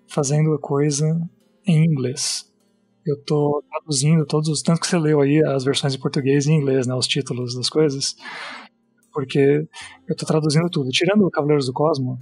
fazendo 0.08 0.54
a 0.54 0.60
coisa 0.60 1.20
em 1.66 1.84
inglês. 1.84 2.52
Eu 3.06 3.16
estou 3.16 3.64
traduzindo 3.70 4.26
todos 4.26 4.48
os 4.48 4.62
tanto 4.62 4.80
que 4.80 4.88
você 4.88 4.98
leu 4.98 5.20
aí 5.20 5.44
as 5.44 5.64
versões 5.64 5.96
em 5.96 6.00
português 6.00 6.46
e 6.46 6.52
em 6.52 6.58
inglês, 6.58 6.88
né, 6.88 6.94
os 6.94 7.08
títulos 7.08 7.56
das 7.56 7.70
coisas, 7.70 8.16
porque 9.12 9.68
eu 10.08 10.14
estou 10.14 10.28
traduzindo 10.28 10.70
tudo, 10.70 10.90
tirando 10.90 11.26
o 11.26 11.32
Cavaleiros 11.32 11.66
do 11.66 11.74
Cosmo, 11.74 12.20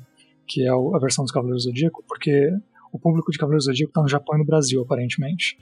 que 0.47 0.65
é 0.65 0.69
a 0.69 0.99
versão 0.99 1.23
dos 1.23 1.31
Cavaleiros 1.31 1.63
do 1.63 1.69
Zodíaco, 1.69 2.03
porque 2.07 2.49
o 2.91 2.99
público 2.99 3.31
de 3.31 3.37
Cavaleiros 3.37 3.65
do 3.65 3.71
Zodíaco 3.71 3.91
está 3.91 4.01
no 4.01 4.09
Japão 4.09 4.35
e 4.35 4.39
no 4.39 4.45
Brasil, 4.45 4.81
aparentemente. 4.81 5.57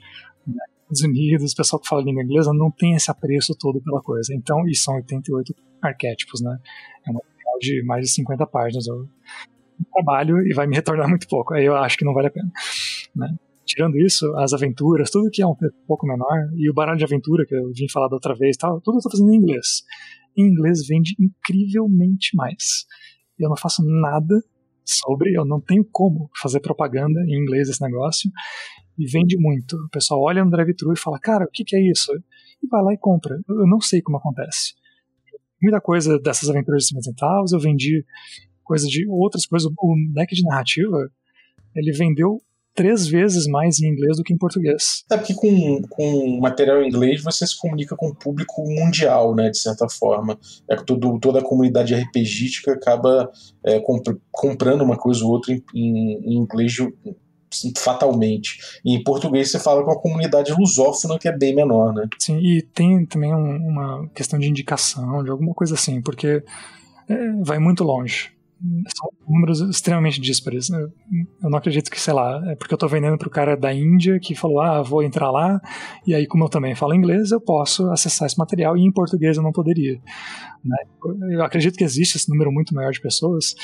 Né? 0.46 0.54
Estados 0.82 1.02
Unidos, 1.02 1.52
o 1.52 1.56
pessoal 1.56 1.80
que 1.80 1.88
fala 1.88 2.02
língua 2.02 2.22
inglesa 2.22 2.52
não 2.52 2.70
tem 2.70 2.94
esse 2.94 3.10
apreço 3.10 3.54
todo 3.54 3.80
pela 3.80 4.00
coisa. 4.00 4.34
Então, 4.34 4.66
e 4.66 4.74
são 4.74 4.96
88 4.96 5.54
arquétipos, 5.80 6.40
né? 6.40 6.58
É 7.06 7.10
uma 7.10 7.20
de 7.60 7.82
mais 7.84 8.06
de 8.06 8.12
50 8.12 8.46
páginas. 8.46 8.86
Eu 8.88 9.08
trabalho 9.92 10.46
e 10.46 10.54
vai 10.54 10.66
me 10.66 10.76
retornar 10.76 11.08
muito 11.08 11.28
pouco. 11.28 11.54
Aí 11.54 11.64
eu 11.64 11.76
acho 11.76 11.96
que 11.96 12.04
não 12.04 12.14
vale 12.14 12.28
a 12.28 12.30
pena. 12.30 12.50
Né? 13.14 13.28
Tirando 13.66 13.96
isso, 13.98 14.34
as 14.36 14.52
aventuras, 14.52 15.10
tudo 15.10 15.30
que 15.30 15.42
é 15.42 15.46
um 15.46 15.54
pouco 15.86 16.06
menor, 16.06 16.50
e 16.56 16.68
o 16.68 16.74
baralho 16.74 16.98
de 16.98 17.04
aventura 17.04 17.46
que 17.46 17.54
eu 17.54 17.70
vim 17.72 17.88
falar 17.88 18.08
da 18.08 18.16
outra 18.16 18.34
vez, 18.34 18.56
tal, 18.56 18.80
tudo 18.80 18.98
eu 18.98 19.02
tô 19.02 19.10
fazendo 19.10 19.32
em 19.32 19.36
inglês. 19.36 19.84
Em 20.36 20.48
inglês 20.48 20.86
vende 20.86 21.14
incrivelmente 21.20 22.34
mais. 22.34 22.86
Eu 23.38 23.48
não 23.48 23.56
faço 23.56 23.82
nada 23.84 24.42
sobre, 24.84 25.36
eu 25.36 25.44
não 25.44 25.60
tenho 25.60 25.84
como 25.92 26.28
fazer 26.40 26.60
propaganda 26.60 27.20
em 27.26 27.40
inglês 27.40 27.68
esse 27.68 27.80
negócio, 27.80 28.30
e 28.98 29.06
vende 29.06 29.36
muito. 29.38 29.76
O 29.76 29.88
pessoal 29.88 30.20
olha 30.20 30.44
no 30.44 30.50
drive-thru 30.50 30.92
e 30.92 30.98
fala, 30.98 31.18
cara, 31.18 31.44
o 31.44 31.50
que, 31.50 31.64
que 31.64 31.76
é 31.76 31.80
isso? 31.80 32.12
E 32.62 32.66
vai 32.68 32.82
lá 32.82 32.92
e 32.92 32.98
compra. 32.98 33.40
Eu 33.48 33.66
não 33.66 33.80
sei 33.80 34.02
como 34.02 34.18
acontece. 34.18 34.74
Muita 35.62 35.80
coisa 35.80 36.18
dessas 36.18 36.48
aventuras 36.50 36.84
de 36.84 37.04
centavos 37.04 37.52
eu 37.52 37.60
vendi 37.60 38.04
coisa 38.70 38.86
de 38.86 39.04
outras 39.08 39.44
coisas. 39.46 39.68
O 39.76 39.94
deck 40.14 40.32
de 40.32 40.44
narrativa, 40.44 41.10
ele 41.74 41.90
vendeu 41.90 42.40
três 42.72 43.08
vezes 43.08 43.48
mais 43.48 43.80
em 43.80 43.88
inglês 43.88 44.16
do 44.16 44.22
que 44.22 44.32
em 44.32 44.38
português. 44.38 45.04
É 45.10 45.16
porque 45.16 45.34
com, 45.34 45.82
com 45.90 46.38
material 46.40 46.80
em 46.80 46.86
inglês 46.88 47.20
você 47.20 47.44
se 47.44 47.58
comunica 47.58 47.96
com 47.96 48.10
o 48.10 48.14
público 48.14 48.62
mundial, 48.62 49.34
né, 49.34 49.50
de 49.50 49.58
certa 49.58 49.88
forma. 49.88 50.38
É 50.68 50.76
que 50.76 50.86
todo, 50.86 51.18
toda 51.18 51.40
a 51.40 51.44
comunidade 51.44 51.94
RPGística 51.94 52.72
acaba 52.72 53.28
é, 53.64 53.80
comp 53.80 54.06
comprando 54.30 54.82
uma 54.82 54.96
coisa 54.96 55.24
ou 55.24 55.32
outra 55.32 55.52
em, 55.52 55.62
em, 55.74 56.36
inglês 56.36 56.76
fatalmente. 57.76 58.60
E 58.84 58.94
em 58.94 59.02
português 59.02 59.50
você 59.50 59.58
fala 59.58 59.84
com 59.84 59.90
a 59.90 60.00
comunidade 60.00 60.52
lusófona 60.52 61.18
que 61.18 61.28
é 61.28 61.36
bem 61.36 61.52
menor, 61.52 61.92
né? 61.92 62.06
Sim, 62.20 62.38
e 62.38 62.62
tem 62.62 63.04
também 63.04 63.34
um, 63.34 63.56
uma 63.56 64.08
questão 64.14 64.38
de 64.38 64.48
indicação, 64.48 65.24
de 65.24 65.30
alguma 65.30 65.52
coisa 65.52 65.74
assim, 65.74 66.00
porque 66.00 66.44
é, 67.08 67.32
vai 67.42 67.58
muito 67.58 67.82
longe 67.82 68.30
são 68.96 69.10
números 69.28 69.60
extremamente 69.60 70.20
díspares. 70.20 70.68
Eu 70.70 71.50
não 71.50 71.58
acredito 71.58 71.90
que, 71.90 72.00
sei 72.00 72.12
lá, 72.12 72.42
é 72.50 72.54
porque 72.54 72.74
eu 72.74 72.76
estou 72.76 72.88
vendendo 72.88 73.16
para 73.16 73.28
o 73.28 73.30
cara 73.30 73.56
da 73.56 73.72
Índia 73.72 74.18
que 74.20 74.34
falou, 74.34 74.60
ah, 74.60 74.82
vou 74.82 75.02
entrar 75.02 75.30
lá, 75.30 75.60
e 76.06 76.14
aí, 76.14 76.26
como 76.26 76.44
eu 76.44 76.48
também 76.48 76.74
falo 76.74 76.94
inglês, 76.94 77.30
eu 77.30 77.40
posso 77.40 77.90
acessar 77.90 78.26
esse 78.26 78.38
material, 78.38 78.76
e 78.76 78.82
em 78.82 78.92
português 78.92 79.36
eu 79.36 79.42
não 79.42 79.52
poderia. 79.52 79.94
Né? 80.64 80.76
Eu 81.30 81.42
acredito 81.42 81.76
que 81.76 81.84
existe 81.84 82.16
esse 82.16 82.28
número 82.28 82.52
muito 82.52 82.74
maior 82.74 82.92
de 82.92 83.00
pessoas, 83.00 83.54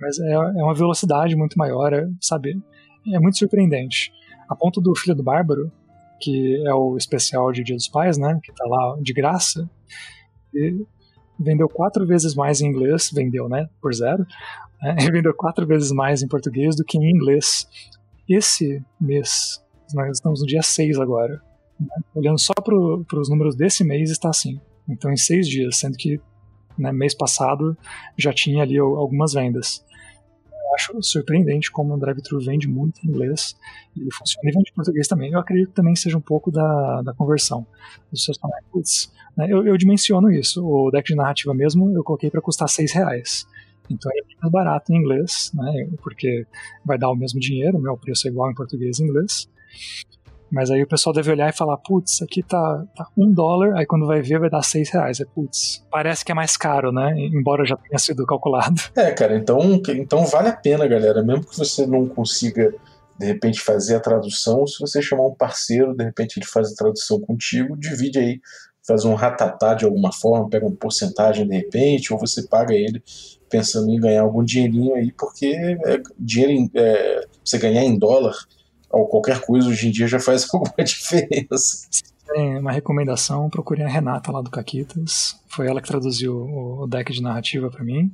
mas 0.00 0.18
é, 0.18 0.32
é 0.32 0.62
uma 0.62 0.74
velocidade 0.74 1.34
muito 1.34 1.58
maior, 1.58 1.92
é, 1.92 2.06
sabe? 2.20 2.54
É 3.12 3.18
muito 3.18 3.38
surpreendente. 3.38 4.12
A 4.48 4.54
ponto 4.54 4.80
do 4.80 4.94
Filho 4.94 5.16
do 5.16 5.24
Bárbaro, 5.24 5.72
que 6.20 6.64
é 6.66 6.72
o 6.72 6.96
especial 6.96 7.50
de 7.52 7.62
Dia 7.64 7.76
dos 7.76 7.88
Pais, 7.88 8.16
né, 8.16 8.38
que 8.42 8.50
está 8.50 8.64
lá 8.64 8.96
de 9.02 9.12
graça, 9.12 9.68
e 10.54 10.86
vendeu 11.38 11.68
quatro 11.68 12.06
vezes 12.06 12.34
mais 12.34 12.60
em 12.60 12.66
inglês, 12.66 13.10
vendeu, 13.12 13.48
né, 13.48 13.68
por 13.80 13.94
zero, 13.94 14.26
né, 14.82 14.96
vendeu 15.12 15.34
quatro 15.34 15.66
vezes 15.66 15.90
mais 15.92 16.22
em 16.22 16.28
português 16.28 16.76
do 16.76 16.84
que 16.84 16.98
em 16.98 17.10
inglês. 17.10 17.66
Esse 18.28 18.82
mês, 19.00 19.62
nós 19.94 20.16
estamos 20.16 20.40
no 20.40 20.46
dia 20.46 20.62
6 20.62 20.98
agora, 20.98 21.40
né, 21.78 21.96
olhando 22.14 22.38
só 22.38 22.54
para 22.54 23.18
os 23.20 23.28
números 23.28 23.54
desse 23.54 23.84
mês, 23.84 24.10
está 24.10 24.30
assim. 24.30 24.60
Então, 24.88 25.12
em 25.12 25.16
seis 25.16 25.48
dias, 25.48 25.78
sendo 25.78 25.96
que 25.96 26.20
né, 26.78 26.92
mês 26.92 27.14
passado 27.14 27.76
já 28.16 28.32
tinha 28.32 28.62
ali 28.62 28.78
algumas 28.78 29.32
vendas 29.32 29.84
acho 30.74 31.02
surpreendente 31.02 31.70
como 31.70 31.94
o 31.94 31.98
drive-thru 31.98 32.40
vende 32.40 32.68
muito 32.68 33.00
em 33.04 33.08
inglês 33.08 33.56
e 33.96 34.12
funciona 34.12 34.50
e 34.50 34.52
vende 34.52 34.70
em 34.70 34.74
português 34.74 35.08
também. 35.08 35.32
Eu 35.32 35.38
acredito 35.38 35.68
que 35.68 35.74
também 35.74 35.96
seja 35.96 36.16
um 36.16 36.20
pouco 36.20 36.50
da, 36.50 37.02
da 37.02 37.14
conversão. 37.14 37.66
Os 38.12 38.24
seus 38.24 38.38
putz, 38.70 39.12
né, 39.36 39.46
eu, 39.48 39.66
eu, 39.66 39.76
dimensiono 39.76 40.30
isso. 40.30 40.66
O 40.66 40.90
deck 40.90 41.08
de 41.08 41.14
narrativa 41.14 41.54
mesmo 41.54 41.90
eu 41.92 42.02
coloquei 42.02 42.30
para 42.30 42.40
custar 42.40 42.68
seis 42.68 42.92
reais. 42.92 43.46
Então 43.88 44.10
é 44.10 44.42
mais 44.42 44.52
barato 44.52 44.92
em 44.92 44.96
inglês, 44.96 45.52
né, 45.54 45.88
porque 46.02 46.46
vai 46.84 46.98
dar 46.98 47.10
o 47.10 47.16
mesmo 47.16 47.38
dinheiro, 47.38 47.80
né, 47.80 47.90
o 47.90 47.96
preço 47.96 48.26
é 48.26 48.30
igual 48.30 48.50
em 48.50 48.54
português 48.54 48.98
e 48.98 49.04
inglês. 49.04 49.48
Mas 50.50 50.70
aí 50.70 50.82
o 50.82 50.86
pessoal 50.86 51.12
deve 51.12 51.30
olhar 51.30 51.48
e 51.48 51.56
falar, 51.56 51.76
putz, 51.78 52.22
aqui 52.22 52.42
tá, 52.42 52.84
tá 52.96 53.06
um 53.16 53.32
dólar, 53.32 53.76
aí 53.76 53.86
quando 53.86 54.06
vai 54.06 54.22
ver 54.22 54.38
vai 54.38 54.50
dar 54.50 54.62
seis 54.62 54.90
reais. 54.90 55.20
É, 55.20 55.24
putz, 55.24 55.84
parece 55.90 56.24
que 56.24 56.32
é 56.32 56.34
mais 56.34 56.56
caro, 56.56 56.92
né? 56.92 57.14
Embora 57.16 57.64
já 57.64 57.76
tenha 57.76 57.98
sido 57.98 58.26
calculado. 58.26 58.80
É, 58.96 59.12
cara, 59.12 59.36
então, 59.36 59.60
então 59.88 60.24
vale 60.24 60.48
a 60.48 60.56
pena, 60.56 60.86
galera. 60.86 61.22
Mesmo 61.22 61.44
que 61.44 61.56
você 61.56 61.86
não 61.86 62.08
consiga, 62.08 62.74
de 63.18 63.26
repente, 63.26 63.60
fazer 63.60 63.96
a 63.96 64.00
tradução, 64.00 64.66
se 64.66 64.80
você 64.80 65.02
chamar 65.02 65.26
um 65.26 65.34
parceiro, 65.34 65.94
de 65.94 66.02
repente 66.02 66.38
ele 66.38 66.46
faz 66.46 66.72
a 66.72 66.74
tradução 66.74 67.20
contigo, 67.20 67.76
divide 67.76 68.18
aí, 68.18 68.40
faz 68.86 69.04
um 69.04 69.14
ratatá 69.14 69.74
de 69.74 69.84
alguma 69.84 70.12
forma, 70.12 70.48
pega 70.48 70.66
uma 70.66 70.74
porcentagem 70.74 71.46
de 71.46 71.54
repente, 71.54 72.12
ou 72.12 72.18
você 72.18 72.46
paga 72.46 72.74
ele 72.74 73.02
pensando 73.50 73.90
em 73.90 74.00
ganhar 74.00 74.22
algum 74.22 74.42
dinheirinho 74.42 74.94
aí, 74.94 75.12
porque 75.12 75.54
é, 75.84 76.00
dinheiro 76.18 76.70
é, 76.74 77.26
você 77.44 77.58
ganhar 77.58 77.84
em 77.84 77.98
dólar 77.98 78.34
ou 78.96 79.06
qualquer 79.08 79.40
coisa 79.40 79.68
hoje 79.68 79.88
em 79.88 79.90
dia 79.90 80.06
já 80.06 80.18
faz 80.18 80.46
alguma 80.52 80.84
diferença. 80.84 81.88
Tem 82.26 82.58
uma 82.58 82.72
recomendação, 82.72 83.48
procurem 83.48 83.84
a 83.84 83.88
Renata 83.88 84.32
lá 84.32 84.42
do 84.42 84.50
Caquitas. 84.50 85.40
Foi 85.48 85.68
ela 85.68 85.80
que 85.80 85.88
traduziu 85.88 86.36
o 86.36 86.86
deck 86.86 87.12
de 87.12 87.22
narrativa 87.22 87.70
para 87.70 87.84
mim. 87.84 88.12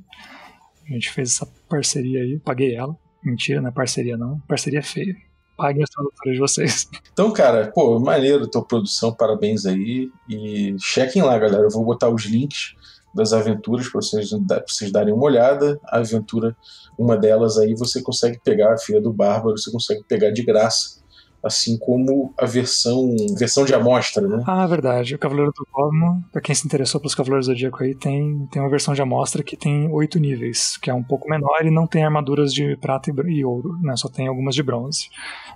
A 0.87 0.93
gente 0.93 1.11
fez 1.11 1.31
essa 1.31 1.47
parceria 1.67 2.21
aí, 2.21 2.39
paguei 2.39 2.75
ela. 2.75 2.95
Mentira, 3.23 3.61
não 3.61 3.69
é 3.69 3.71
parceria 3.71 4.17
não. 4.17 4.39
Parceria 4.41 4.83
feia. 4.83 5.15
Paguem 5.57 5.83
as 5.83 5.89
tradutoras 5.89 6.33
de 6.33 6.39
vocês. 6.39 6.89
Então, 7.13 7.31
cara, 7.31 7.71
pô, 7.71 7.99
maneiro 7.99 8.49
tua 8.49 8.65
produção, 8.65 9.13
parabéns 9.13 9.67
aí. 9.67 10.09
E 10.27 10.75
chequem 10.79 11.21
lá, 11.21 11.37
galera. 11.37 11.63
Eu 11.63 11.69
vou 11.69 11.85
botar 11.85 12.09
os 12.09 12.25
links 12.25 12.73
das 13.13 13.33
aventuras 13.33 13.87
para 13.89 14.01
vocês, 14.01 14.29
vocês 14.67 14.91
darem 14.91 15.13
uma 15.13 15.23
olhada. 15.23 15.79
A 15.85 15.97
aventura, 15.99 16.55
uma 16.97 17.15
delas 17.15 17.57
aí, 17.57 17.75
você 17.75 18.01
consegue 18.01 18.39
pegar, 18.43 18.73
a 18.73 18.77
Filha 18.77 19.01
do 19.01 19.13
Bárbaro, 19.13 19.57
você 19.57 19.71
consegue 19.71 20.03
pegar 20.07 20.31
de 20.31 20.43
graça. 20.43 21.03
Assim 21.43 21.77
como 21.77 22.33
a 22.39 22.45
versão 22.45 23.13
versão 23.37 23.65
de 23.65 23.75
amostra, 23.75 24.25
né? 24.25 24.41
Ah, 24.47 24.65
verdade. 24.65 25.13
O 25.13 25.19
Cavaleiro 25.19 25.51
do 25.51 25.65
Cosmo, 25.69 26.23
para 26.31 26.39
quem 26.39 26.55
se 26.55 26.65
interessou 26.65 27.01
pelos 27.01 27.13
Cavaleiros 27.13 27.47
do 27.47 27.51
Zodíaco 27.51 27.83
aí, 27.83 27.93
tem, 27.93 28.47
tem 28.49 28.61
uma 28.61 28.69
versão 28.69 28.93
de 28.93 29.01
amostra 29.01 29.43
que 29.43 29.57
tem 29.57 29.91
oito 29.91 30.19
níveis, 30.19 30.77
que 30.77 30.89
é 30.89 30.93
um 30.93 31.03
pouco 31.03 31.29
menor 31.29 31.65
e 31.65 31.69
não 31.69 31.85
tem 31.85 32.05
armaduras 32.05 32.53
de 32.53 32.77
prata 32.77 33.11
e 33.27 33.43
ouro, 33.43 33.77
né? 33.81 33.93
Só 33.97 34.07
tem 34.07 34.25
algumas 34.25 34.55
de 34.55 34.63
bronze. 34.63 35.09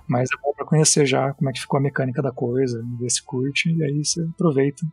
Mas 0.06 0.28
é 0.30 0.36
bom 0.42 0.52
para 0.54 0.66
conhecer 0.66 1.06
já 1.06 1.32
como 1.32 1.48
é 1.48 1.54
que 1.54 1.60
ficou 1.60 1.78
a 1.78 1.82
mecânica 1.82 2.20
da 2.20 2.32
coisa, 2.32 2.84
ver 3.00 3.08
se 3.08 3.24
curte, 3.24 3.74
e 3.74 3.82
aí 3.82 4.04
você 4.04 4.20
aproveita 4.34 4.84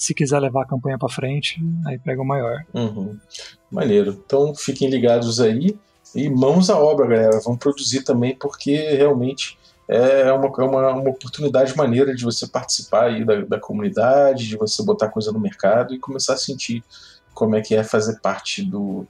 se 0.00 0.14
quiser 0.14 0.40
levar 0.40 0.62
a 0.62 0.66
campanha 0.66 0.98
para 0.98 1.10
frente, 1.10 1.62
aí 1.86 1.98
pega 1.98 2.22
o 2.22 2.26
maior. 2.26 2.64
Uhum. 2.72 3.18
Maneiro. 3.70 4.18
Então 4.24 4.54
fiquem 4.54 4.88
ligados 4.88 5.38
aí 5.40 5.78
e 6.14 6.30
mãos 6.30 6.70
à 6.70 6.78
obra, 6.78 7.06
galera. 7.06 7.38
Vamos 7.44 7.58
produzir 7.58 8.02
também, 8.02 8.34
porque 8.34 8.74
realmente 8.94 9.58
é 9.86 10.32
uma, 10.32 10.46
é 10.46 10.62
uma, 10.62 10.92
uma 10.94 11.10
oportunidade 11.10 11.76
maneira 11.76 12.14
de 12.14 12.24
você 12.24 12.46
participar 12.46 13.08
aí 13.08 13.26
da, 13.26 13.42
da 13.42 13.60
comunidade, 13.60 14.48
de 14.48 14.56
você 14.56 14.82
botar 14.82 15.08
coisa 15.08 15.30
no 15.32 15.38
mercado 15.38 15.92
e 15.92 15.98
começar 15.98 16.32
a 16.32 16.38
sentir 16.38 16.82
como 17.34 17.54
é 17.54 17.60
que 17.60 17.74
é 17.74 17.84
fazer 17.84 18.20
parte 18.20 18.64
do, 18.64 19.06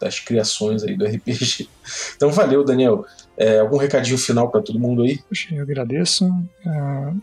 das 0.00 0.20
criações 0.20 0.82
aí 0.82 0.96
do 0.96 1.04
RPG. 1.06 1.68
Então 2.16 2.30
valeu, 2.30 2.64
Daniel. 2.64 3.04
É, 3.36 3.58
algum 3.58 3.76
recadinho 3.76 4.16
final 4.16 4.50
para 4.50 4.62
todo 4.62 4.78
mundo 4.78 5.02
aí? 5.02 5.18
Puxa, 5.28 5.54
eu 5.54 5.62
agradeço. 5.62 6.26
Uh, 6.64 7.20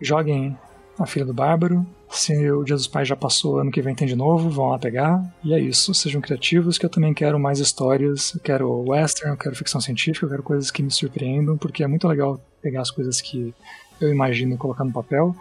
joguem 0.00 0.56
a 0.96 1.06
Filha 1.06 1.24
do 1.24 1.34
Bárbaro. 1.34 1.84
Se 2.10 2.50
o 2.50 2.64
Dia 2.64 2.74
dos 2.74 2.88
Pais 2.88 3.06
já 3.06 3.14
passou, 3.14 3.60
ano 3.60 3.70
que 3.70 3.80
vem 3.80 3.94
tem 3.94 4.06
de 4.06 4.16
novo, 4.16 4.50
vão 4.50 4.70
lá 4.70 4.78
pegar. 4.78 5.22
E 5.44 5.54
é 5.54 5.60
isso, 5.60 5.94
sejam 5.94 6.20
criativos, 6.20 6.76
que 6.76 6.84
eu 6.84 6.90
também 6.90 7.14
quero 7.14 7.38
mais 7.38 7.60
histórias. 7.60 8.34
Eu 8.34 8.40
quero 8.40 8.90
western, 8.90 9.32
eu 9.32 9.38
quero 9.38 9.54
ficção 9.54 9.80
científica, 9.80 10.26
eu 10.26 10.30
quero 10.30 10.42
coisas 10.42 10.70
que 10.70 10.82
me 10.82 10.90
surpreendam, 10.90 11.56
porque 11.56 11.84
é 11.84 11.86
muito 11.86 12.08
legal 12.08 12.40
pegar 12.60 12.82
as 12.82 12.90
coisas 12.90 13.20
que 13.20 13.54
eu 14.00 14.10
imagino 14.10 14.54
e 14.54 14.58
colocar 14.58 14.84
no 14.84 14.92
papel, 14.92 15.34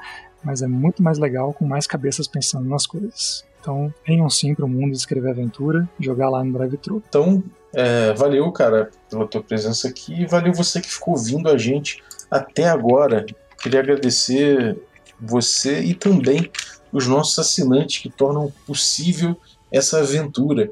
mas 0.44 0.62
é 0.62 0.68
muito 0.68 1.02
mais 1.02 1.18
legal 1.18 1.54
com 1.54 1.66
mais 1.66 1.88
cabeças 1.88 2.28
pensando 2.28 2.70
nas 2.70 2.86
coisas. 2.86 3.46
Então, 3.60 3.94
venham 4.06 4.30
sim 4.30 4.54
para 4.54 4.66
o 4.66 4.70
mundo 4.70 4.94
escrever 4.94 5.32
aventura, 5.32 5.90
jogar 6.00 6.30
lá 6.30 6.44
no 6.44 6.54
Drive-Thru. 6.54 7.04
Então, 7.10 7.44
é, 7.74 8.14
valeu, 8.14 8.50
cara, 8.52 8.90
pela 9.10 9.28
tua 9.28 9.44
presença 9.44 9.88
aqui 9.88 10.26
valeu 10.26 10.54
você 10.54 10.80
que 10.80 10.90
ficou 10.90 11.14
ouvindo 11.14 11.50
a 11.50 11.58
gente 11.58 12.02
até 12.30 12.70
agora. 12.70 13.26
Queria 13.62 13.82
agradecer 13.82 14.78
você 15.20 15.82
e 15.82 15.94
também 15.94 16.52
os 16.92 17.08
nossos 17.08 17.38
assinantes 17.40 18.02
que 18.02 18.10
tornam 18.10 18.52
possível 18.66 19.36
essa 19.72 20.00
aventura. 20.00 20.72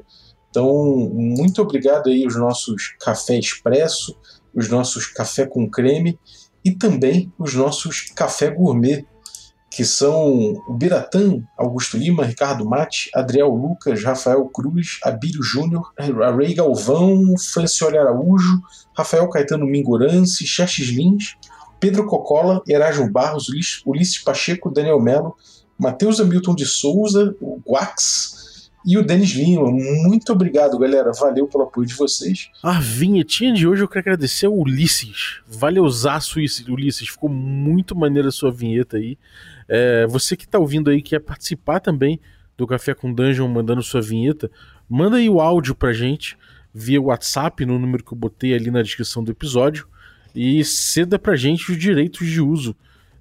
Então, 0.50 1.10
muito 1.12 1.62
obrigado 1.62 2.08
aí 2.08 2.24
aos 2.24 2.36
nossos 2.36 2.96
café 3.00 3.38
expresso, 3.38 4.16
os 4.54 4.68
nossos 4.68 5.06
café 5.06 5.46
com 5.46 5.68
creme 5.70 6.18
e 6.64 6.72
também 6.72 7.32
os 7.38 7.54
nossos 7.54 8.10
café 8.16 8.50
gourmet, 8.50 9.06
que 9.70 9.84
são 9.84 10.54
o 10.66 10.74
Biratã, 10.74 11.40
Augusto 11.56 11.96
Lima, 11.96 12.24
Ricardo 12.24 12.64
Mate, 12.64 13.10
Adriel 13.14 13.50
Lucas, 13.50 14.02
Rafael 14.02 14.44
Cruz, 14.46 14.98
Abílio 15.04 15.42
Júnior, 15.42 15.92
Ray 16.36 16.54
Galvão, 16.54 17.34
Francioli 17.38 17.96
Araújo, 17.96 18.60
Rafael 18.96 19.28
Caetano 19.28 19.66
Mingorance, 19.66 20.44
Xerxes 20.44 20.88
Lins, 20.88 21.36
Pedro 21.80 22.06
Cocola, 22.06 22.62
Erasmo 22.66 23.10
Barros, 23.10 23.48
Ulisses 23.86 24.18
Pacheco, 24.18 24.70
Daniel 24.70 25.00
Melo, 25.00 25.36
Matheus 25.78 26.20
Hamilton 26.20 26.54
de 26.54 26.66
Souza, 26.66 27.34
o 27.40 27.60
Guax 27.66 28.70
e 28.84 28.96
o 28.96 29.04
Denis 29.04 29.30
Lima. 29.30 29.70
Muito 29.70 30.32
obrigado, 30.32 30.78
galera. 30.78 31.12
Valeu 31.12 31.46
pelo 31.46 31.64
apoio 31.64 31.86
de 31.86 31.94
vocês. 31.94 32.50
A 32.62 32.80
vinhetinha 32.80 33.52
de 33.52 33.66
hoje 33.66 33.82
eu 33.82 33.88
quero 33.88 34.00
agradecer 34.00 34.46
ao 34.46 34.56
Ulisses. 34.56 35.40
Valeuzaço, 35.46 36.40
Ulisses. 36.68 37.08
Ficou 37.08 37.28
muito 37.28 37.94
maneira 37.94 38.28
a 38.28 38.32
sua 38.32 38.50
vinheta 38.50 38.96
aí. 38.96 39.18
É, 39.68 40.06
você 40.06 40.36
que 40.36 40.44
está 40.44 40.58
ouvindo 40.58 40.90
aí, 40.90 41.02
quer 41.02 41.20
participar 41.20 41.80
também 41.80 42.20
do 42.56 42.66
Café 42.66 42.94
com 42.94 43.12
Dungeon 43.12 43.46
mandando 43.46 43.82
sua 43.82 44.00
vinheta, 44.00 44.50
manda 44.88 45.18
aí 45.18 45.28
o 45.28 45.40
áudio 45.40 45.74
pra 45.74 45.92
gente 45.92 46.36
via 46.74 47.00
WhatsApp 47.00 47.64
no 47.64 47.78
número 47.78 48.02
que 48.02 48.12
eu 48.12 48.18
botei 48.18 48.54
ali 48.54 48.70
na 48.70 48.82
descrição 48.82 49.22
do 49.22 49.30
episódio 49.30 49.86
e 50.34 50.64
ceda 50.64 51.18
pra 51.18 51.36
gente 51.36 51.70
os 51.70 51.78
direitos 51.78 52.26
de 52.26 52.40
uso 52.40 52.76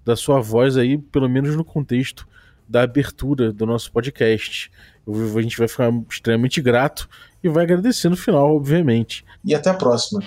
da 0.05 0.15
sua 0.15 0.39
voz 0.39 0.77
aí, 0.77 0.97
pelo 0.97 1.29
menos 1.29 1.55
no 1.55 1.63
contexto 1.63 2.27
da 2.67 2.83
abertura 2.83 3.51
do 3.51 3.65
nosso 3.65 3.91
podcast. 3.91 4.71
A 5.07 5.41
gente 5.41 5.57
vai 5.57 5.67
ficar 5.67 5.91
extremamente 6.09 6.61
grato 6.61 7.09
e 7.43 7.49
vai 7.49 7.63
agradecer 7.63 8.09
no 8.09 8.17
final, 8.17 8.55
obviamente. 8.55 9.23
E 9.43 9.55
até 9.55 9.69
a 9.69 9.73
próxima. 9.73 10.21